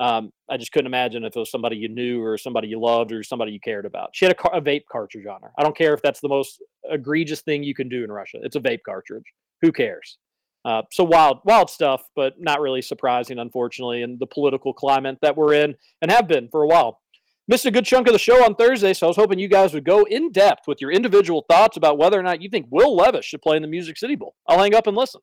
[0.01, 3.11] Um, I just couldn't imagine if it was somebody you knew or somebody you loved
[3.11, 4.09] or somebody you cared about.
[4.13, 5.51] She had a, car- a vape cartridge on her.
[5.59, 6.59] I don't care if that's the most
[6.89, 8.39] egregious thing you can do in Russia.
[8.41, 9.25] It's a vape cartridge.
[9.61, 10.17] Who cares?
[10.65, 15.37] Uh, so wild, wild stuff, but not really surprising, unfortunately, in the political climate that
[15.37, 16.99] we're in and have been for a while.
[17.47, 19.71] Missed a good chunk of the show on Thursday, so I was hoping you guys
[19.71, 22.95] would go in depth with your individual thoughts about whether or not you think Will
[22.95, 24.33] Levis should play in the Music City Bowl.
[24.47, 25.21] I'll hang up and listen.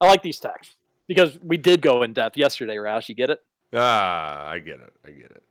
[0.00, 0.76] I like these texts
[1.08, 3.08] because we did go in depth yesterday, Roush.
[3.08, 3.40] You get it?
[3.74, 4.92] Ah, I get it.
[5.06, 5.42] I get it.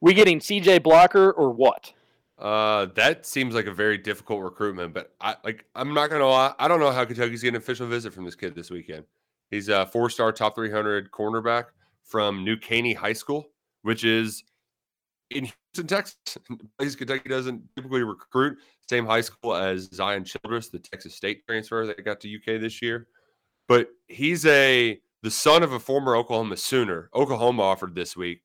[0.00, 1.92] We getting CJ Blocker or what?
[2.38, 5.64] Uh, that seems like a very difficult recruitment, but I like.
[5.74, 6.54] I'm not gonna lie.
[6.58, 9.04] I don't know how Kentucky's getting an official visit from this kid this weekend.
[9.50, 11.66] He's a four-star, top 300 cornerback
[12.04, 13.50] from New Caney High School,
[13.82, 14.42] which is
[15.30, 16.16] in Houston, Texas.
[16.78, 18.58] Place Kentucky doesn't typically recruit.
[18.88, 22.82] Same high school as Zion Childress, the Texas State transfer that got to UK this
[22.82, 23.06] year.
[23.68, 27.08] But he's a the son of a former Oklahoma Sooner.
[27.14, 28.42] Oklahoma offered this week.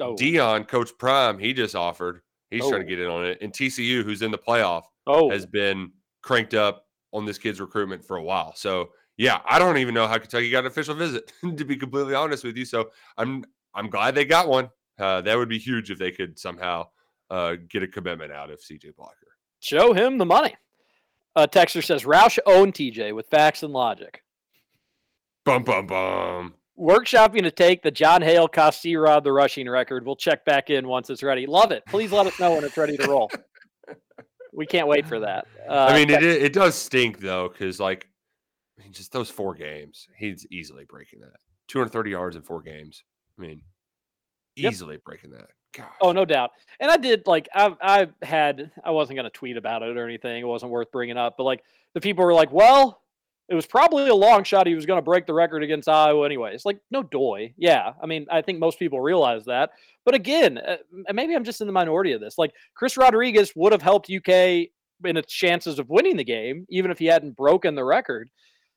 [0.00, 0.14] Oh.
[0.14, 2.20] Deion, Coach Prime, he just offered.
[2.50, 2.78] He's trying Oh.
[2.78, 3.38] to get in on it.
[3.40, 5.30] And TCU, who's in the playoff, Oh.
[5.30, 5.92] has been
[6.22, 8.54] cranked up on this kid's recruitment for a while.
[8.56, 12.14] So yeah, I don't even know how Kentucky got an official visit, to be completely
[12.14, 12.64] honest with you.
[12.64, 13.44] So I'm
[13.74, 14.70] I'm glad they got one.
[14.98, 16.88] Uh, that would be huge if they could somehow
[17.30, 19.26] uh, get a commitment out of CJ Blocker.
[19.60, 20.54] Show him the money.
[21.36, 24.22] Uh, Texter says Roush owned TJ with facts and logic.
[25.44, 26.54] Bum bum bum.
[26.78, 30.04] Workshopping to take the John Hale Rod the rushing record.
[30.04, 31.46] We'll check back in once it's ready.
[31.46, 31.84] Love it.
[31.86, 33.30] Please let us know when it's ready to roll.
[34.52, 35.46] we can't wait for that.
[35.68, 38.08] Uh, I mean, it, it does stink though, because like,
[38.78, 41.36] I mean, just those four games, he's easily breaking that.
[41.68, 43.02] 230 yards in four games.
[43.38, 43.62] I mean,
[44.56, 44.72] Yep.
[44.72, 45.48] easily breaking that.
[46.00, 46.52] Oh, no doubt.
[46.80, 50.42] And I did like I I had I wasn't gonna tweet about it or anything.
[50.42, 51.36] It wasn't worth bringing up.
[51.36, 51.62] But like
[51.94, 53.00] the people were like, well,
[53.48, 54.66] it was probably a long shot.
[54.66, 56.64] He was gonna break the record against Iowa anyways.
[56.64, 57.54] Like no doy.
[57.56, 57.92] Yeah.
[58.02, 59.70] I mean, I think most people realize that.
[60.04, 60.76] But again, uh,
[61.12, 62.36] maybe I'm just in the minority of this.
[62.36, 64.68] Like Chris Rodriguez would have helped UK
[65.04, 68.30] in its chances of winning the game, even if he hadn't broken the record.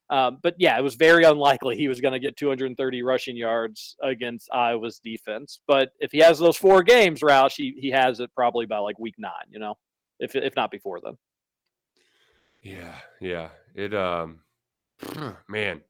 [0.10, 3.95] Um, but yeah, it was very unlikely he was going to get 230 rushing yards
[4.02, 5.60] against Iowa's defense.
[5.68, 8.98] But if he has those four games, Roush, he, he has it probably by like
[8.98, 9.76] week nine, you know,
[10.19, 11.18] if if not before then.
[12.64, 13.49] Yeah, yeah.
[13.76, 14.40] It um
[15.48, 15.81] man,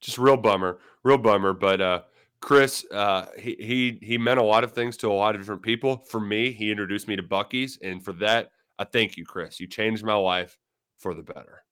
[0.00, 1.54] just real bummer, real bummer.
[1.54, 2.02] But uh
[2.40, 5.62] Chris, uh he he he meant a lot of things to a lot of different
[5.62, 6.04] people.
[6.08, 9.58] For me, he introduced me to Buc-ee's, and for that, I thank you, Chris.
[9.58, 10.58] You changed my life
[10.98, 11.62] for the better.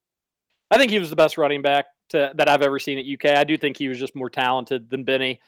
[0.74, 3.36] I think he was the best running back to, that I've ever seen at UK.
[3.36, 5.40] I do think he was just more talented than Benny.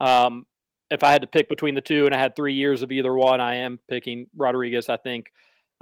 [0.00, 0.46] Um,
[0.90, 3.14] if I had to pick between the two and I had three years of either
[3.14, 4.88] one, I am picking Rodriguez.
[4.88, 5.32] I think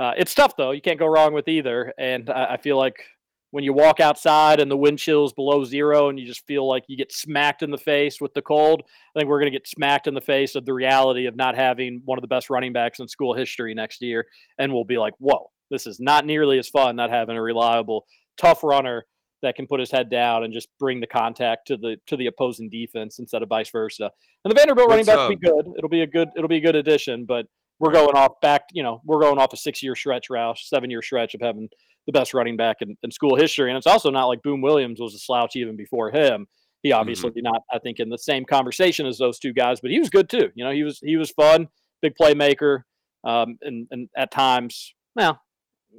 [0.01, 0.73] uh, it's tough though.
[0.73, 1.95] You can't go wrong with either.
[1.97, 3.05] And I, I feel like
[3.53, 6.83] when you walk outside and the wind chills below zero and you just feel like
[6.89, 9.69] you get smacked in the face with the cold, I think we're going to get
[9.69, 12.73] smacked in the face of the reality of not having one of the best running
[12.73, 14.27] backs in school history next year.
[14.59, 18.05] And we'll be like, whoa, this is not nearly as fun not having a reliable,
[18.39, 19.05] tough runner
[19.43, 22.27] that can put his head down and just bring the contact to the to the
[22.27, 24.11] opposing defense instead of vice versa.
[24.45, 25.67] And the Vanderbilt running back will be good.
[25.77, 27.47] It'll be a good it'll be a good addition, but
[27.79, 30.91] we're going off back, you know, we're going off a six year stretch, Roush, seven
[30.91, 31.69] year stretch of having
[32.07, 33.71] the best running back in, in school history.
[33.71, 36.47] And it's also not like Boom Williams was a slouch even before him.
[36.83, 39.99] He obviously not, I think, in the same conversation as those two guys, but he
[39.99, 40.51] was good too.
[40.55, 41.69] You know, he was he was fun,
[42.03, 42.83] big playmaker,
[43.25, 45.41] um, and and at times, well,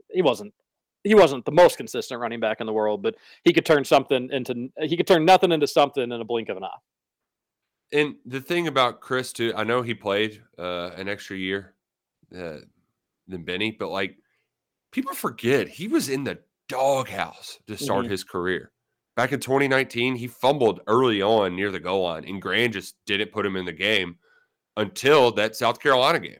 [0.09, 0.53] he wasn't
[1.03, 4.29] he wasn't the most consistent running back in the world, but he could turn something
[4.31, 6.77] into he could turn nothing into something in a blink of an eye.
[7.91, 11.73] And the thing about Chris too, I know he played uh, an extra year
[12.37, 12.57] uh,
[13.27, 14.17] than Benny, but like
[14.91, 18.09] people forget he was in the doghouse to start Mhm.
[18.11, 18.71] his career.
[19.15, 23.31] Back in 2019, he fumbled early on near the goal line, and Gran just didn't
[23.31, 24.17] put him in the game
[24.77, 26.39] until that South Carolina game.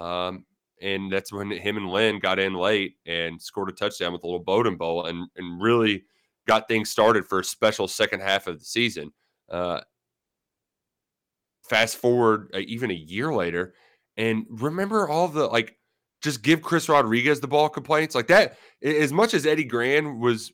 [0.00, 0.46] Um,
[0.80, 4.26] and that's when him and Lynn got in late and scored a touchdown with a
[4.26, 6.04] little Bowden Bowl and, and really
[6.46, 9.12] got things started for a special second half of the season.
[9.50, 9.80] Uh,
[11.62, 13.74] fast forward uh, even a year later,
[14.16, 15.76] and remember all the like,
[16.20, 18.58] just give Chris Rodriguez the ball complaints like that.
[18.82, 20.52] As much as Eddie Gran was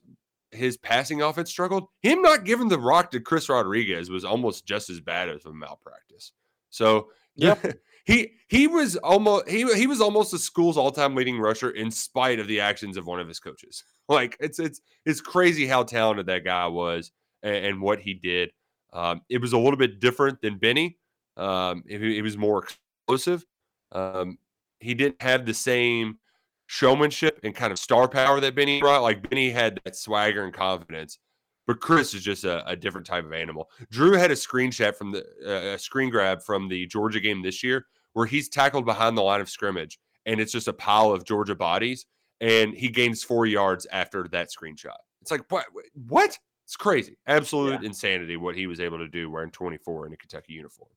[0.51, 4.91] his passing offense struggled, him not giving the rock to Chris Rodriguez was almost just
[4.91, 6.33] as bad as a malpractice.
[6.71, 7.57] So Yeah.
[8.05, 12.39] he he was almost he he was almost the school's all-time leading rusher in spite
[12.39, 13.85] of the actions of one of his coaches.
[14.07, 17.11] Like it's it's it's crazy how talented that guy was
[17.43, 18.51] and, and what he did.
[18.93, 20.99] Um, it was a little bit different than Benny.
[21.39, 23.47] Um, it, it was more explosive.
[23.93, 24.37] Um,
[24.79, 26.19] he didn't have the same
[26.67, 29.01] showmanship and kind of star power that Benny brought.
[29.01, 31.19] Like Benny had that swagger and confidence,
[31.67, 33.71] but Chris is just a, a different type of animal.
[33.91, 37.63] Drew had a screenshot from the uh, a screen grab from the Georgia game this
[37.63, 41.25] year where he's tackled behind the line of scrimmage and it's just a pile of
[41.25, 42.07] Georgia bodies
[42.41, 44.97] and he gains four yards after that screenshot.
[45.21, 45.67] It's like what?
[46.09, 46.39] What?
[46.65, 50.55] It's crazy, absolute insanity what he was able to do wearing 24 in a Kentucky
[50.55, 50.89] uniform.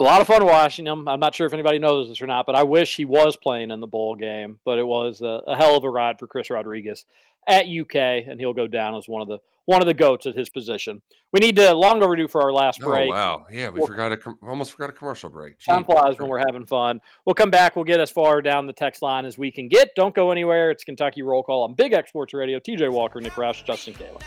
[0.00, 1.08] A lot of fun watching him.
[1.08, 3.72] I'm not sure if anybody knows this or not, but I wish he was playing
[3.72, 4.60] in the bowl game.
[4.64, 7.04] But it was a, a hell of a ride for Chris Rodriguez
[7.48, 7.94] at UK,
[8.28, 11.02] and he'll go down as one of the one of the goats at his position.
[11.30, 12.88] We need to long overdue for our last break.
[12.90, 13.10] Oh break.
[13.10, 15.58] wow, yeah, we Well- forgot a com- almost forgot a commercial break.
[15.62, 15.92] Time Gee.
[15.92, 17.00] flies when we're having fun.
[17.26, 17.76] We'll come back.
[17.76, 19.90] We'll get as far down the text line as we can get.
[19.94, 20.70] Don't go anywhere.
[20.70, 22.58] It's Kentucky Roll Call on Big X Sports Radio.
[22.58, 24.22] TJ Walker, Nick Roush, Justin Kayla.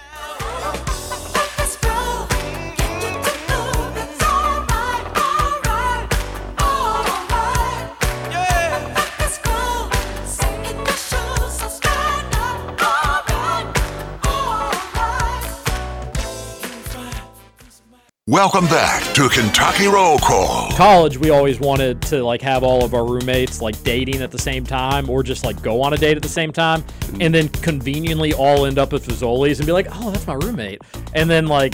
[18.27, 20.69] Welcome back to Kentucky Roll Call.
[20.73, 24.38] college we always wanted to like have all of our roommates like dating at the
[24.38, 27.19] same time or just like go on a date at the same time mm-hmm.
[27.19, 30.84] and then conveniently all end up at Fazoli's and be like oh that's my roommate
[31.15, 31.73] and then like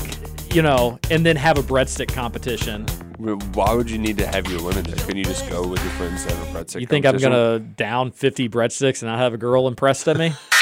[0.55, 2.85] you know and then have a breadstick competition
[3.53, 5.05] Why would you need to have your limit there?
[5.05, 6.79] Can you just go with your friends to have a breadstick?
[6.79, 10.31] you think I'm gonna down 50 breadsticks and I have a girl impressed at me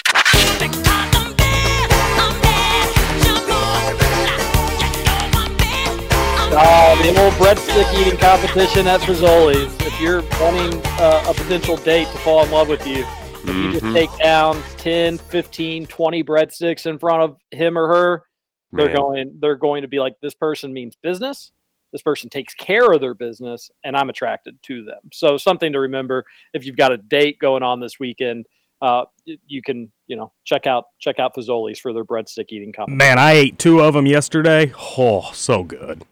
[6.57, 9.73] Oh, the old breadstick eating competition at Fazoli's.
[9.86, 13.03] If you're wanting uh, a potential date to fall in love with you,
[13.44, 13.94] if you just Mhm.
[13.94, 18.23] take down 10, 15, 20 breadsticks in front of him or her,
[18.72, 18.95] they're Man.
[18.95, 21.52] going they're going to be like this person means business.
[21.91, 24.99] This person takes care of their business and I'm attracted to them.
[25.14, 28.45] So something to remember if you've got a date going on this weekend,
[28.82, 32.98] uh, you can, you know, check out check out Fazoli's for their breadstick eating competition.
[32.98, 34.72] Man, I ate two of them yesterday.
[34.98, 36.03] Oh, so good.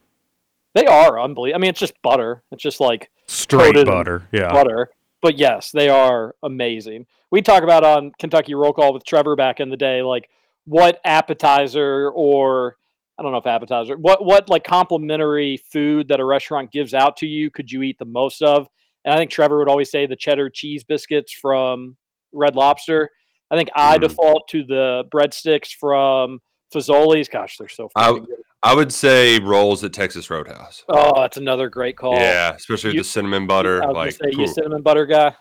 [0.73, 1.55] They are unbelievable.
[1.55, 2.43] I mean, it's just butter.
[2.51, 4.27] It's just like Straight butter.
[4.31, 4.51] Yeah.
[4.51, 4.89] butter.
[5.21, 7.05] But yes, they are amazing.
[7.31, 10.29] We talk about on Kentucky Roll Call with Trevor back in the day, like
[10.65, 12.75] what appetizer or
[13.17, 17.17] I don't know if appetizer, what what like complimentary food that a restaurant gives out
[17.17, 18.67] to you could you eat the most of?
[19.05, 21.95] And I think Trevor would always say the cheddar cheese biscuits from
[22.31, 23.09] Red Lobster.
[23.51, 24.01] I think I Mm.
[24.01, 26.41] default to the breadsticks from
[26.73, 27.29] Fazoli's.
[27.29, 28.27] Gosh, they're so I, good.
[28.63, 30.83] I would say rolls at Texas Roadhouse.
[30.87, 32.15] Oh, that's another great call.
[32.15, 33.83] Yeah, especially with You- the cinnamon butter.
[33.83, 35.35] I was Like, gonna say, you cinnamon butter guy.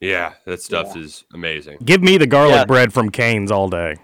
[0.00, 1.78] yeah, that stuff is amazing.
[1.84, 2.64] Give me the garlic Yeah.
[2.66, 3.96] bread from Cane's all day.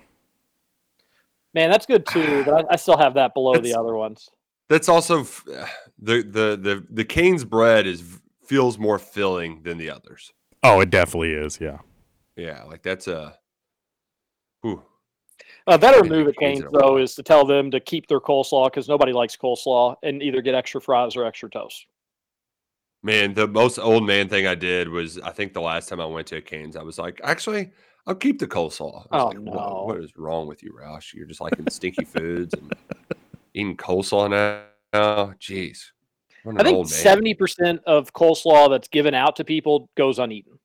[1.54, 4.28] Man, that's good too, but I, I still have that below the other ones.
[4.68, 5.44] That's also f-
[5.98, 8.02] the the the the Cane's bread is
[8.44, 10.32] feels more filling than the others.
[10.62, 11.58] Oh, it definitely is.
[11.60, 11.78] Yeah.
[12.36, 13.38] Yeah, like that's a.
[15.68, 17.80] A better Maybe move at Cane's Cane's in a though is to tell them to
[17.80, 21.86] keep their coleslaw because nobody likes coleslaw and either get extra fries or extra toast.
[23.02, 26.06] Man, the most old man thing I did was I think the last time I
[26.06, 27.70] went to a Cane's, I was like, actually,
[28.06, 29.06] I'll keep the coleslaw.
[29.10, 29.84] Oh, like, "Wha- no.
[29.86, 31.12] what is wrong with you, Roush?
[31.12, 32.72] You're just liking stinky foods and
[33.54, 35.32] eating coleslaw now.
[35.40, 35.78] Jeez.
[36.56, 40.58] I think seventy percent of coleslaw that's given out to people goes uneaten.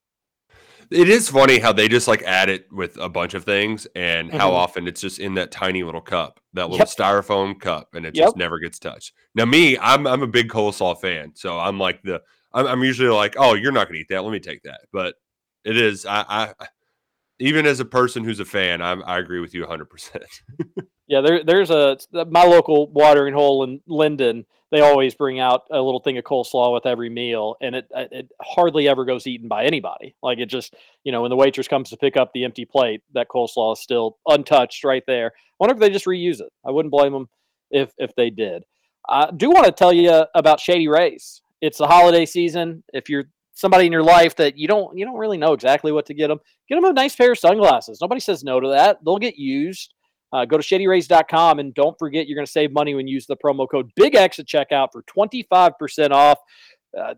[0.92, 4.30] It is funny how they just like add it with a bunch of things and
[4.32, 4.56] how Mhm.
[4.56, 6.88] often it's just in that tiny little cup, that little Yep.
[6.90, 8.26] styrofoam cup, and it Yep.
[8.26, 9.14] just never gets touched.
[9.34, 12.22] Now, me, I'm I'm a big coleslaw fan, so I'm like the
[12.54, 14.82] I'm, I'm usually like, oh, you're not gonna eat that, let me take that.
[14.92, 15.16] But
[15.64, 16.26] it is I,
[16.60, 16.68] I
[17.40, 19.90] even as a person who's a fan, I'm I agree with you 100.
[19.90, 20.24] percent
[21.12, 21.98] Yeah, there, there's a
[22.30, 24.46] my local watering hole in Linden.
[24.72, 28.10] They always bring out a little thing of coleslaw with every meal, and it it
[28.14, 30.16] it hardly ever goes eaten by anybody.
[30.24, 30.74] Like it just,
[31.04, 33.82] you know, when the waitress comes to pick up the empty plate, that coleslaw is
[33.82, 35.34] still untouched right there.
[35.36, 36.48] I wonder if they just reuse it.
[36.66, 37.28] I wouldn't blame them
[37.72, 38.64] if if they did.
[39.10, 41.42] I do want to tell you about Shady Rays.
[41.60, 42.86] It's the holiday season.
[42.94, 46.06] If you're somebody in your life that you don't you don't really know exactly what
[46.06, 46.40] to get them,
[46.70, 48.00] get them a nice pair of sunglasses.
[48.00, 49.00] Nobody says no to that.
[49.04, 49.94] They'll get used.
[50.34, 53.26] Uh, go to shadyrays.com and don't forget you're going to save money when you use
[53.26, 56.40] the promo code Big X at checkout for 25% off.
[56.98, 57.16] Uh,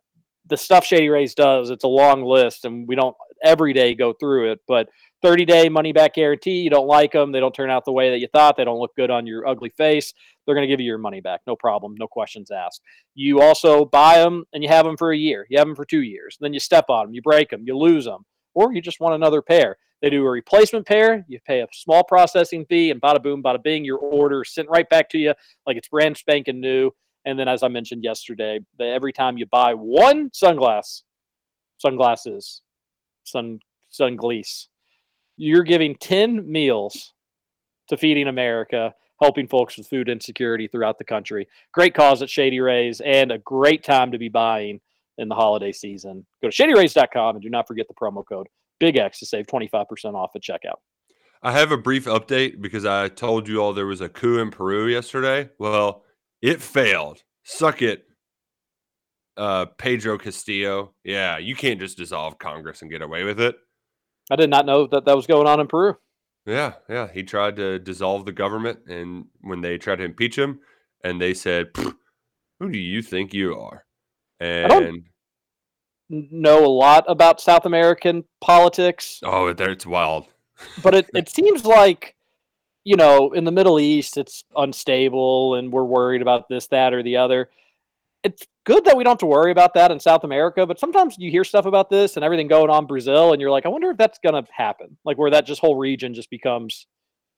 [0.48, 4.14] the stuff Shady Rays does, it's a long list, and we don't every day go
[4.14, 4.60] through it.
[4.68, 4.90] But
[5.24, 6.62] 30 day money back guarantee.
[6.62, 8.58] You don't like them, they don't turn out the way that you thought.
[8.58, 10.14] They don't look good on your ugly face.
[10.46, 12.82] They're going to give you your money back, no problem, no questions asked.
[13.16, 15.48] You also buy them and you have them for a year.
[15.50, 16.38] You have them for two years.
[16.42, 19.16] Then you step on them, you break them, you lose them, or you just want
[19.16, 19.78] another pair.
[20.04, 21.24] They do a replacement pair.
[21.30, 24.88] You pay a small processing fee, and bada boom, bada bing, your order sent right
[24.90, 25.34] back to you
[25.66, 26.92] like it's brand spanking new.
[27.24, 31.04] And then, as I mentioned yesterday, every time you buy one sunglass,
[31.78, 32.62] sunglasses,
[33.24, 33.60] sun
[33.98, 34.68] sunglass,
[35.38, 37.14] you're giving 10 meals
[37.88, 41.48] to Feeding America, helping folks with food insecurity throughout the country.
[41.72, 44.82] Great cause at Shady Rays and a great time to be buying
[45.18, 46.26] in the holiday season.
[46.42, 48.48] Go to shadyrays.com and do not forget the promo code
[48.80, 49.86] Big X to save 25%
[50.16, 50.80] off at checkout.
[51.42, 54.50] I have a brief update because I told you all there was a coup in
[54.50, 55.50] Peru yesterday.
[55.60, 56.04] Well,
[56.42, 57.24] it failed.
[57.44, 58.06] Suck it,
[59.38, 60.94] uh, Pedro Castillo.
[61.04, 63.56] Yeah, you can't just dissolve Congress and get away with it.
[64.32, 65.96] I did not know that that was going on in Peru.
[66.46, 67.08] Yeah, yeah.
[67.14, 70.60] He tried to dissolve the government, and when they tried to impeach him,
[71.04, 73.86] and they said, "Who do you think you are?"
[74.40, 75.06] And
[76.14, 79.20] Know a lot about South American politics.
[79.24, 80.28] oh, it's wild.
[80.84, 82.16] but it, it seems like
[82.84, 87.02] you know in the middle east it's unstable and we're worried about this that or
[87.02, 87.50] the other
[88.24, 91.16] it's good that we don't have to worry about that in south america but sometimes
[91.18, 93.70] you hear stuff about this and everything going on in brazil and you're like i
[93.70, 96.86] wonder if that's going to happen like where that just whole region just becomes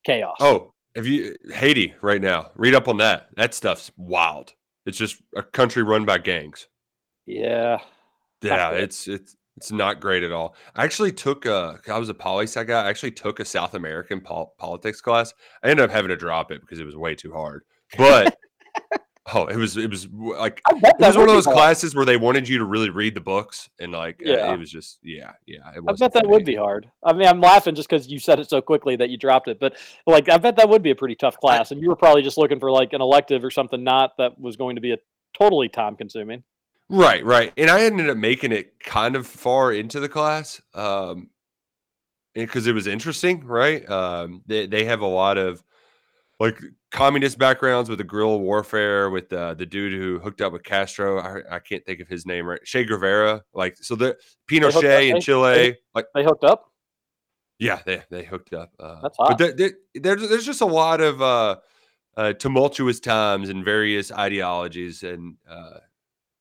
[0.04, 2.52] chaos Oh, have you Haiti right now?
[2.56, 3.28] Read up on that.
[3.36, 4.54] That stuff's wild.
[4.86, 6.68] It's just a country run by gangs.
[7.26, 7.80] yeah
[8.46, 10.56] Yeah, it's it's it's not great at all.
[10.76, 12.84] I actually took a I was a poli sci guy.
[12.84, 15.34] I actually took a South American pol- politics class.
[15.64, 17.64] I ended up having to drop it because it was way too hard.
[17.98, 18.38] But
[19.34, 21.56] oh, it was it was like it was one of those hard.
[21.56, 24.54] classes where they wanted you to really read the books and like uh, Yeah.
[24.54, 25.70] it was just yeah yeah.
[25.76, 26.92] It I bet that would be hard.
[27.04, 29.60] I mean, I'm laughing just because you said it so quickly that you dropped it.
[29.60, 32.24] But like, I bet that would be a pretty tough class, and you were probably
[32.24, 34.98] just looking for like an elective or something, not that was going to be a
[35.38, 36.44] totally time consuming.
[36.90, 37.52] Right, right.
[37.58, 41.30] And I ended up making it kind of far into the class um
[42.34, 43.88] because it was interesting, right?
[43.90, 45.64] Um they they have a lot of
[46.40, 46.60] like
[46.92, 51.20] communist backgrounds with the guerrilla warfare with uh, the dude who hooked up with Castro.
[51.20, 52.62] I, I can't think of his name right.
[52.64, 53.42] Che Guevara.
[53.54, 54.18] Like so the
[54.50, 55.54] Pinochet in Chile.
[55.54, 56.72] they- like They hooked up.
[57.58, 58.70] yeah, they they hooked up.
[58.78, 59.38] Uh, That's But hot.
[59.38, 61.56] there, there- there's there's just a lot of uh,
[62.18, 65.80] uh, tumultuous times and various ideologies and uh,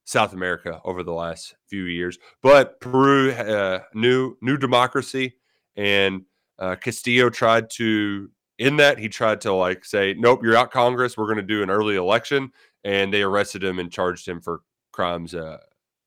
[0.05, 2.19] South America over the last few years.
[2.43, 5.35] But Peru, uh, new new democracy,
[5.77, 6.23] and
[6.59, 11.17] uh, Castillo tried to in that he tried to like say, nope, you're out Congress.
[11.17, 12.53] We're going to do an early election,
[12.85, 14.61] and they arrested him and charged him for
[14.93, 15.59] crimes uh,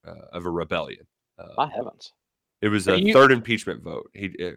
[0.08, 1.06] uh, of a rebellion.
[1.38, 2.14] Uh, My heavens.
[2.62, 4.10] it was a you- third impeachment vote.
[4.14, 4.52] He uh,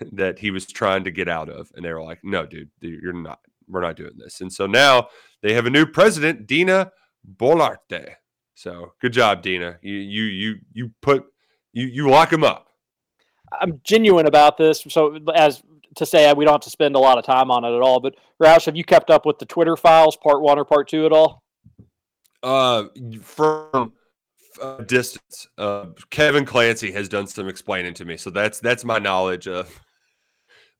[0.12, 3.12] that he was trying to get out of, and they were like, "No, dude, you're
[3.12, 3.40] not.
[3.66, 5.08] We're not doing this." And so now
[5.42, 6.90] they have a new president, Dina
[7.36, 8.14] Boluarte.
[8.58, 9.78] So good job, Dina.
[9.82, 11.26] You you you you put
[11.72, 12.66] you you lock him up.
[13.52, 14.84] I'm genuine about this.
[14.88, 15.62] So as
[15.94, 18.00] to say, we don't have to spend a lot of time on it at all.
[18.00, 21.06] But Roush, have you kept up with the Twitter files, part one or part two
[21.06, 21.44] at all?
[22.42, 22.86] Uh,
[23.22, 23.92] from
[24.60, 28.98] a distance, uh, Kevin Clancy has done some explaining to me, so that's that's my
[28.98, 29.72] knowledge of.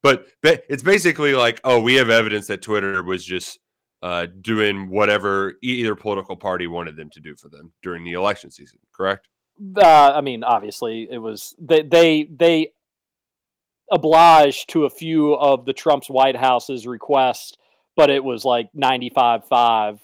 [0.03, 3.61] But, but it's basically like, oh, we have evidence that Twitter was just
[4.03, 8.51] uh, doing whatever either political party wanted them to do for them during the election
[8.51, 8.79] season.
[8.93, 9.29] Correct?
[9.77, 12.73] Uh, I mean, obviously, it was they they they
[13.91, 17.57] obliged to a few of the Trump's White House's requests,
[17.97, 19.99] but it was like 95-5.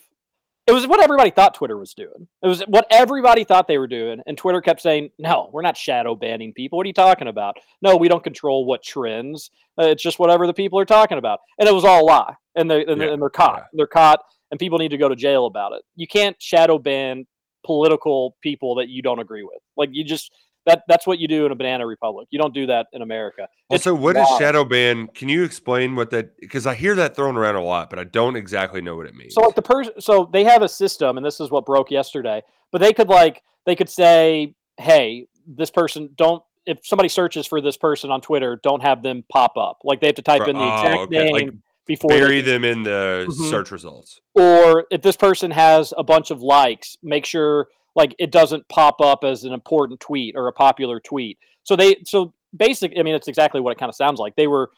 [0.66, 2.26] It was what everybody thought Twitter was doing.
[2.42, 5.76] It was what everybody thought they were doing, and Twitter kept saying, "No, we're not
[5.76, 6.78] shadow banning people.
[6.78, 7.56] What are you talking about?
[7.82, 9.50] No, we don't control what trends.
[9.78, 12.34] Uh, it's just whatever the people are talking about." And it was all a lie,
[12.54, 13.66] and they and, Yeah, and they're caught.
[13.74, 14.20] They're caught,
[14.50, 15.82] and people need to go to jail about it.
[15.96, 17.26] You can't shadow ban
[17.64, 19.60] political people that you don't agree with.
[19.76, 20.32] Like you just
[20.66, 22.28] that that's what you do in a banana republic.
[22.30, 23.48] You don't do that in America.
[23.70, 24.38] It's Also, what is wrong.
[24.38, 25.08] shadow ban?
[25.08, 26.38] Can you explain what that?
[26.40, 29.14] Because I hear that thrown around a lot, but I don't exactly know what it
[29.14, 29.34] means.
[29.34, 32.42] So like the person, so they have a system, and this is what broke yesterday.
[32.72, 37.60] But they could like they could say, "Hey, this person don't." If somebody searches for
[37.60, 39.80] this person on Twitter, don't have them pop up.
[39.84, 41.24] Like they have to type in the Oh, exact okay.
[41.24, 41.50] name Like,
[41.86, 43.50] before bury them in the Mhm.
[43.50, 44.20] search results.
[44.34, 49.00] or if this person has a bunch of likes, make sure like it doesn't pop
[49.00, 51.38] up as an important tweet or a popular tweet.
[51.62, 54.36] So they so basically I mean it's exactly what it kind of sounds like.
[54.36, 54.70] They were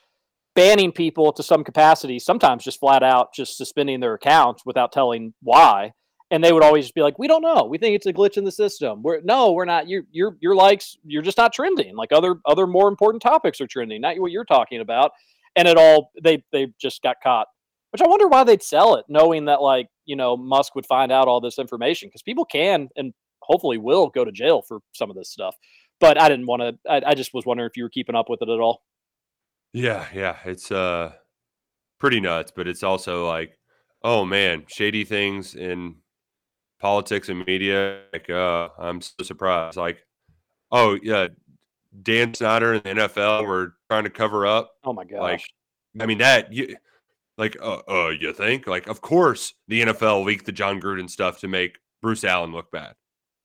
[0.55, 5.34] banning people to some capacity, sometimes just flat out just suspending their accounts without telling
[5.43, 5.93] why.
[6.30, 7.66] And they would always just be like, "We don't know.
[7.70, 9.01] We think it's a glitch in the system.
[9.01, 9.88] We're no, we're not.
[9.88, 11.94] Your your your likes, you're just not trending.
[11.94, 15.12] Like other other more important topics are trending, not what you're talking about."
[15.55, 17.47] And it all they they just got caught
[17.91, 21.13] which I wonder why they'd sell it, knowing that like you know Musk would find
[21.13, 25.11] out all this information because people can and hopefully will go to jail for some
[25.11, 25.57] of this stuff.
[26.01, 26.91] But I didn't want to.
[26.91, 28.83] I, I just was wondering if you were keeping up with it at all.
[29.73, 31.13] Yeah, yeah, it's uh
[31.99, 33.59] pretty nuts, but it's also like,
[34.03, 35.97] oh man, shady things in
[36.81, 38.01] politics and media.
[38.13, 39.77] Like, uh, I'm so surprised.
[39.77, 40.05] Like,
[40.71, 41.29] oh yeah,
[42.03, 44.73] Dan Snyder and the NFL were trying to cover up.
[44.85, 45.21] Oh my gosh.
[45.21, 45.43] Like,
[46.01, 46.77] I mean that you
[47.39, 51.41] like, uh, uh, you think like, of course the NFL leaked the Jon Gruden stuff
[51.41, 52.95] to make Bruce Allen look bad.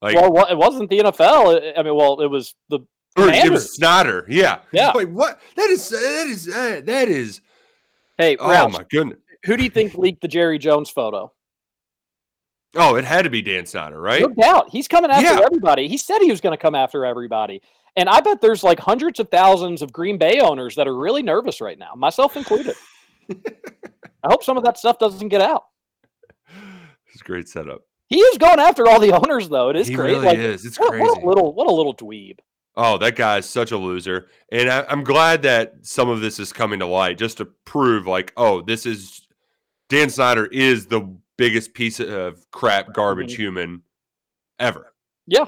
[0.02, 1.78] Like, well, it wasn't the NFL.
[1.78, 2.80] I mean, well, it was the
[3.18, 4.26] or it was Snyder.
[4.30, 4.92] Yeah, Yeah.
[4.92, 5.40] Like what?
[5.58, 7.42] That is that is uh, that is.
[8.18, 9.20] Hey, Oh Roush, my goodness.
[9.46, 11.32] who do you think leaked the Jerry Jones photo?
[12.76, 14.22] Oh, it had to be Dan Snyder, right?
[14.22, 14.70] No doubt.
[14.70, 15.42] He's coming after Yeah.
[15.46, 15.88] everybody.
[15.90, 17.62] He said he was going to come after everybody.
[17.98, 21.22] And I bet there's like hundreds of thousands of Green Bay owners that are really
[21.22, 22.76] nervous right now, myself included.
[24.24, 25.64] I hope some of that stuff doesn't get out.
[27.14, 27.82] It's a great setup.
[28.08, 29.70] He is going after all the owners, though.
[29.70, 30.16] It is He crazy.
[30.16, 30.66] really like, is.
[30.66, 32.40] It's what, what a little, what a little dweeb.
[32.76, 34.28] Oh, that guy is such a loser.
[34.52, 38.08] And I, I'm glad that some of this is coming to light just to prove,
[38.08, 39.28] like, oh, this is
[39.90, 41.02] Dan Snyder is the
[41.38, 43.42] biggest piece of crap garbage Mm-hmm.
[43.42, 43.82] human
[44.60, 44.94] ever.
[45.28, 45.46] Yeah,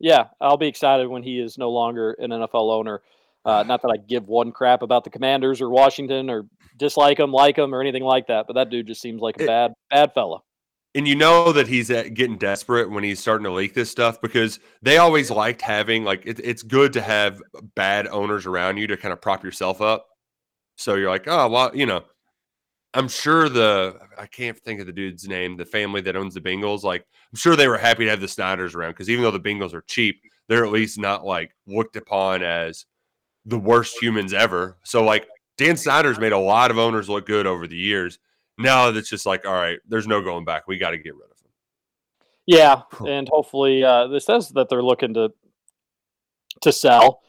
[0.00, 0.24] yeah.
[0.40, 3.02] I'll be excited when he is no longer an NFL owner.
[3.44, 6.46] Uh, not that I give one crap about the Commanders or Washington or
[6.76, 8.46] dislike them, like them, or anything like that.
[8.46, 10.40] But that dude just seems like a bad, bad fella.
[10.94, 14.20] And you know that he's uh, getting desperate when he's starting to leak this stuff
[14.20, 17.42] because they always liked having like it, it's good to have
[17.74, 20.06] bad owners around you to kind of prop yourself up.
[20.76, 22.04] So you're like, oh well, you know,
[22.94, 26.40] I'm sure the I can't think of the dude's name, the family that owns the
[26.40, 26.82] Bengals.
[26.82, 29.38] Like, I'm sure they were happy to have the Snyders around because even though the
[29.38, 32.86] Bengals are cheap, they're at least not like looked upon as
[33.44, 34.78] the worst humans ever.
[34.82, 35.28] So like
[35.58, 38.18] Dan Snyder's made a lot of owners look good over the years.
[38.58, 40.66] Now it's just like, all right, there's no going back.
[40.66, 41.50] We got to get rid of him.
[42.46, 45.32] Yeah, and hopefully uh, this says that they're looking to
[46.62, 47.22] to sell.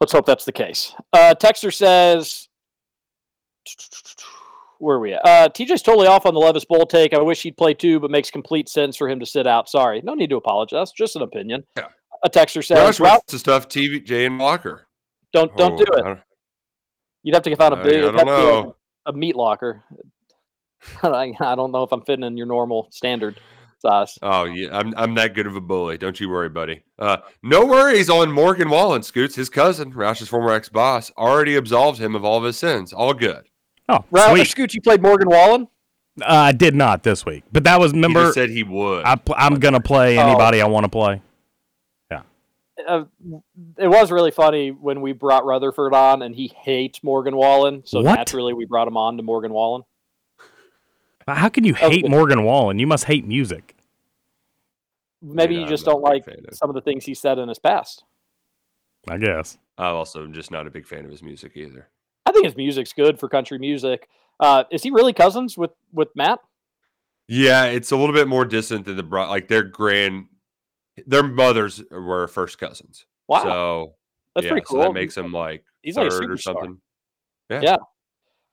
[0.00, 0.94] Let's hope that's the case.
[1.12, 2.48] Uh, Texter says,
[4.78, 7.12] "Where are we at?" Uh, TJ's totally off on the Levis Bowl take.
[7.12, 9.68] I wish he'd play too, but makes complete sense for him to sit out.
[9.68, 10.92] Sorry, no need to apologize.
[10.92, 11.64] Just an opinion.
[11.76, 11.88] Yeah.
[12.24, 14.86] A Texter says, Rush "Route- the stuff Jay and Walker.
[15.32, 16.18] "Don't don't Oh, do it.
[17.32, 18.64] Don't- You'd have to find a I- big, I it'd don't have to be like
[18.64, 18.76] know.
[19.06, 19.84] a meat locker.
[21.02, 23.40] I I don't know if I'm fitting in your normal standard
[23.80, 24.16] size.
[24.22, 25.98] Oh yeah, I'm I'm that good of a bully.
[25.98, 26.82] Don't you worry, buddy.
[26.98, 29.02] Uh, no worries on Morgan Wallen.
[29.02, 32.92] Scoots, his cousin, Roush's former ex boss, already absolved him of all of his sins.
[32.92, 33.44] All good.
[33.88, 34.46] Oh, Ralph sweet.
[34.48, 35.66] Scoot, you played Morgan Wallen.
[36.20, 38.24] Uh, I did not this week, but that was He remember.
[38.24, 39.04] just said he would.
[39.04, 40.22] I pl- I'm gonna play Oh.
[40.26, 41.22] anybody I want to play.
[42.86, 43.04] Uh,
[43.76, 47.82] it was really funny when we brought Rutherford on, and he hates Morgan Wallen.
[47.84, 48.14] So What?
[48.16, 49.82] naturally, we brought him on to Morgan Wallen.
[51.26, 52.10] How can you hate good.
[52.10, 52.78] Morgan Wallen?
[52.78, 53.74] You must hate music.
[55.20, 57.48] Maybe Yeah, you I'm just don't like of- some of the things he said in
[57.48, 58.04] his past.
[59.08, 59.58] I guess.
[59.76, 61.88] I'm also just not a big fan of his music either.
[62.26, 64.08] I think his music's good for country music.
[64.40, 66.40] Uh, is he really cousins with with Matt?
[67.26, 70.26] Yeah, it's a little bit more distant than the bro- like their grand,
[71.06, 73.06] their mothers were first cousins.
[73.28, 73.42] Wow.
[73.42, 73.94] So
[74.34, 76.42] That's yeah, pretty So that makes him like He's like a third or superstar.
[76.42, 76.80] something.
[77.50, 77.60] Yeah.
[77.62, 77.76] Yeah.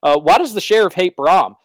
[0.04, 1.56] Uh, why does the sheriff hate Brohm?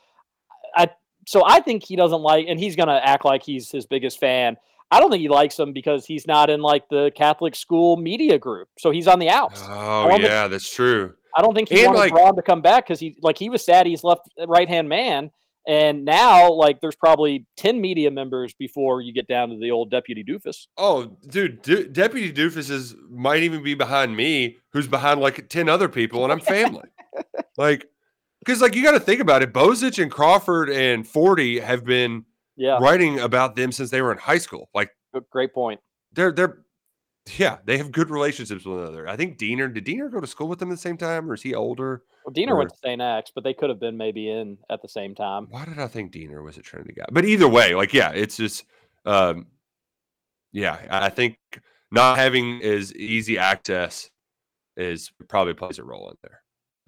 [0.75, 0.89] I
[1.27, 4.57] so I think he doesn't like, and he's gonna act like he's his biggest fan.
[4.91, 8.39] I don't think he likes him because he's not in like the Catholic school media
[8.39, 9.63] group, so he's on the outs.
[9.69, 11.15] Oh think- yeah, that's true.
[11.37, 13.49] I don't think he And, wanted like- Brohm to come back because he like he
[13.51, 15.31] was sad he's left right hand man,
[15.71, 19.91] and now like there's probably ten media members before you get down to the old
[19.91, 20.67] deputy doofus.
[20.77, 25.69] Oh, dude, Du- Deputy Doofus is might even be behind me, who's behind like ten
[25.69, 26.89] other people, and I'm family.
[27.57, 27.87] like,
[28.41, 29.53] because like you got to think about it.
[29.53, 32.25] Bozich and Crawford and Forde have been
[32.57, 34.69] Yeah, writing about them since they were in high school.
[34.75, 34.91] Like
[35.31, 35.79] great point.
[36.13, 36.63] they're they're
[37.39, 39.09] yeah, they have good relationships with one another.
[39.09, 41.35] I think Deener did Deener go to school with them at the same time, or
[41.35, 42.03] is he older?
[42.25, 43.01] Well, Deener Or- went to St.
[43.01, 45.47] X, but they could have been maybe in at the same time.
[45.51, 47.05] Why did I think Deener was a Trinity guy?
[47.13, 48.65] But either way, like yeah, it's just
[49.05, 49.47] um
[50.53, 51.39] yeah, I think
[51.93, 54.11] not having as easy access
[54.77, 56.40] is probably plays a role in there.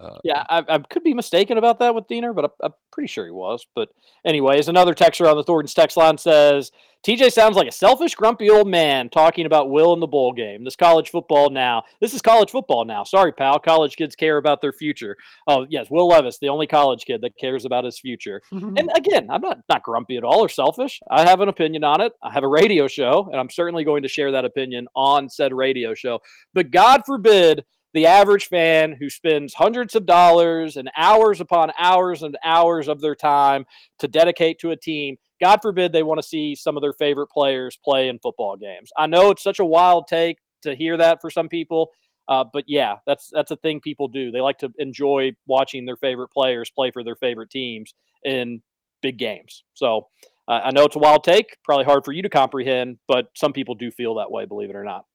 [0.03, 3.07] Uh, Yeah, I, I could be mistaken about that with Deener, but I'm, I'm pretty
[3.07, 3.65] sure he was.
[3.75, 3.89] But
[4.25, 6.71] anyways, another texter on the Thornton's text line says
[7.05, 10.63] TJ sounds like a selfish, grumpy old man talking about Will in the bowl game.
[10.63, 11.83] This college football now.
[11.99, 13.03] This is college football now.
[13.03, 13.59] Sorry, pal.
[13.59, 15.17] College kids care about their future.
[15.45, 18.41] Oh yes, Will Levis, the only college kid that cares about his future.
[18.51, 21.01] and again, I'm not not grumpy at all or selfish.
[21.11, 22.13] I have an opinion on it.
[22.23, 25.53] I have a radio show, and I'm certainly going to share that opinion on said
[25.53, 26.19] radio show.
[26.53, 32.23] But God forbid the average fan who spends hundreds of dollars and hours upon hours
[32.23, 33.65] and hours of their time
[33.99, 37.27] to dedicate to a team, God forbid they want to see some of their favorite
[37.27, 38.91] players play in football games.
[38.97, 41.91] I know it's such a wild take to hear that for some people.
[42.27, 44.31] Uh, but yeah, that's that's a thing people do.
[44.31, 47.93] They like to enjoy watching their favorite players play for their favorite teams
[48.23, 48.61] in
[49.01, 49.63] big games.
[49.73, 50.07] So
[50.47, 53.53] uh, I know it's a wild take, probably hard for you to comprehend, but some
[53.53, 55.05] people do feel that way, believe it or not.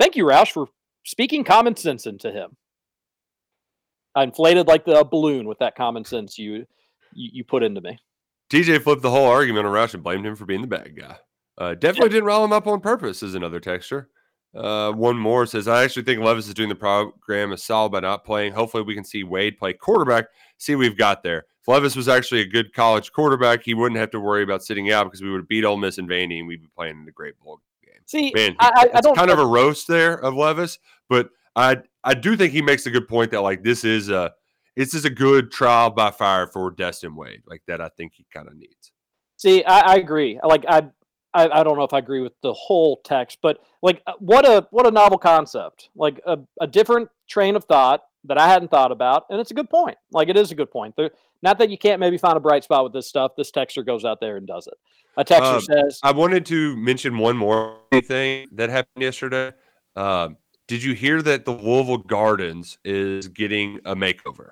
[0.00, 0.66] Thank you, Roush, for
[1.06, 2.56] speaking common sense into him.
[4.14, 6.66] I inflated like the balloon with that common sense you
[7.12, 7.98] you, you put into me.
[8.50, 11.16] TJ flipped the whole argument around and blamed him for being the bad guy.
[11.58, 14.08] Uh, definitely didn't rile him up on purpose, is another texture.
[14.54, 18.00] Uh, one more says, I actually think Levis is doing the program a solid by
[18.00, 18.52] not playing.
[18.52, 20.26] Hopefully, we can see Wade play quarterback,
[20.58, 21.46] see what we've got there.
[21.60, 24.90] If Levis was actually a good college quarterback, he wouldn't have to worry about sitting
[24.92, 27.12] out because we would beat Ole Miss and Vandy and we'd be playing in the
[27.12, 27.94] great bowl game.
[28.06, 30.78] See, Man, I, I, I it's don't kind of a roast there of Levis,
[31.08, 34.32] but I I do think he makes a good point that like this is a
[34.76, 37.80] this is a good trial by fire for Destin Wade, like that.
[37.80, 38.92] I think he kind of needs.
[39.36, 40.38] See, I, I agree.
[40.44, 40.88] Like I,
[41.34, 44.46] I, I don't know if I agree with the whole text, but like uh, what
[44.46, 45.90] a what a novel concept.
[45.96, 49.54] Like a, a different train of thought that I hadn't thought about, and it's a
[49.54, 49.96] good point.
[50.12, 50.94] Like it is a good point.
[50.96, 51.10] There,
[51.42, 53.32] not that you can't maybe find a bright spot with this stuff.
[53.36, 54.74] This texter goes out there and does it.
[55.18, 59.52] A texter Um, says, I wanted to mention one more thing that happened yesterday.
[59.94, 60.36] Um,
[60.68, 64.50] did you hear that the Louisville Gardens is getting a makeover?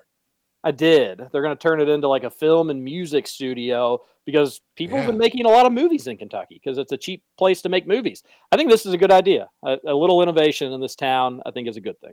[0.63, 1.19] I did.
[1.31, 5.05] They're going to turn it into like a film and music studio because people have
[5.05, 7.85] been making a lot of movies in Kentucky because it's a cheap place to make
[7.85, 8.23] movies.
[8.51, 9.47] I think this is a good idea.
[9.63, 12.11] A, a little innovation in this town, I think, is a good thing.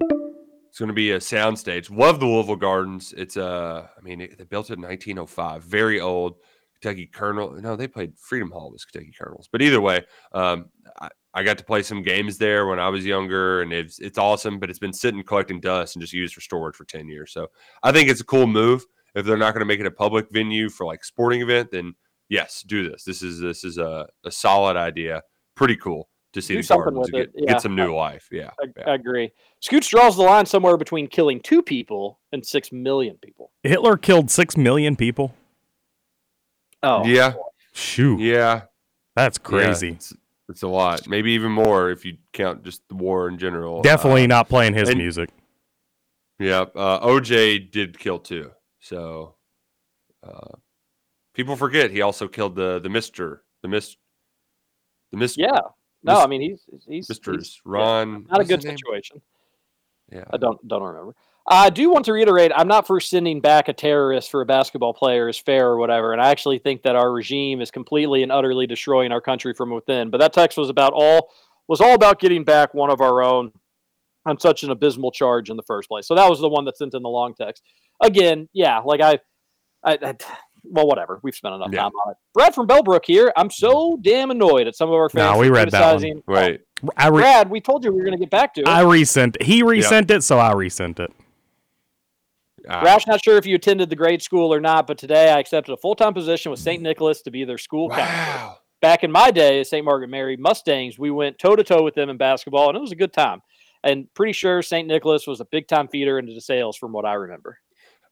[0.69, 1.91] It's going to be a soundstage.
[1.91, 3.15] Love the Louisville Gardens.
[3.16, 5.65] It's uh, I mean, it, they built it in 1905.
[5.65, 6.37] Very old.
[6.81, 7.53] Kentucky Colonel.
[7.53, 9.49] No, they played Freedom Hall was Kentucky Colonels.
[9.51, 10.03] But either way,
[10.33, 10.66] um,
[11.01, 14.18] I, I got to play some games there when I was younger, and it's it's
[14.18, 14.59] awesome.
[14.59, 17.32] But it's been sitting collecting dust and just used for storage for 10 years.
[17.32, 17.48] So
[17.82, 18.84] I think it's a cool move.
[19.14, 21.94] If they're not going to make it a public venue for like sporting event, then
[22.28, 23.04] yes, do this.
[23.04, 25.22] This is this is a, a solid idea.
[25.54, 27.30] Pretty cool to see Do the something Gardens with get, it.
[27.36, 27.52] Yeah.
[27.52, 28.26] get some new life.
[28.32, 28.50] Yeah.
[28.86, 29.32] I, I agree.
[29.62, 33.52] Scooch draws the line somewhere between killing two people and six million people.
[33.62, 35.34] Hitler killed six million people.
[36.82, 37.34] Oh, Yeah.
[37.74, 38.62] Shoot, Yeah.
[39.14, 39.90] that's crazy.
[39.92, 40.12] it's,
[40.53, 41.09] it's a lot.
[41.09, 43.83] Maybe even more if you count just the war in general.
[43.83, 45.31] Definitely Uh, not playing his and- music.
[46.39, 46.66] yeah.
[46.74, 48.53] Uh, OJ did kill too.
[48.81, 49.37] So
[50.23, 50.53] uh,
[51.35, 53.97] people forget he also killed the the Mister the Miss
[55.11, 55.61] the Mister Yeah.
[56.05, 58.24] No, Mis- I mean he's he's, Misters he's Ron.
[58.24, 58.77] not a what's his good name?
[58.77, 59.23] situation.
[60.12, 60.24] Yeah.
[60.33, 61.15] I don't don't remember.
[61.47, 64.94] I do want to reiterate: I'm not for sending back a terrorist for a basketball
[64.94, 68.31] player is fair or whatever, and I actually think that our regime is completely and
[68.31, 70.10] utterly destroying our country from within.
[70.10, 71.31] But that text was about all
[71.69, 73.52] was all about getting back one of our own
[74.24, 76.06] on such an abysmal charge in the first place.
[76.06, 77.62] So that was the one that sent in the long text.
[78.01, 79.19] Again, yeah, like I,
[79.85, 80.14] I, I
[80.64, 81.19] well, whatever.
[81.23, 81.82] We've spent enough Yeah.
[81.82, 82.16] time on it.
[82.35, 83.32] Brad from Bellbrook here.
[83.36, 84.02] I'm so mm-hmm.
[84.02, 85.35] damn annoyed at some of our fans.
[85.35, 86.01] No, we read that one.
[86.01, 86.60] criticizing- Wait.
[86.97, 88.69] I re- Brad, we told you we were going to get back to it.
[88.69, 89.47] I resent it.
[89.47, 91.12] He resent it, so I resent it.
[92.68, 95.39] Ah, Roush, not sure if you attended the grade school or not, but today I
[95.39, 96.82] accepted a full time position with St.
[96.82, 98.56] Nicholas to be their school counselor.
[98.80, 99.84] Back in my day at St.
[99.84, 102.93] Margaret Mary Mustangs, we went toe to toe with them in basketball, and it was
[102.93, 103.40] a good time.
[103.84, 104.86] And pretty sure St.
[104.86, 107.59] Nicholas was a big time feeder into DeSales from what I remember.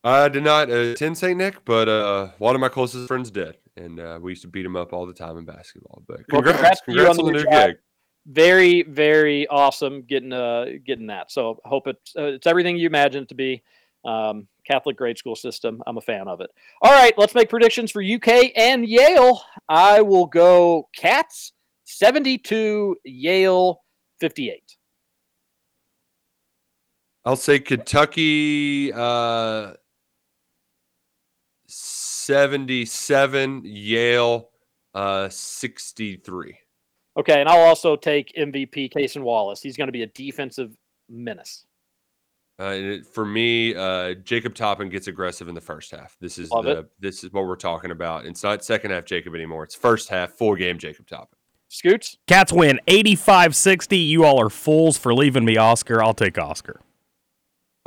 [0.02, 1.36] I did not attend St.
[1.36, 4.62] Nick, but uh, lot of my closest friends did, and uh, we used to beat
[4.62, 6.02] them up all the time in basketball.
[6.06, 7.76] But Well, congrats, to you congrats on the new new gig.
[8.26, 11.30] Very, very awesome getting uh getting that.
[11.30, 13.62] So I hope it's uh, it's everything you imagine it to be.
[14.04, 15.82] Um, Catholic grade school system.
[15.86, 16.50] I'm a fan of it.
[16.82, 19.42] All right, let's make predictions for UK and Yale.
[19.68, 21.52] I will go Cats
[21.84, 23.82] 72, Yale
[24.20, 24.76] 58.
[27.24, 29.72] I'll say Kentucky uh,
[31.66, 34.50] 77, Yale
[34.94, 36.58] uh, 63.
[37.18, 39.60] Okay, and I'll also take MVP Cason Wallace.
[39.60, 40.76] He's going to be a defensive
[41.08, 41.66] menace.
[42.60, 46.16] Uh, and it- for me, uh, Jacob Toppin gets aggressive in the first half.
[46.20, 46.90] This is Love the it.
[47.00, 48.26] this is what we're talking about.
[48.26, 49.64] It's not second half Jacob anymore.
[49.64, 51.38] It's first half full game Jacob Toppin.
[51.68, 52.18] Scoots.
[52.26, 53.96] Cats win 85-60.
[54.08, 56.02] You all are fools for leaving me Oscar.
[56.02, 56.80] I'll take Oscar.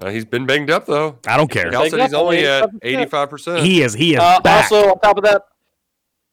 [0.01, 1.19] Uh, he's been banged up though.
[1.27, 1.69] I don't care.
[1.69, 3.09] Cal he's only at 85%.
[3.09, 3.63] 85%.
[3.63, 4.63] He is he is Uh, back.
[4.71, 5.43] also, on top of that,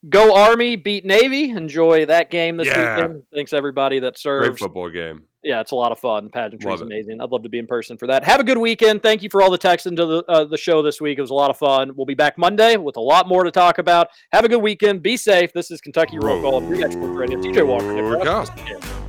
[0.08, 1.50] go Army, beat Navy.
[1.50, 2.96] Enjoy that game this Yeah.
[2.96, 3.22] weekend.
[3.34, 4.48] Thanks everybody that serves.
[4.48, 5.24] Great football game.
[5.42, 6.24] Yeah, it's a lot of fun.
[6.24, 7.20] The Pageantry is amazing.
[7.20, 8.24] I'd love to be in person for that.
[8.24, 9.02] Have a good weekend.
[9.02, 11.18] Thank you for all the text into the uh, the show this week.
[11.18, 11.92] It was a lot of fun.
[11.96, 14.08] We'll be back Monday with a lot more to talk about.
[14.32, 15.02] Have a good weekend.
[15.02, 15.52] Be safe.
[15.52, 16.60] This is Kentucky Roll Call.
[16.60, 17.40] Free Export Radio.
[17.40, 18.99] TJ Walker.